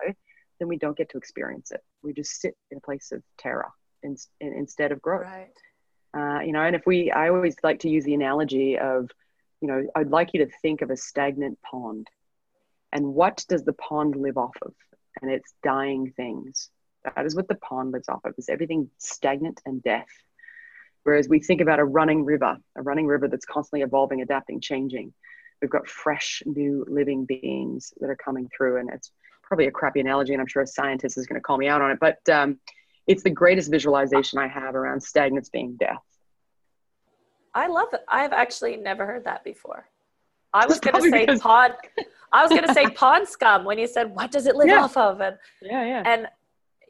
then 0.60 0.67
we 0.67 0.78
don't 0.78 0.95
get 0.95 1.10
to 1.10 1.17
experience 1.17 1.71
it. 1.71 1.82
We 2.04 2.13
just 2.13 2.39
sit 2.39 2.56
in 2.71 2.78
a 2.78 2.82
place 2.82 3.12
of 3.12 3.23
terror 3.38 3.69
in, 4.04 4.15
in, 4.39 4.54
instead 4.54 4.91
of 4.91 5.02
growth. 5.02 5.26
Right. 5.26 5.49
uh, 6.13 6.41
you 6.41 6.52
know 6.52 6.62
and 6.62 6.76
if 6.76 6.86
we 6.86 7.12
i 7.12 7.30
always 7.30 7.56
like 7.63 7.80
to 7.80 7.89
use 7.89 8.04
the 8.04 8.13
analogy 8.13 8.78
of 8.78 9.10
you 9.62 9.67
know 9.67 9.84
i'd 9.95 10.10
like 10.10 10.34
you 10.34 10.45
to 10.45 10.52
think 10.62 10.82
of 10.82 10.91
a 10.91 10.97
stagnant 10.97 11.58
pond 11.62 12.08
and 12.93 13.06
what 13.06 13.43
does 13.49 13.63
the 13.65 13.73
pond 13.73 14.15
live 14.15 14.38
off 14.38 14.56
of 14.62 14.73
and 15.21 15.29
it's 15.29 15.53
dying 15.63 16.13
things 16.15 16.69
that 17.03 17.25
is 17.25 17.36
what 17.36 17.49
the 17.49 17.56
pond 17.56 17.91
lives 17.91 18.08
off 18.08 18.23
of 18.23 18.34
is 18.38 18.47
everything 18.47 18.89
stagnant 18.97 19.60
and 19.65 19.84
death 19.84 20.08
Whereas 21.03 21.27
we 21.27 21.39
think 21.39 21.62
about 21.62 21.79
a 21.79 21.86
running 21.86 22.23
river, 22.23 22.58
a 22.75 22.82
running 22.82 23.08
river 23.08 23.27
that's 23.27 23.45
constantly 23.45 23.82
evolving, 23.82 24.21
adapting, 24.21 24.62
changing. 24.62 25.13
We've 25.62 25.69
got 25.69 25.88
fresh, 25.88 26.41
new 26.45 26.86
living 26.88 27.25
beings 27.25 27.93
that 27.99 28.10
are 28.10 28.15
coming 28.15 28.49
through. 28.56 28.77
And 28.77 28.89
it's 28.89 29.12
probably 29.43 29.67
a 29.67 29.71
crappy 29.71 29.99
analogy, 29.99 30.34
and 30.34 30.41
I'm 30.41 30.47
sure 30.47 30.62
a 30.62 30.67
scientist 30.67 31.17
is 31.17 31.27
going 31.27 31.39
to 31.39 31.43
call 31.43 31.58
me 31.58 31.67
out 31.67 31.82
on 31.82 31.91
it. 31.91 31.99
But 31.99 32.17
um, 32.29 32.60
it's 33.06 33.23
the 33.23 33.29
greatest 33.29 33.69
visualization 33.69 34.39
I 34.39 34.47
have 34.47 34.75
around 34.75 34.99
stagnance 34.99 35.51
being 35.51 35.75
death. 35.75 36.01
I 37.53 37.67
love 37.67 37.89
it. 37.93 38.01
I've 38.08 38.34
actually 38.34 38.77
never 38.77 39.06
heard 39.06 39.25
that 39.25 39.43
before. 39.43 39.86
I 40.53 40.65
was 40.65 40.79
going 40.79 40.95
to 40.95 41.10
say 41.10 41.38
pond. 41.38 41.73
I 42.34 42.41
was 42.41 42.50
going 42.50 42.67
to 42.67 42.74
say 42.74 42.89
pond 42.96 43.28
scum 43.28 43.63
when 43.63 43.78
you 43.78 43.88
said, 43.88 44.13
"What 44.13 44.32
does 44.32 44.48
it 44.48 44.56
live 44.56 44.67
Yeah. 44.67 44.84
off 44.84 44.98
of?" 44.98 45.22
And 45.22 45.38
Yeah, 45.62 45.86
yeah. 45.86 46.04
and 46.06 46.28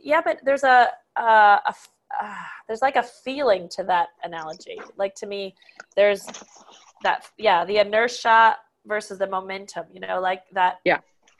yeah, 0.01 0.21
but 0.23 0.39
there's 0.43 0.63
a, 0.63 0.89
uh, 1.15 1.59
a 1.65 1.75
uh, 2.21 2.35
there's 2.67 2.81
like 2.81 2.95
a 2.95 3.03
feeling 3.03 3.67
to 3.69 3.83
that 3.83 4.09
analogy. 4.23 4.79
Like 4.97 5.15
to 5.15 5.27
me, 5.27 5.55
there's 5.95 6.25
that 7.03 7.29
yeah, 7.37 7.65
the 7.65 7.77
inertia 7.77 8.57
versus 8.85 9.19
the 9.19 9.27
momentum. 9.27 9.85
You 9.93 9.99
know, 9.99 10.19
like 10.19 10.43
that. 10.53 10.79
Yeah. 10.85 10.99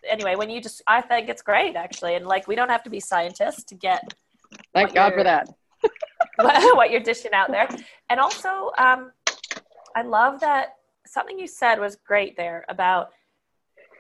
Anyway, 0.10 0.36
when 0.36 0.50
you 0.50 0.60
just, 0.60 0.82
I 0.86 1.00
think 1.00 1.30
it's 1.30 1.42
great 1.42 1.78
actually, 1.78 2.16
and 2.16 2.26
like 2.28 2.46
we 2.46 2.56
don't 2.56 2.70
have 2.70 2.84
to 2.84 2.90
be 2.90 3.00
scientists 3.00 3.64
to 3.66 3.76
get 3.76 4.04
Thank 4.74 4.94
God 4.94 5.14
for 5.14 5.24
that. 5.24 5.48
what 6.76 6.92
you're 6.92 7.00
dishing 7.02 7.32
out 7.34 7.52
there. 7.52 7.70
And 8.10 8.20
also, 8.20 8.72
um, 8.78 9.12
I 9.96 10.02
love 10.02 10.40
that 10.42 10.76
something 11.06 11.38
you 11.38 11.48
said 11.48 11.80
was 11.80 11.96
great 11.96 12.36
there 12.36 12.66
about 12.70 13.12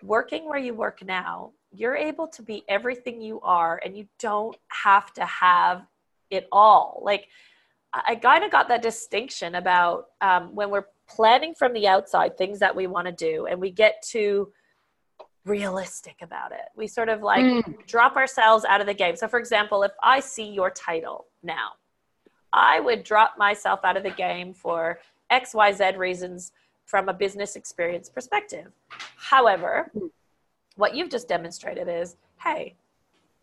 working 0.04 0.48
where 0.48 0.60
you 0.60 0.74
work 0.74 1.04
now. 1.04 1.52
You're 1.72 1.96
able 1.96 2.28
to 2.28 2.44
be 2.44 2.63
everything 2.68 3.22
you 3.22 3.39
are, 3.42 3.82
and 3.84 3.98
you 3.98 4.08
don't 4.20 4.56
have 4.68 5.13
to 5.13 5.26
have 5.26 5.86
it 6.30 6.48
all. 6.52 7.02
Like, 7.04 7.28
I, 7.94 8.16
kind 8.16 8.44
of 8.44 8.52
got 8.52 8.68
that 8.70 8.82
distinction 8.82 9.56
about 9.56 10.08
um, 10.22 10.54
when 10.56 10.70
we're 10.70 10.86
planning 11.08 11.54
from 11.54 11.74
the 11.74 11.88
outside 11.88 12.38
things 12.38 12.60
that 12.60 12.76
we 12.76 12.88
want 12.88 13.08
to 13.08 13.13
do, 13.13 13.46
and 13.46 13.60
we 13.60 13.72
get 13.72 14.02
to 14.10 14.52
realistic 15.46 16.16
about 16.22 16.52
it. 16.52 16.66
We 16.76 16.88
sort 16.88 17.10
of 17.10 17.22
like 17.22 17.46
Mm. 17.46 17.86
drop 17.88 18.16
ourselves 18.16 18.66
out 18.66 18.82
of 18.82 18.88
the 18.88 18.94
game. 18.94 19.16
So, 19.16 19.28
for 19.28 19.39
example, 19.39 19.84
if 19.84 19.92
I 20.02 20.20
see 20.20 20.50
your 20.50 20.70
title 20.70 21.28
now, 21.44 21.74
I 22.52 22.80
would 22.80 23.04
drop 23.04 23.38
myself 23.38 23.82
out 23.84 23.98
of 23.98 24.04
the 24.04 24.12
game 24.12 24.54
for 24.54 25.00
XYZ 25.32 25.98
reasons 25.98 26.52
from 26.86 27.10
a 27.10 27.13
business 27.13 27.56
experience 27.56 28.10
perspective. 28.10 28.72
However, 29.17 29.91
what 30.76 30.96
you've 30.96 31.10
just 31.10 31.28
demonstrated 31.28 31.88
is 31.88 32.15
hey, 32.43 32.76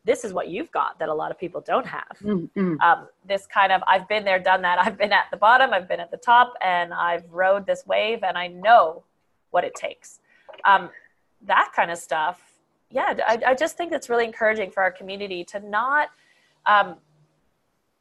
this 0.05 0.25
is 0.25 0.33
what 0.33 0.49
you've 0.49 0.71
got 0.73 0.99
that 0.99 1.09
a 1.09 1.15
lot 1.15 1.31
of 1.31 1.39
people 1.39 1.61
don't 1.61 1.87
have. 1.87 2.17
Mm, 2.23 2.49
mm. 2.57 2.81
Um, 2.81 3.07
this 3.27 3.47
kind 3.47 3.71
of, 3.71 3.83
I've 3.87 4.09
been 4.09 4.25
there, 4.25 4.39
done 4.39 4.63
that. 4.63 4.79
I've 4.79 4.97
been 4.97 5.13
at 5.13 5.27
the 5.31 5.37
bottom, 5.37 5.73
I've 5.73 5.89
been 5.89 6.01
at 6.01 6.11
the 6.11 6.17
top, 6.17 6.55
and 6.63 6.95
I've 6.95 7.31
rode 7.31 7.67
this 7.67 7.87
wave, 7.87 8.23
and 8.23 8.37
I 8.37 8.49
know 8.49 9.05
what 9.51 9.65
it 9.65 9.75
takes. 9.75 10.21
Um, 10.65 10.91
that 11.47 11.73
kind 11.75 11.91
of 11.91 11.99
stuff. 11.99 12.41
Yeah, 12.91 13.15
I, 13.27 13.39
I 13.49 13.55
just 13.55 13.77
think 13.77 13.93
it's 13.93 14.09
really 14.09 14.25
encouraging 14.25 14.71
for 14.71 14.83
our 14.83 14.91
community 14.91 15.45
to 15.45 15.61
not 15.61 16.09
um, 16.67 16.97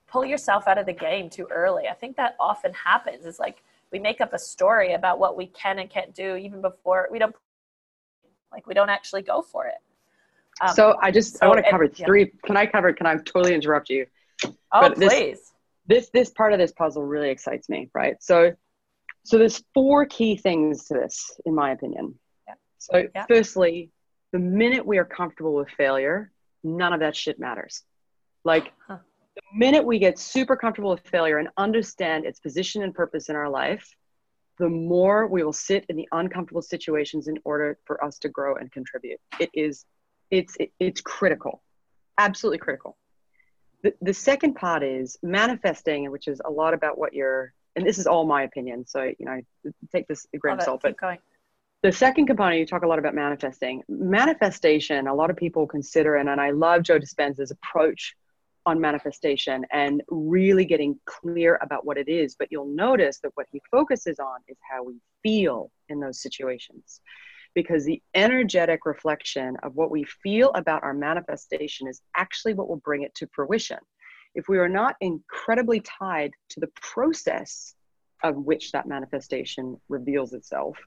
pull 0.07 0.25
yourself 0.25 0.67
out 0.67 0.77
of 0.77 0.85
the 0.85 0.93
game 0.93 1.29
too 1.29 1.47
early. 1.51 1.87
I 1.87 1.93
think 1.93 2.15
that 2.15 2.35
often 2.39 2.73
happens. 2.73 3.25
It's 3.25 3.39
like 3.39 3.61
we 3.91 3.99
make 3.99 4.21
up 4.21 4.33
a 4.33 4.39
story 4.39 4.93
about 4.93 5.19
what 5.19 5.35
we 5.35 5.47
can 5.47 5.79
and 5.79 5.89
can't 5.89 6.13
do 6.13 6.35
even 6.35 6.61
before 6.61 7.07
we 7.11 7.19
don't 7.19 7.35
like 8.51 8.65
we 8.67 8.73
don't 8.73 8.89
actually 8.89 9.21
go 9.21 9.41
for 9.41 9.67
it. 9.67 9.75
Um, 10.61 10.73
so 10.75 10.97
I 11.01 11.11
just 11.11 11.41
I 11.43 11.47
want 11.47 11.59
to 11.59 11.67
it- 11.67 11.71
cover 11.71 11.85
yeah. 11.93 12.05
three. 12.05 12.31
Can 12.45 12.57
I 12.57 12.65
cover? 12.65 12.91
Can 12.93 13.05
I 13.05 13.15
totally 13.17 13.53
interrupt 13.53 13.89
you? 13.89 14.05
oh, 14.45 14.51
but 14.71 14.95
this- 14.97 15.13
please. 15.13 15.51
this 15.87 16.09
this 16.13 16.29
part 16.31 16.53
of 16.53 16.59
this 16.59 16.71
puzzle 16.71 17.03
really 17.03 17.29
excites 17.29 17.67
me 17.69 17.89
right 17.93 18.15
so 18.21 18.53
so 19.25 19.37
there's 19.37 19.61
four 19.73 20.05
key 20.05 20.37
things 20.37 20.85
to 20.85 20.93
this 20.93 21.37
in 21.45 21.53
my 21.53 21.71
opinion 21.71 22.15
Yeah. 22.47 22.53
so 22.77 23.03
Yeah. 23.13 23.25
firstly 23.27 23.91
the 24.31 24.39
minute 24.39 24.85
we 24.85 24.97
are 24.97 25.03
comfortable 25.05 25.53
with 25.55 25.69
failure 25.71 26.31
none 26.63 26.93
of 26.93 27.01
that 27.01 27.15
shit 27.17 27.37
matters 27.39 27.83
like 28.45 28.71
Huh. 28.87 28.99
The 29.39 29.57
minute 29.57 29.85
we 29.85 29.99
get 29.99 30.19
super 30.19 30.55
comfortable 30.55 30.91
with 30.91 31.07
failure 31.07 31.37
and 31.37 31.49
understand 31.57 32.25
its 32.25 32.39
position 32.39 32.83
and 32.83 32.93
purpose 32.93 33.29
in 33.29 33.35
our 33.35 33.49
life 33.49 33.95
the 34.57 34.69
more 34.69 35.25
we 35.27 35.41
will 35.41 35.53
sit 35.53 35.85
in 35.87 35.95
the 35.95 36.07
uncomfortable 36.11 36.61
situations 36.61 37.29
in 37.29 37.37
order 37.45 37.77
for 37.85 38.03
us 38.03 38.19
to 38.19 38.29
grow 38.29 38.55
and 38.55 38.71
contribute 38.71 39.19
it 39.39 39.49
is 39.53 39.85
it's 40.31 40.55
it, 40.59 40.71
it's 40.79 41.01
critical 41.01 41.61
absolutely 42.17 42.57
critical 42.57 42.97
the, 43.83 43.93
the 44.01 44.13
second 44.13 44.55
part 44.55 44.83
is 44.83 45.17
manifesting, 45.23 46.11
which 46.11 46.27
is 46.27 46.41
a 46.43 46.49
lot 46.49 46.73
about 46.73 46.97
what 46.97 47.13
you're, 47.13 47.53
and 47.75 47.85
this 47.85 47.97
is 47.97 48.07
all 48.07 48.25
my 48.25 48.43
opinion. 48.43 48.85
So, 48.85 49.03
you 49.03 49.25
know, 49.25 49.41
take 49.91 50.07
this 50.07 50.27
a 50.33 50.37
grain 50.37 50.57
of 50.57 50.63
salt. 50.63 50.81
But 50.83 50.97
the 51.81 51.91
second 51.91 52.27
component, 52.27 52.59
you 52.59 52.65
talk 52.65 52.83
a 52.83 52.87
lot 52.87 52.99
about 52.99 53.15
manifesting. 53.15 53.83
Manifestation, 53.87 55.07
a 55.07 55.13
lot 55.13 55.29
of 55.29 55.37
people 55.37 55.65
consider, 55.65 56.15
and, 56.15 56.27
and 56.27 56.41
I 56.41 56.51
love 56.51 56.83
Joe 56.83 56.99
Dispenza's 56.99 57.51
approach 57.51 58.15
on 58.69 58.79
manifestation 58.79 59.65
and 59.71 60.01
really 60.09 60.65
getting 60.65 60.97
clear 61.05 61.59
about 61.61 61.85
what 61.85 61.97
it 61.97 62.07
is. 62.07 62.35
But 62.37 62.47
you'll 62.51 62.73
notice 62.73 63.19
that 63.23 63.31
what 63.35 63.47
he 63.51 63.61
focuses 63.69 64.19
on 64.19 64.39
is 64.47 64.57
how 64.69 64.83
we 64.83 64.95
feel 65.23 65.71
in 65.89 65.99
those 65.99 66.21
situations 66.21 67.01
because 67.55 67.83
the 67.83 68.01
energetic 68.13 68.85
reflection 68.85 69.57
of 69.63 69.75
what 69.75 69.89
we 69.89 70.03
feel 70.23 70.51
about 70.53 70.83
our 70.83 70.93
manifestation 70.93 71.87
is 71.87 72.01
actually 72.15 72.53
what 72.53 72.69
will 72.69 72.77
bring 72.77 73.01
it 73.01 73.13
to 73.15 73.27
fruition. 73.33 73.79
If 74.35 74.47
we 74.47 74.59
are 74.59 74.69
not 74.69 74.95
incredibly 75.01 75.81
tied 75.81 76.31
to 76.49 76.59
the 76.59 76.69
process 76.75 77.73
of 78.23 78.35
which 78.35 78.71
that 78.71 78.87
manifestation 78.87 79.81
reveals 79.89 80.33
itself, 80.33 80.77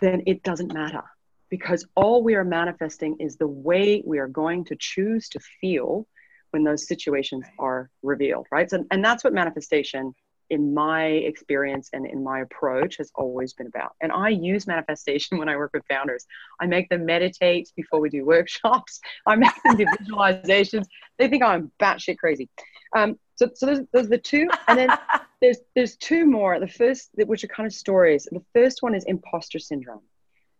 then 0.00 0.22
it 0.26 0.42
doesn't 0.42 0.74
matter 0.74 1.04
because 1.48 1.86
all 1.94 2.22
we 2.22 2.34
are 2.34 2.44
manifesting 2.44 3.16
is 3.20 3.36
the 3.36 3.46
way 3.46 4.02
we 4.04 4.18
are 4.18 4.28
going 4.28 4.64
to 4.64 4.76
choose 4.76 5.28
to 5.30 5.40
feel 5.60 6.06
when 6.50 6.64
those 6.64 6.86
situations 6.86 7.44
are 7.58 7.90
revealed, 8.02 8.46
right? 8.50 8.70
So, 8.70 8.84
and 8.90 9.04
that's 9.04 9.24
what 9.24 9.32
manifestation 9.32 10.14
in 10.50 10.72
my 10.72 11.04
experience 11.04 11.90
and 11.92 12.06
in 12.06 12.22
my 12.22 12.40
approach 12.40 12.96
has 12.96 13.10
always 13.14 13.52
been 13.52 13.66
about. 13.66 13.92
And 14.00 14.10
I 14.10 14.30
use 14.30 14.66
manifestation 14.66 15.38
when 15.38 15.48
I 15.48 15.56
work 15.56 15.72
with 15.74 15.84
founders. 15.88 16.26
I 16.60 16.66
make 16.66 16.88
them 16.88 17.04
meditate 17.04 17.70
before 17.76 18.00
we 18.00 18.08
do 18.08 18.24
workshops. 18.24 19.00
I 19.26 19.36
make 19.36 19.52
them 19.64 19.76
do 19.76 19.86
visualizations. 20.00 20.86
They 21.18 21.28
think 21.28 21.42
I'm 21.42 21.70
batshit 21.80 22.18
crazy. 22.18 22.48
Um, 22.96 23.18
so, 23.36 23.50
so 23.54 23.66
those, 23.66 23.80
those 23.92 24.06
are 24.06 24.10
the 24.10 24.18
two. 24.18 24.48
And 24.66 24.78
then 24.78 24.90
there's 25.40 25.58
there's 25.74 25.96
two 25.96 26.26
more. 26.26 26.58
The 26.58 26.68
first, 26.68 27.10
which 27.14 27.44
are 27.44 27.48
kind 27.48 27.66
of 27.66 27.72
stories. 27.72 28.26
The 28.30 28.42
first 28.54 28.82
one 28.82 28.94
is 28.94 29.04
imposter 29.04 29.58
syndrome. 29.58 30.02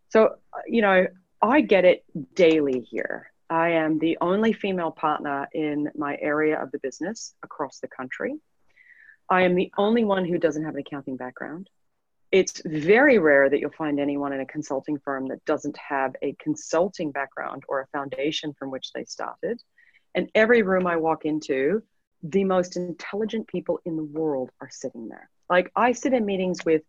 So, 0.09 0.35
you 0.67 0.81
know, 0.81 1.07
I 1.41 1.61
get 1.61 1.85
it 1.85 2.03
daily 2.35 2.81
here. 2.81 3.31
I 3.49 3.69
am 3.71 3.97
the 3.97 4.17
only 4.21 4.53
female 4.53 4.91
partner 4.91 5.47
in 5.53 5.89
my 5.95 6.17
area 6.21 6.61
of 6.61 6.71
the 6.71 6.79
business 6.79 7.33
across 7.43 7.79
the 7.79 7.87
country. 7.87 8.35
I 9.29 9.41
am 9.41 9.55
the 9.55 9.71
only 9.77 10.03
one 10.03 10.25
who 10.25 10.37
doesn't 10.37 10.63
have 10.63 10.75
an 10.75 10.81
accounting 10.81 11.17
background. 11.17 11.69
It's 12.31 12.61
very 12.63 13.17
rare 13.17 13.49
that 13.49 13.59
you'll 13.59 13.71
find 13.71 13.99
anyone 13.99 14.33
in 14.33 14.39
a 14.39 14.45
consulting 14.45 14.99
firm 14.99 15.27
that 15.29 15.43
doesn't 15.45 15.77
have 15.77 16.15
a 16.21 16.35
consulting 16.39 17.11
background 17.11 17.63
or 17.67 17.81
a 17.81 17.87
foundation 17.87 18.53
from 18.53 18.69
which 18.69 18.91
they 18.93 19.03
started. 19.05 19.61
And 20.13 20.29
every 20.35 20.61
room 20.61 20.85
I 20.85 20.97
walk 20.97 21.25
into, 21.25 21.81
the 22.21 22.43
most 22.43 22.77
intelligent 22.77 23.47
people 23.47 23.79
in 23.85 23.95
the 23.95 24.03
world 24.03 24.51
are 24.61 24.69
sitting 24.69 25.07
there. 25.07 25.29
Like 25.49 25.71
I 25.75 25.93
sit 25.93 26.13
in 26.13 26.25
meetings 26.25 26.63
with 26.65 26.83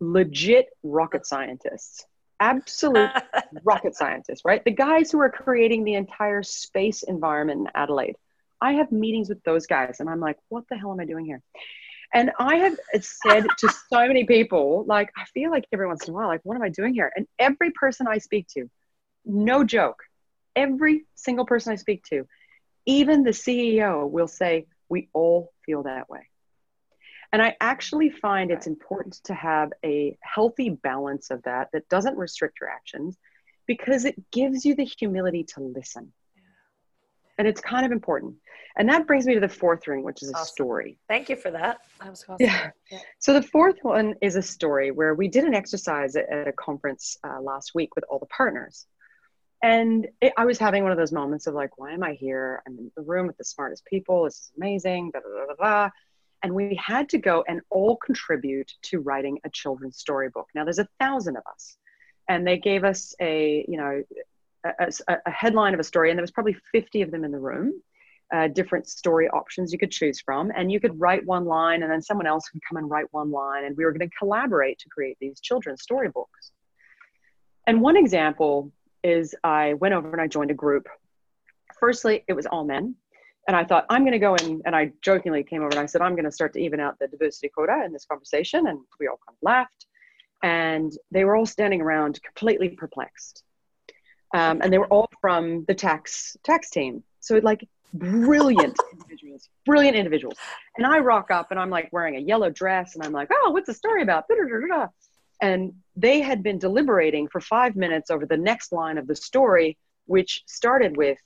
legit 0.00 0.66
rocket 0.82 1.26
scientists, 1.26 2.04
absolute 2.40 3.10
rocket 3.64 3.94
scientists, 3.94 4.42
right? 4.44 4.64
The 4.64 4.70
guys 4.70 5.10
who 5.10 5.20
are 5.20 5.30
creating 5.30 5.84
the 5.84 5.94
entire 5.94 6.42
space 6.42 7.02
environment 7.02 7.60
in 7.60 7.68
Adelaide. 7.74 8.16
I 8.60 8.74
have 8.74 8.92
meetings 8.92 9.28
with 9.28 9.42
those 9.44 9.66
guys 9.66 10.00
and 10.00 10.08
I'm 10.08 10.20
like, 10.20 10.38
what 10.48 10.64
the 10.70 10.76
hell 10.76 10.92
am 10.92 11.00
I 11.00 11.04
doing 11.04 11.26
here? 11.26 11.42
And 12.12 12.30
I 12.38 12.56
have 12.56 12.78
said 13.00 13.44
to 13.58 13.68
so 13.92 14.06
many 14.06 14.24
people, 14.24 14.84
like, 14.86 15.10
I 15.16 15.24
feel 15.34 15.50
like 15.50 15.66
every 15.72 15.86
once 15.86 16.06
in 16.06 16.14
a 16.14 16.16
while, 16.16 16.28
like, 16.28 16.40
what 16.44 16.54
am 16.54 16.62
I 16.62 16.68
doing 16.68 16.94
here? 16.94 17.12
And 17.14 17.26
every 17.38 17.72
person 17.72 18.06
I 18.06 18.18
speak 18.18 18.46
to, 18.54 18.70
no 19.24 19.64
joke, 19.64 20.02
every 20.54 21.04
single 21.14 21.44
person 21.44 21.72
I 21.72 21.76
speak 21.76 22.04
to, 22.10 22.26
even 22.86 23.24
the 23.24 23.30
CEO 23.30 24.08
will 24.08 24.28
say, 24.28 24.66
we 24.88 25.08
all 25.12 25.52
feel 25.66 25.82
that 25.84 26.08
way. 26.08 26.28
And 27.34 27.42
I 27.42 27.56
actually 27.60 28.10
find 28.10 28.52
it's 28.52 28.68
important 28.68 29.14
to 29.24 29.34
have 29.34 29.72
a 29.84 30.16
healthy 30.20 30.70
balance 30.70 31.32
of 31.32 31.42
that 31.42 31.68
that 31.72 31.88
doesn't 31.88 32.16
restrict 32.16 32.60
your 32.60 32.70
actions 32.70 33.18
because 33.66 34.04
it 34.04 34.14
gives 34.30 34.64
you 34.64 34.76
the 34.76 34.84
humility 34.84 35.42
to 35.54 35.60
listen. 35.60 36.12
And 37.36 37.48
it's 37.48 37.60
kind 37.60 37.84
of 37.84 37.90
important. 37.90 38.36
And 38.76 38.88
that 38.88 39.08
brings 39.08 39.26
me 39.26 39.34
to 39.34 39.40
the 39.40 39.48
fourth 39.48 39.88
ring, 39.88 40.04
which 40.04 40.22
is 40.22 40.30
a 40.32 40.44
story. 40.44 40.96
Thank 41.08 41.28
you 41.28 41.34
for 41.34 41.50
that. 41.50 41.80
that 42.00 42.10
was 42.10 42.24
awesome. 42.28 42.36
yeah. 42.38 42.70
yeah. 42.88 43.00
So 43.18 43.32
the 43.32 43.42
fourth 43.42 43.78
one 43.82 44.14
is 44.22 44.36
a 44.36 44.42
story 44.42 44.92
where 44.92 45.16
we 45.16 45.26
did 45.26 45.42
an 45.42 45.54
exercise 45.54 46.14
at, 46.14 46.28
at 46.30 46.46
a 46.46 46.52
conference 46.52 47.18
uh, 47.24 47.40
last 47.40 47.72
week 47.74 47.96
with 47.96 48.04
all 48.08 48.20
the 48.20 48.26
partners. 48.26 48.86
And 49.60 50.06
it, 50.20 50.32
I 50.36 50.44
was 50.44 50.58
having 50.58 50.84
one 50.84 50.92
of 50.92 50.98
those 50.98 51.10
moments 51.10 51.48
of 51.48 51.54
like, 51.54 51.78
why 51.78 51.94
am 51.94 52.04
I 52.04 52.12
here? 52.12 52.62
I'm 52.64 52.78
in 52.78 52.92
the 52.96 53.02
room 53.02 53.26
with 53.26 53.38
the 53.38 53.44
smartest 53.44 53.84
people. 53.86 54.22
This 54.22 54.34
is 54.34 54.52
amazing. 54.56 55.10
Blah, 55.10 55.22
blah, 55.22 55.46
blah, 55.46 55.56
blah 55.56 55.90
and 56.44 56.54
we 56.54 56.78
had 56.80 57.08
to 57.08 57.18
go 57.18 57.42
and 57.48 57.62
all 57.70 57.96
contribute 57.96 58.70
to 58.82 59.00
writing 59.00 59.38
a 59.44 59.50
children's 59.50 59.96
storybook. 59.96 60.46
Now 60.54 60.64
there's 60.64 60.78
a 60.78 60.86
thousand 61.00 61.36
of 61.36 61.42
us, 61.50 61.78
and 62.28 62.46
they 62.46 62.58
gave 62.58 62.84
us 62.84 63.14
a 63.20 63.64
you 63.66 63.78
know 63.78 64.04
a, 64.64 64.92
a, 65.08 65.16
a 65.26 65.30
headline 65.30 65.74
of 65.74 65.80
a 65.80 65.84
story, 65.84 66.10
and 66.10 66.18
there 66.18 66.22
was 66.22 66.30
probably 66.30 66.56
50 66.70 67.02
of 67.02 67.10
them 67.10 67.24
in 67.24 67.32
the 67.32 67.40
room. 67.40 67.72
Uh, 68.32 68.48
different 68.48 68.88
story 68.88 69.28
options 69.28 69.72
you 69.72 69.78
could 69.78 69.90
choose 69.90 70.20
from, 70.20 70.52
and 70.54 70.70
you 70.70 70.80
could 70.80 71.00
write 71.00 71.24
one 71.24 71.46
line, 71.46 71.82
and 71.82 71.90
then 71.90 72.02
someone 72.02 72.26
else 72.26 72.48
could 72.48 72.60
come 72.68 72.76
and 72.76 72.90
write 72.90 73.06
one 73.10 73.30
line, 73.30 73.64
and 73.64 73.76
we 73.76 73.84
were 73.84 73.92
going 73.92 74.08
to 74.08 74.16
collaborate 74.18 74.78
to 74.78 74.88
create 74.90 75.16
these 75.20 75.40
children's 75.40 75.82
storybooks. 75.82 76.50
And 77.66 77.80
one 77.80 77.96
example 77.96 78.70
is 79.02 79.34
I 79.42 79.74
went 79.74 79.94
over 79.94 80.10
and 80.10 80.20
I 80.20 80.26
joined 80.26 80.50
a 80.50 80.54
group. 80.54 80.88
Firstly, 81.78 82.24
it 82.28 82.34
was 82.34 82.46
all 82.46 82.64
men, 82.64 82.96
and 83.46 83.56
I 83.56 83.64
thought, 83.64 83.84
I'm 83.90 84.02
going 84.02 84.12
to 84.12 84.18
go 84.18 84.34
in, 84.36 84.62
and 84.64 84.74
I 84.74 84.92
jokingly 85.02 85.42
came 85.42 85.60
over 85.60 85.70
and 85.70 85.78
I 85.78 85.86
said, 85.86 86.00
I'm 86.00 86.14
going 86.14 86.24
to 86.24 86.32
start 86.32 86.52
to 86.54 86.60
even 86.60 86.80
out 86.80 86.98
the 86.98 87.08
diversity 87.08 87.48
quota 87.48 87.82
in 87.84 87.92
this 87.92 88.06
conversation. 88.06 88.66
And 88.66 88.80
we 88.98 89.06
all 89.06 89.18
kind 89.26 89.36
of 89.36 89.42
laughed. 89.42 89.86
And 90.42 90.92
they 91.10 91.24
were 91.24 91.36
all 91.36 91.46
standing 91.46 91.80
around 91.80 92.22
completely 92.22 92.70
perplexed. 92.70 93.42
Um, 94.34 94.60
and 94.62 94.72
they 94.72 94.78
were 94.78 94.86
all 94.86 95.08
from 95.20 95.64
the 95.66 95.74
tax 95.74 96.36
tax 96.42 96.70
team. 96.70 97.02
So 97.20 97.38
like 97.42 97.66
brilliant 97.94 98.76
individuals, 98.92 99.48
brilliant 99.64 99.96
individuals. 99.96 100.36
And 100.76 100.86
I 100.86 100.98
rock 100.98 101.30
up 101.30 101.50
and 101.50 101.60
I'm 101.60 101.70
like 101.70 101.88
wearing 101.92 102.16
a 102.16 102.20
yellow 102.20 102.50
dress 102.50 102.94
and 102.94 103.04
I'm 103.04 103.12
like, 103.12 103.28
oh, 103.32 103.50
what's 103.50 103.66
the 103.66 103.74
story 103.74 104.02
about? 104.02 104.24
And 105.40 105.74
they 105.96 106.20
had 106.20 106.42
been 106.42 106.58
deliberating 106.58 107.28
for 107.28 107.40
five 107.40 107.76
minutes 107.76 108.10
over 108.10 108.26
the 108.26 108.36
next 108.36 108.72
line 108.72 108.98
of 108.98 109.06
the 109.06 109.14
story, 109.14 109.78
which 110.06 110.42
started 110.46 110.96
with 110.96 111.18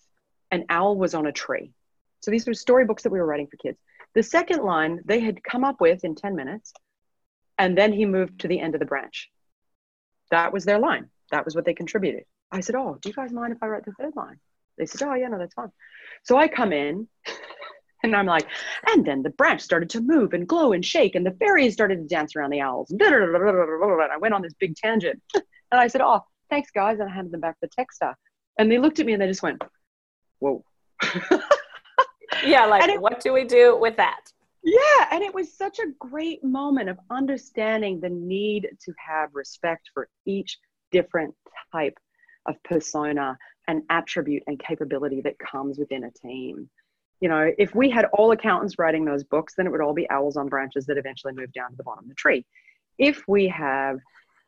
an 0.50 0.64
owl 0.68 0.96
was 0.96 1.14
on 1.14 1.26
a 1.26 1.32
tree. 1.32 1.72
So 2.20 2.30
these 2.30 2.46
were 2.46 2.54
storybooks 2.54 3.02
that 3.02 3.12
we 3.12 3.18
were 3.18 3.26
writing 3.26 3.46
for 3.46 3.56
kids. 3.56 3.78
The 4.14 4.22
second 4.22 4.62
line 4.62 5.00
they 5.04 5.20
had 5.20 5.44
come 5.44 5.64
up 5.64 5.80
with 5.80 6.04
in 6.04 6.14
10 6.14 6.34
minutes, 6.34 6.72
and 7.58 7.76
then 7.76 7.92
he 7.92 8.06
moved 8.06 8.40
to 8.40 8.48
the 8.48 8.60
end 8.60 8.74
of 8.74 8.80
the 8.80 8.86
branch. 8.86 9.30
That 10.30 10.52
was 10.52 10.64
their 10.64 10.78
line. 10.78 11.10
That 11.30 11.44
was 11.44 11.54
what 11.54 11.64
they 11.64 11.74
contributed. 11.74 12.24
I 12.50 12.60
said, 12.60 12.74
Oh, 12.74 12.98
do 13.00 13.08
you 13.08 13.14
guys 13.14 13.32
mind 13.32 13.52
if 13.52 13.62
I 13.62 13.66
write 13.66 13.84
the 13.84 13.92
third 13.92 14.16
line? 14.16 14.38
They 14.78 14.86
said, 14.86 15.02
Oh, 15.06 15.14
yeah, 15.14 15.28
no, 15.28 15.38
that's 15.38 15.54
fine. 15.54 15.70
So 16.24 16.36
I 16.36 16.48
come 16.48 16.72
in 16.72 17.08
and 18.02 18.16
I'm 18.16 18.26
like, 18.26 18.46
and 18.86 19.04
then 19.04 19.22
the 19.22 19.30
branch 19.30 19.60
started 19.60 19.90
to 19.90 20.00
move 20.00 20.32
and 20.32 20.46
glow 20.46 20.72
and 20.72 20.84
shake, 20.84 21.14
and 21.14 21.26
the 21.26 21.36
fairies 21.38 21.74
started 21.74 21.96
to 21.96 22.06
dance 22.06 22.34
around 22.36 22.50
the 22.50 22.60
owls. 22.60 22.90
And 22.90 23.02
I 23.02 24.16
went 24.18 24.34
on 24.34 24.42
this 24.42 24.54
big 24.54 24.76
tangent. 24.76 25.20
and 25.34 25.44
I 25.80 25.88
said, 25.88 26.00
Oh, 26.00 26.22
thanks, 26.50 26.70
guys. 26.70 26.98
And 27.00 27.08
I 27.10 27.14
handed 27.14 27.32
them 27.32 27.40
back 27.40 27.56
the 27.60 27.68
texter. 27.68 28.14
And 28.58 28.70
they 28.70 28.78
looked 28.78 28.98
at 28.98 29.06
me 29.06 29.12
and 29.12 29.22
they 29.22 29.26
just 29.26 29.42
went, 29.42 29.62
Whoa. 30.38 30.64
yeah, 32.44 32.66
like 32.66 32.88
it, 32.88 33.00
what 33.00 33.20
do 33.20 33.32
we 33.32 33.44
do 33.44 33.76
with 33.76 33.96
that? 33.96 34.20
Yeah, 34.62 35.08
and 35.12 35.22
it 35.22 35.34
was 35.34 35.52
such 35.56 35.78
a 35.78 35.92
great 35.98 36.42
moment 36.44 36.88
of 36.88 36.98
understanding 37.10 38.00
the 38.00 38.10
need 38.10 38.68
to 38.84 38.92
have 39.06 39.30
respect 39.32 39.90
for 39.94 40.08
each 40.26 40.58
different 40.90 41.34
type 41.72 41.98
of 42.46 42.62
persona 42.64 43.38
and 43.66 43.82
attribute 43.90 44.42
and 44.46 44.58
capability 44.58 45.20
that 45.22 45.38
comes 45.38 45.78
within 45.78 46.04
a 46.04 46.10
team. 46.10 46.68
You 47.20 47.28
know, 47.28 47.50
if 47.58 47.74
we 47.74 47.90
had 47.90 48.06
all 48.06 48.32
accountants 48.32 48.78
writing 48.78 49.04
those 49.04 49.24
books, 49.24 49.54
then 49.56 49.66
it 49.66 49.70
would 49.70 49.80
all 49.80 49.94
be 49.94 50.08
owls 50.10 50.36
on 50.36 50.48
branches 50.48 50.86
that 50.86 50.98
eventually 50.98 51.32
move 51.34 51.52
down 51.52 51.70
to 51.70 51.76
the 51.76 51.82
bottom 51.82 52.04
of 52.04 52.08
the 52.08 52.14
tree. 52.14 52.44
If 52.98 53.22
we 53.28 53.48
have 53.48 53.98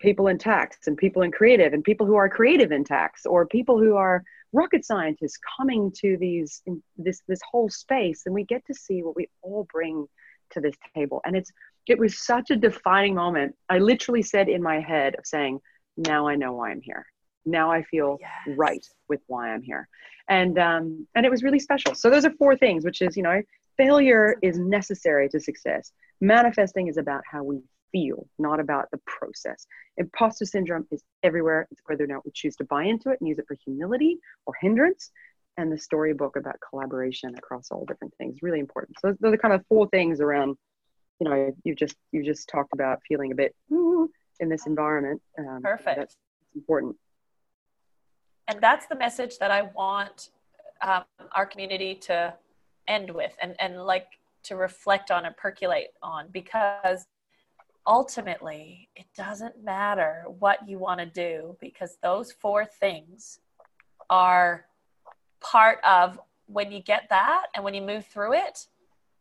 people 0.01 0.29
in 0.29 0.39
tax 0.39 0.87
and 0.87 0.97
people 0.97 1.23
in 1.23 1.31
creative 1.31 1.73
and 1.73 1.85
people 1.85 2.07
who 2.07 2.17
are 2.17 2.29
creative 2.29 2.73
in 2.73 2.85
tax 2.85 3.27
or 3.27 3.47
people 3.47 3.79
who 3.79 3.97
are 3.97 4.23
rocket 4.53 4.85
scientists 4.85 5.39
coming 5.57 5.93
to 5.93 6.17
these 6.19 6.63
this 6.97 7.23
this 7.29 7.41
whole 7.51 7.69
space. 7.69 8.23
And 8.27 8.35
we 8.35 8.45
get 8.45 8.67
to 8.67 8.75
see 8.75 9.03
what 9.03 9.17
we 9.17 9.29
all 9.43 9.67
bring 9.73 10.07
to 10.51 10.61
this 10.61 10.75
table. 10.95 11.21
And 11.25 11.37
it's 11.37 11.53
it 11.87 11.99
was 11.99 12.25
such 12.25 12.51
a 12.51 12.57
defining 12.57 13.15
moment. 13.15 13.57
I 13.69 13.79
literally 13.79 14.23
said 14.23 14.49
in 14.49 14.63
my 14.63 14.81
head 14.81 15.15
of 15.17 15.27
saying 15.27 15.61
now 15.97 16.29
i 16.29 16.35
know 16.35 16.53
why 16.53 16.71
i'm 16.71 16.81
here. 16.81 17.07
Now 17.45 17.71
i 17.71 17.83
feel 17.83 18.19
yes. 18.21 18.57
right 18.57 18.87
with 19.09 19.21
why 19.27 19.51
i'm 19.53 19.63
here. 19.63 19.89
And 20.29 20.59
um 20.59 21.07
and 21.15 21.27
it 21.27 21.31
was 21.31 21.43
really 21.43 21.61
special. 21.61 21.95
So 21.95 22.11
those 22.11 22.25
are 22.25 22.33
four 22.33 22.57
things 22.57 22.85
which 22.85 23.03
is 23.03 23.17
you 23.17 23.23
know 23.23 23.43
failure 23.77 24.37
is 24.43 24.59
necessary 24.59 25.29
to 25.29 25.41
success. 25.41 25.93
Manifesting 26.21 26.89
is 26.89 26.97
about 26.97 27.23
how 27.31 27.43
we 27.43 27.61
feel, 27.93 28.27
not 28.39 28.61
about 28.61 28.91
the 28.91 29.01
process. 29.07 29.67
Imposter 29.97 30.45
syndrome 30.45 30.87
is 30.91 31.03
everywhere. 31.23 31.67
It's 31.71 31.81
whether 31.87 32.05
or 32.05 32.07
not 32.07 32.25
we 32.25 32.33
choose 32.35 32.57
to 32.57 32.65
buy 32.65 32.85
into 32.85 33.11
it 33.11 33.19
and 33.21 33.29
use 33.29 33.39
it 33.39 33.47
for 33.47 33.57
humility 33.65 34.19
or 34.47 34.55
hindrance. 34.61 35.11
And 35.57 35.71
the 35.71 35.79
storybook 35.79 36.37
about 36.37 36.57
collaboration 36.69 37.35
across 37.37 37.71
all 37.71 37.85
different 37.85 38.15
things, 38.17 38.39
really 38.41 38.61
important. 38.61 38.97
So 39.01 39.15
those 39.21 39.35
are 39.35 39.39
kind 39.39 39.53
of 39.53 39.65
four 39.69 39.89
things 39.89 40.21
around, 40.21 40.57
you 41.21 41.29
know, 41.29 41.53
you 41.65 41.75
just 41.75 41.97
you 42.13 42.23
just 42.23 42.49
talked 42.49 42.73
about 42.73 43.01
feeling 43.07 43.33
a 43.33 43.35
bit 43.35 43.55
in 43.71 44.49
this 44.49 44.67
environment. 44.67 45.21
Um, 45.39 45.61
Perfect. 45.63 45.99
That's 45.99 46.17
important. 46.55 46.97
And 48.49 48.61
that's 48.61 48.87
the 48.87 48.97
message 48.97 49.39
that 49.39 49.51
I 49.51 49.63
want 49.63 50.31
um, 50.81 51.05
our 51.33 51.47
community 51.47 51.95
to 51.97 52.35
end 52.89 53.11
with, 53.11 53.33
and 53.43 53.55
and 53.61 53.85
like 53.85 54.07
to 54.45 54.57
reflect 54.57 55.11
on 55.11 55.27
and 55.27 55.37
percolate 55.37 55.89
on 56.03 56.29
because 56.33 57.07
ultimately, 57.87 58.89
it 58.97 59.07
doesn't 59.17 59.63
matter 59.63 60.25
what 60.39 60.69
you 60.69 60.79
want 60.79 61.01
to 61.01 61.07
do 61.07 61.57
because 61.61 61.99
those 62.03 62.33
four 62.33 62.65
things 62.65 63.41
are 64.09 64.67
part 65.41 65.79
of 65.85 66.21
when 66.47 66.73
you 66.73 66.81
get 66.83 67.07
that 67.11 67.47
and 67.55 67.65
when 67.65 67.75
you 67.75 67.83
move 67.83 68.07
through 68.07 68.35
it. 68.35 68.67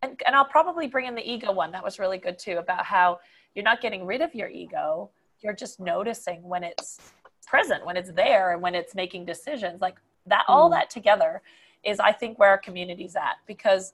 And, 0.02 0.20
and 0.26 0.36
I'll 0.36 0.46
probably 0.46 0.88
bring 0.88 1.06
in 1.06 1.16
the 1.16 1.30
ego 1.30 1.52
one. 1.52 1.72
That 1.72 1.84
was 1.84 2.00
really 2.00 2.18
good 2.18 2.40
too 2.40 2.58
about 2.58 2.86
how 2.86 3.20
you're 3.54 3.64
not 3.64 3.82
getting 3.82 4.06
rid 4.06 4.22
of 4.22 4.34
your 4.34 4.50
ego. 4.50 5.10
You're 5.42 5.54
just 5.54 5.80
noticing 5.80 6.44
when 6.44 6.64
it's 6.64 7.00
present, 7.46 7.86
when 7.86 7.98
it's 7.98 8.12
there, 8.12 8.54
and 8.54 8.62
when 8.62 8.76
it's 8.76 8.96
making 8.96 9.26
decisions. 9.26 9.82
Like 9.82 9.96
that, 10.26 10.44
all 10.48 10.70
mm. 10.70 10.74
that 10.74 10.90
together 10.90 11.42
is, 11.84 12.00
I 12.00 12.12
think, 12.12 12.40
where 12.40 12.50
our 12.50 12.58
community's 12.58 13.16
at 13.16 13.38
because 13.48 13.94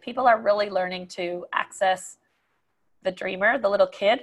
people 0.00 0.26
are 0.26 0.40
really 0.40 0.70
learning 0.70 1.08
to 1.08 1.46
access 1.52 2.18
the 3.04 3.12
dreamer, 3.12 3.58
the 3.58 3.68
little 3.68 3.86
kid, 3.86 4.20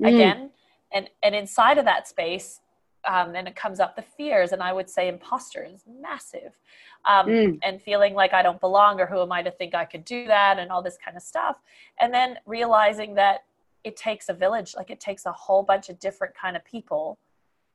mm. 0.00 0.08
again, 0.08 0.50
and 0.92 1.08
and 1.22 1.34
inside 1.34 1.78
of 1.78 1.84
that 1.84 2.08
space, 2.08 2.60
um, 3.06 3.34
and 3.34 3.46
it 3.46 3.56
comes 3.56 3.80
up 3.80 3.96
the 3.96 4.02
fears, 4.02 4.52
and 4.52 4.62
I 4.62 4.72
would 4.72 4.88
say 4.88 5.08
imposter 5.08 5.64
is 5.64 5.84
massive, 6.00 6.58
um, 7.04 7.26
mm. 7.26 7.58
and 7.62 7.82
feeling 7.82 8.14
like 8.14 8.32
I 8.32 8.42
don't 8.42 8.60
belong 8.60 9.00
or 9.00 9.06
who 9.06 9.20
am 9.20 9.32
I 9.32 9.42
to 9.42 9.50
think 9.50 9.74
I 9.74 9.84
could 9.84 10.04
do 10.04 10.26
that, 10.26 10.58
and 10.58 10.70
all 10.70 10.82
this 10.82 10.98
kind 11.04 11.16
of 11.16 11.22
stuff, 11.22 11.60
and 12.00 12.12
then 12.14 12.38
realizing 12.46 13.14
that 13.14 13.44
it 13.84 13.96
takes 13.96 14.28
a 14.28 14.32
village, 14.34 14.74
like 14.76 14.90
it 14.90 15.00
takes 15.00 15.26
a 15.26 15.32
whole 15.32 15.62
bunch 15.62 15.88
of 15.88 15.98
different 15.98 16.34
kind 16.34 16.56
of 16.56 16.64
people 16.64 17.18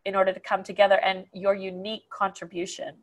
in 0.05 0.15
order 0.15 0.31
to 0.31 0.39
come 0.39 0.63
together 0.63 0.99
and 1.03 1.25
your 1.33 1.53
unique 1.53 2.09
contribution 2.09 2.95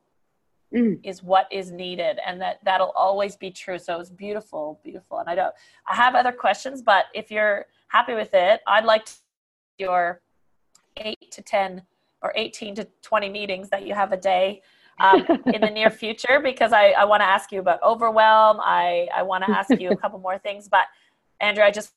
Mm. 0.75 0.99
is 1.05 1.23
what 1.23 1.47
is 1.53 1.71
needed 1.71 2.19
and 2.27 2.41
that 2.41 2.59
that'll 2.65 2.91
always 2.97 3.37
be 3.37 3.49
true 3.49 3.79
so 3.79 4.01
it's 4.01 4.11
beautiful 4.11 4.81
beautiful 4.83 5.19
and 5.19 5.29
i 5.31 5.35
don't 5.37 5.55
i 5.87 5.95
have 5.95 6.17
other 6.17 6.33
questions 6.33 6.83
but 6.83 7.05
if 7.15 7.31
you're 7.31 7.67
happy 7.87 8.15
with 8.15 8.31
it 8.35 8.61
i'd 8.67 8.85
like 8.85 9.05
to 9.05 9.13
your 9.79 10.21
8 10.97 11.17
to 11.31 11.43
10 11.43 11.83
or 12.23 12.33
18 12.35 12.75
to 12.75 12.89
20 13.03 13.29
meetings 13.29 13.69
that 13.69 13.87
you 13.87 13.95
have 13.95 14.11
a 14.11 14.17
day 14.17 14.63
um, 14.99 15.25
in 15.53 15.61
the 15.61 15.71
near 15.71 15.91
future 16.03 16.41
because 16.43 16.73
i, 16.73 16.89
I 16.91 17.05
want 17.05 17.21
to 17.21 17.27
ask 17.27 17.53
you 17.53 17.61
about 17.61 17.81
overwhelm 17.81 18.59
i, 18.61 19.07
I 19.15 19.23
want 19.23 19.45
to 19.45 19.51
ask 19.53 19.71
you 19.79 19.91
a 19.91 19.97
couple 20.03 20.19
more 20.19 20.39
things 20.39 20.69
but 20.69 20.87
andrew 21.41 21.63
i 21.63 21.71
just 21.71 21.93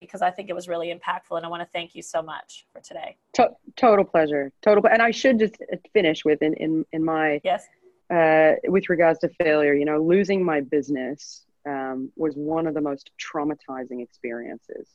because 0.00 0.22
i 0.22 0.30
think 0.30 0.48
it 0.48 0.54
was 0.54 0.66
really 0.66 0.94
impactful 0.94 1.36
and 1.36 1.44
i 1.44 1.48
want 1.50 1.60
to 1.60 1.68
thank 1.74 1.94
you 1.94 2.00
so 2.00 2.22
much 2.22 2.64
for 2.72 2.80
today 2.80 3.16
To- 3.34 3.50
total 3.76 4.06
pleasure. 4.06 4.50
Total. 4.62 4.86
And 4.86 5.02
I 5.02 5.10
should 5.10 5.38
just 5.38 5.56
finish 5.92 6.24
with 6.24 6.40
in 6.40 6.54
in, 6.54 6.86
in 6.92 7.04
my 7.04 7.40
yes 7.44 7.66
uh, 8.12 8.52
with 8.64 8.88
regards 8.88 9.20
to 9.20 9.28
failure. 9.42 9.74
You 9.74 9.84
know, 9.84 10.02
losing 10.02 10.44
my 10.44 10.60
business 10.60 11.44
um, 11.66 12.10
was 12.16 12.34
one 12.34 12.66
of 12.66 12.74
the 12.74 12.80
most 12.80 13.10
traumatizing 13.20 14.02
experiences 14.02 14.88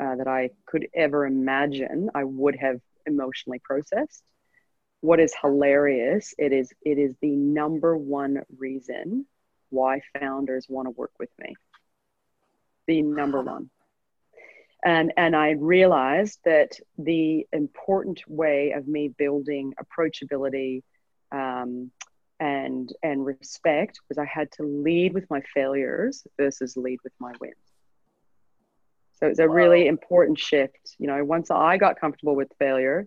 uh, 0.00 0.16
that 0.16 0.26
I 0.26 0.50
could 0.66 0.88
ever 0.94 1.26
imagine. 1.26 2.10
I 2.14 2.24
would 2.24 2.56
have 2.56 2.80
emotionally 3.06 3.60
processed. 3.62 4.22
What 5.00 5.20
is 5.20 5.32
hilarious? 5.40 6.34
It 6.38 6.52
is 6.52 6.72
it 6.82 6.98
is 6.98 7.14
the 7.22 7.30
number 7.30 7.96
one 7.96 8.42
reason 8.58 9.26
why 9.70 10.00
founders 10.18 10.66
want 10.68 10.86
to 10.86 10.90
work 10.90 11.12
with 11.18 11.30
me. 11.38 11.54
The 12.86 13.02
number 13.02 13.40
one 13.40 13.70
and 14.84 15.12
and 15.16 15.36
I 15.36 15.50
realized 15.50 16.40
that 16.44 16.72
the 16.98 17.46
important 17.52 18.22
way 18.26 18.72
of 18.72 18.88
me 18.88 19.08
building 19.08 19.74
approachability 19.82 20.82
um, 21.32 21.90
and 22.40 22.92
and 23.02 23.24
respect 23.24 24.00
was 24.08 24.18
I 24.18 24.24
had 24.24 24.50
to 24.52 24.64
lead 24.64 25.14
with 25.14 25.28
my 25.30 25.42
failures 25.54 26.26
versus 26.38 26.76
lead 26.76 26.98
with 27.04 27.12
my 27.20 27.32
wins. 27.40 27.54
So 29.12 29.26
it's 29.26 29.38
a 29.38 29.48
really 29.48 29.86
important 29.86 30.38
shift. 30.38 30.96
You 30.98 31.06
know, 31.06 31.24
once 31.24 31.50
I 31.50 31.76
got 31.76 32.00
comfortable 32.00 32.34
with 32.34 32.50
failure, 32.58 33.06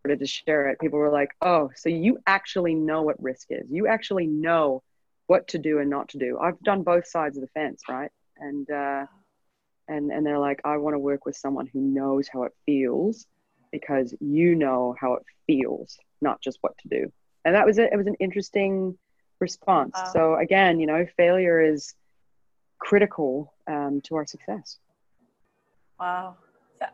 started 0.00 0.20
to 0.20 0.26
share 0.26 0.68
it, 0.68 0.78
people 0.78 0.98
were 0.98 1.10
like, 1.10 1.30
"Oh, 1.40 1.70
so 1.74 1.88
you 1.88 2.18
actually 2.26 2.74
know 2.74 3.02
what 3.02 3.22
risk 3.22 3.48
is. 3.50 3.66
You 3.70 3.86
actually 3.88 4.26
know 4.26 4.82
what 5.26 5.48
to 5.48 5.58
do 5.58 5.78
and 5.78 5.90
not 5.90 6.10
to 6.10 6.18
do." 6.18 6.38
I've 6.38 6.60
done 6.60 6.82
both 6.82 7.06
sides 7.06 7.38
of 7.38 7.40
the 7.40 7.48
fence, 7.48 7.82
right? 7.88 8.10
And 8.36 8.70
uh, 8.70 9.06
and 9.88 10.10
and 10.10 10.24
they're 10.24 10.38
like 10.38 10.60
i 10.64 10.76
want 10.76 10.94
to 10.94 10.98
work 10.98 11.26
with 11.26 11.36
someone 11.36 11.66
who 11.72 11.80
knows 11.80 12.28
how 12.32 12.44
it 12.44 12.52
feels 12.66 13.26
because 13.72 14.14
you 14.20 14.54
know 14.54 14.94
how 15.00 15.14
it 15.14 15.22
feels 15.46 15.98
not 16.20 16.40
just 16.40 16.58
what 16.60 16.76
to 16.78 16.88
do 16.88 17.12
and 17.44 17.54
that 17.54 17.66
was 17.66 17.78
it 17.78 17.90
it 17.92 17.96
was 17.96 18.06
an 18.06 18.14
interesting 18.20 18.96
response 19.40 19.92
Wow. 19.94 20.12
so 20.12 20.34
again 20.36 20.78
you 20.80 20.86
know 20.86 21.06
failure 21.16 21.60
is 21.60 21.94
critical 22.78 23.52
um, 23.66 24.00
to 24.02 24.14
our 24.16 24.26
success 24.26 24.78
Wow. 25.98 26.36
Uh, 26.82 26.86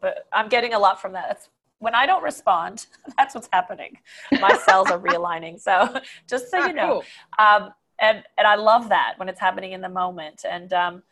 But 0.00 0.26
I'm 0.32 0.48
getting 0.48 0.74
a 0.74 0.78
lot 0.78 1.00
from 1.00 1.12
that. 1.12 1.30
It's, 1.30 1.48
when 1.78 1.94
I 1.94 2.04
don't 2.06 2.22
respond, 2.22 2.86
that's 3.16 3.34
what's 3.34 3.48
happening. 3.52 3.96
My 4.40 4.54
cells 4.54 4.90
are 4.90 4.98
realigning. 4.98 5.60
So 5.60 5.94
just 6.28 6.50
so 6.50 6.58
Ah, 6.58 6.66
you 6.66 6.72
know, 6.74 6.92
cool. 6.92 7.04
um, 7.38 7.70
and 8.00 8.22
and 8.38 8.46
I 8.46 8.54
love 8.56 8.88
that 8.88 9.14
when 9.18 9.28
it's 9.28 9.40
happening 9.40 9.72
in 9.72 9.80
the 9.80 9.88
moment. 9.88 10.44
And 10.50 10.72
um, 10.72 11.02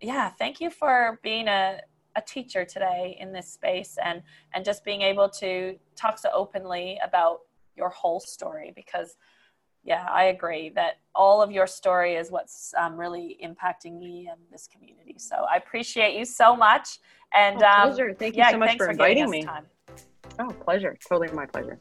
yeah, 0.00 0.30
thank 0.30 0.60
you 0.60 0.70
for 0.70 1.20
being 1.22 1.48
a 1.48 1.80
a 2.16 2.20
teacher 2.20 2.64
today 2.66 3.16
in 3.20 3.32
this 3.32 3.48
space 3.50 3.96
and 4.04 4.22
and 4.54 4.64
just 4.64 4.84
being 4.84 5.00
able 5.02 5.28
to 5.30 5.78
talk 5.96 6.18
so 6.18 6.28
openly 6.32 6.98
about 7.02 7.40
your 7.76 7.88
whole 7.90 8.20
story 8.20 8.72
because 8.74 9.16
yeah 9.84 10.06
i 10.10 10.24
agree 10.24 10.70
that 10.74 10.98
all 11.14 11.42
of 11.42 11.50
your 11.50 11.66
story 11.66 12.14
is 12.14 12.30
what's 12.30 12.72
um, 12.78 12.96
really 12.96 13.38
impacting 13.44 13.98
me 13.98 14.28
and 14.30 14.40
this 14.50 14.68
community 14.68 15.16
so 15.18 15.36
i 15.52 15.56
appreciate 15.56 16.16
you 16.16 16.24
so 16.24 16.54
much 16.56 16.98
and 17.34 17.62
Oh, 17.62 17.66
um, 17.66 17.88
pleasure. 17.88 18.14
Thank 18.14 18.36
you 18.36 18.42
yeah, 18.42 18.50
so 18.50 18.58
much 18.58 18.68
thanks 18.70 18.84
for 18.84 18.92
giving 18.92 19.18
inviting 19.18 19.24
us 19.24 19.30
me. 19.30 19.42
time. 19.42 19.66
oh 20.40 20.50
pleasure 20.64 20.96
totally 21.08 21.32
my 21.32 21.46
pleasure 21.46 21.78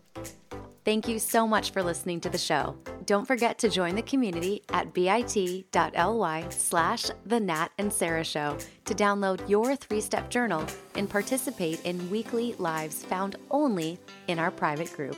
Thank 0.84 1.08
you 1.08 1.20
so 1.20 1.48
much 1.48 1.70
for 1.70 1.84
listening 1.84 2.20
to 2.22 2.30
the 2.30 2.40
show. 2.40 2.76
Don't 3.06 3.26
forget 3.28 3.60
to 3.60 3.70
join 3.70 3.94
the 3.94 4.02
community 4.02 4.64
at 4.70 4.94
bit.ly 4.96 6.50
slash 6.50 7.06
the 7.28 7.40
Nat 7.40 7.68
and 7.78 7.94
Sarah 7.94 8.24
Show 8.24 8.58
to 8.86 8.96
download 8.96 9.48
your 9.48 9.76
three-step 9.76 10.32
journal 10.32 10.66
and 10.96 11.08
participate 11.08 11.86
in 11.86 12.10
weekly 12.10 12.56
lives 12.58 13.04
found 13.06 13.36
only 13.52 14.00
in 14.28 14.40
our 14.40 14.50
private 14.50 14.92
group. 14.94 15.18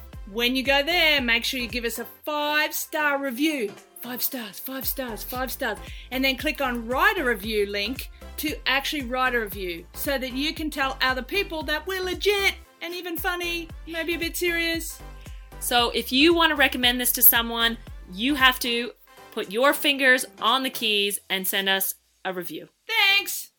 When 0.31 0.55
you 0.55 0.63
go 0.63 0.81
there, 0.81 1.21
make 1.21 1.43
sure 1.43 1.59
you 1.59 1.67
give 1.67 1.83
us 1.83 1.99
a 1.99 2.05
five 2.23 2.73
star 2.73 3.21
review. 3.21 3.73
Five 3.99 4.21
stars, 4.21 4.59
five 4.59 4.87
stars, 4.87 5.23
five 5.23 5.51
stars. 5.51 5.77
And 6.09 6.23
then 6.23 6.37
click 6.37 6.61
on 6.61 6.87
write 6.87 7.17
a 7.17 7.23
review 7.25 7.69
link 7.69 8.09
to 8.37 8.55
actually 8.65 9.03
write 9.03 9.35
a 9.35 9.41
review 9.41 9.85
so 9.93 10.17
that 10.17 10.31
you 10.31 10.53
can 10.53 10.69
tell 10.69 10.97
other 11.01 11.21
people 11.21 11.63
that 11.63 11.85
we're 11.85 12.01
legit 12.01 12.55
and 12.81 12.93
even 12.93 13.17
funny, 13.17 13.67
maybe 13.85 14.15
a 14.15 14.19
bit 14.19 14.37
serious. 14.37 15.01
So 15.59 15.89
if 15.89 16.13
you 16.13 16.33
want 16.33 16.51
to 16.51 16.55
recommend 16.55 17.01
this 17.01 17.11
to 17.13 17.21
someone, 17.21 17.77
you 18.13 18.35
have 18.35 18.57
to 18.61 18.91
put 19.31 19.51
your 19.51 19.73
fingers 19.73 20.25
on 20.41 20.63
the 20.63 20.69
keys 20.69 21.19
and 21.29 21.45
send 21.45 21.67
us 21.67 21.95
a 22.23 22.33
review. 22.33 22.69
Thanks! 22.87 23.50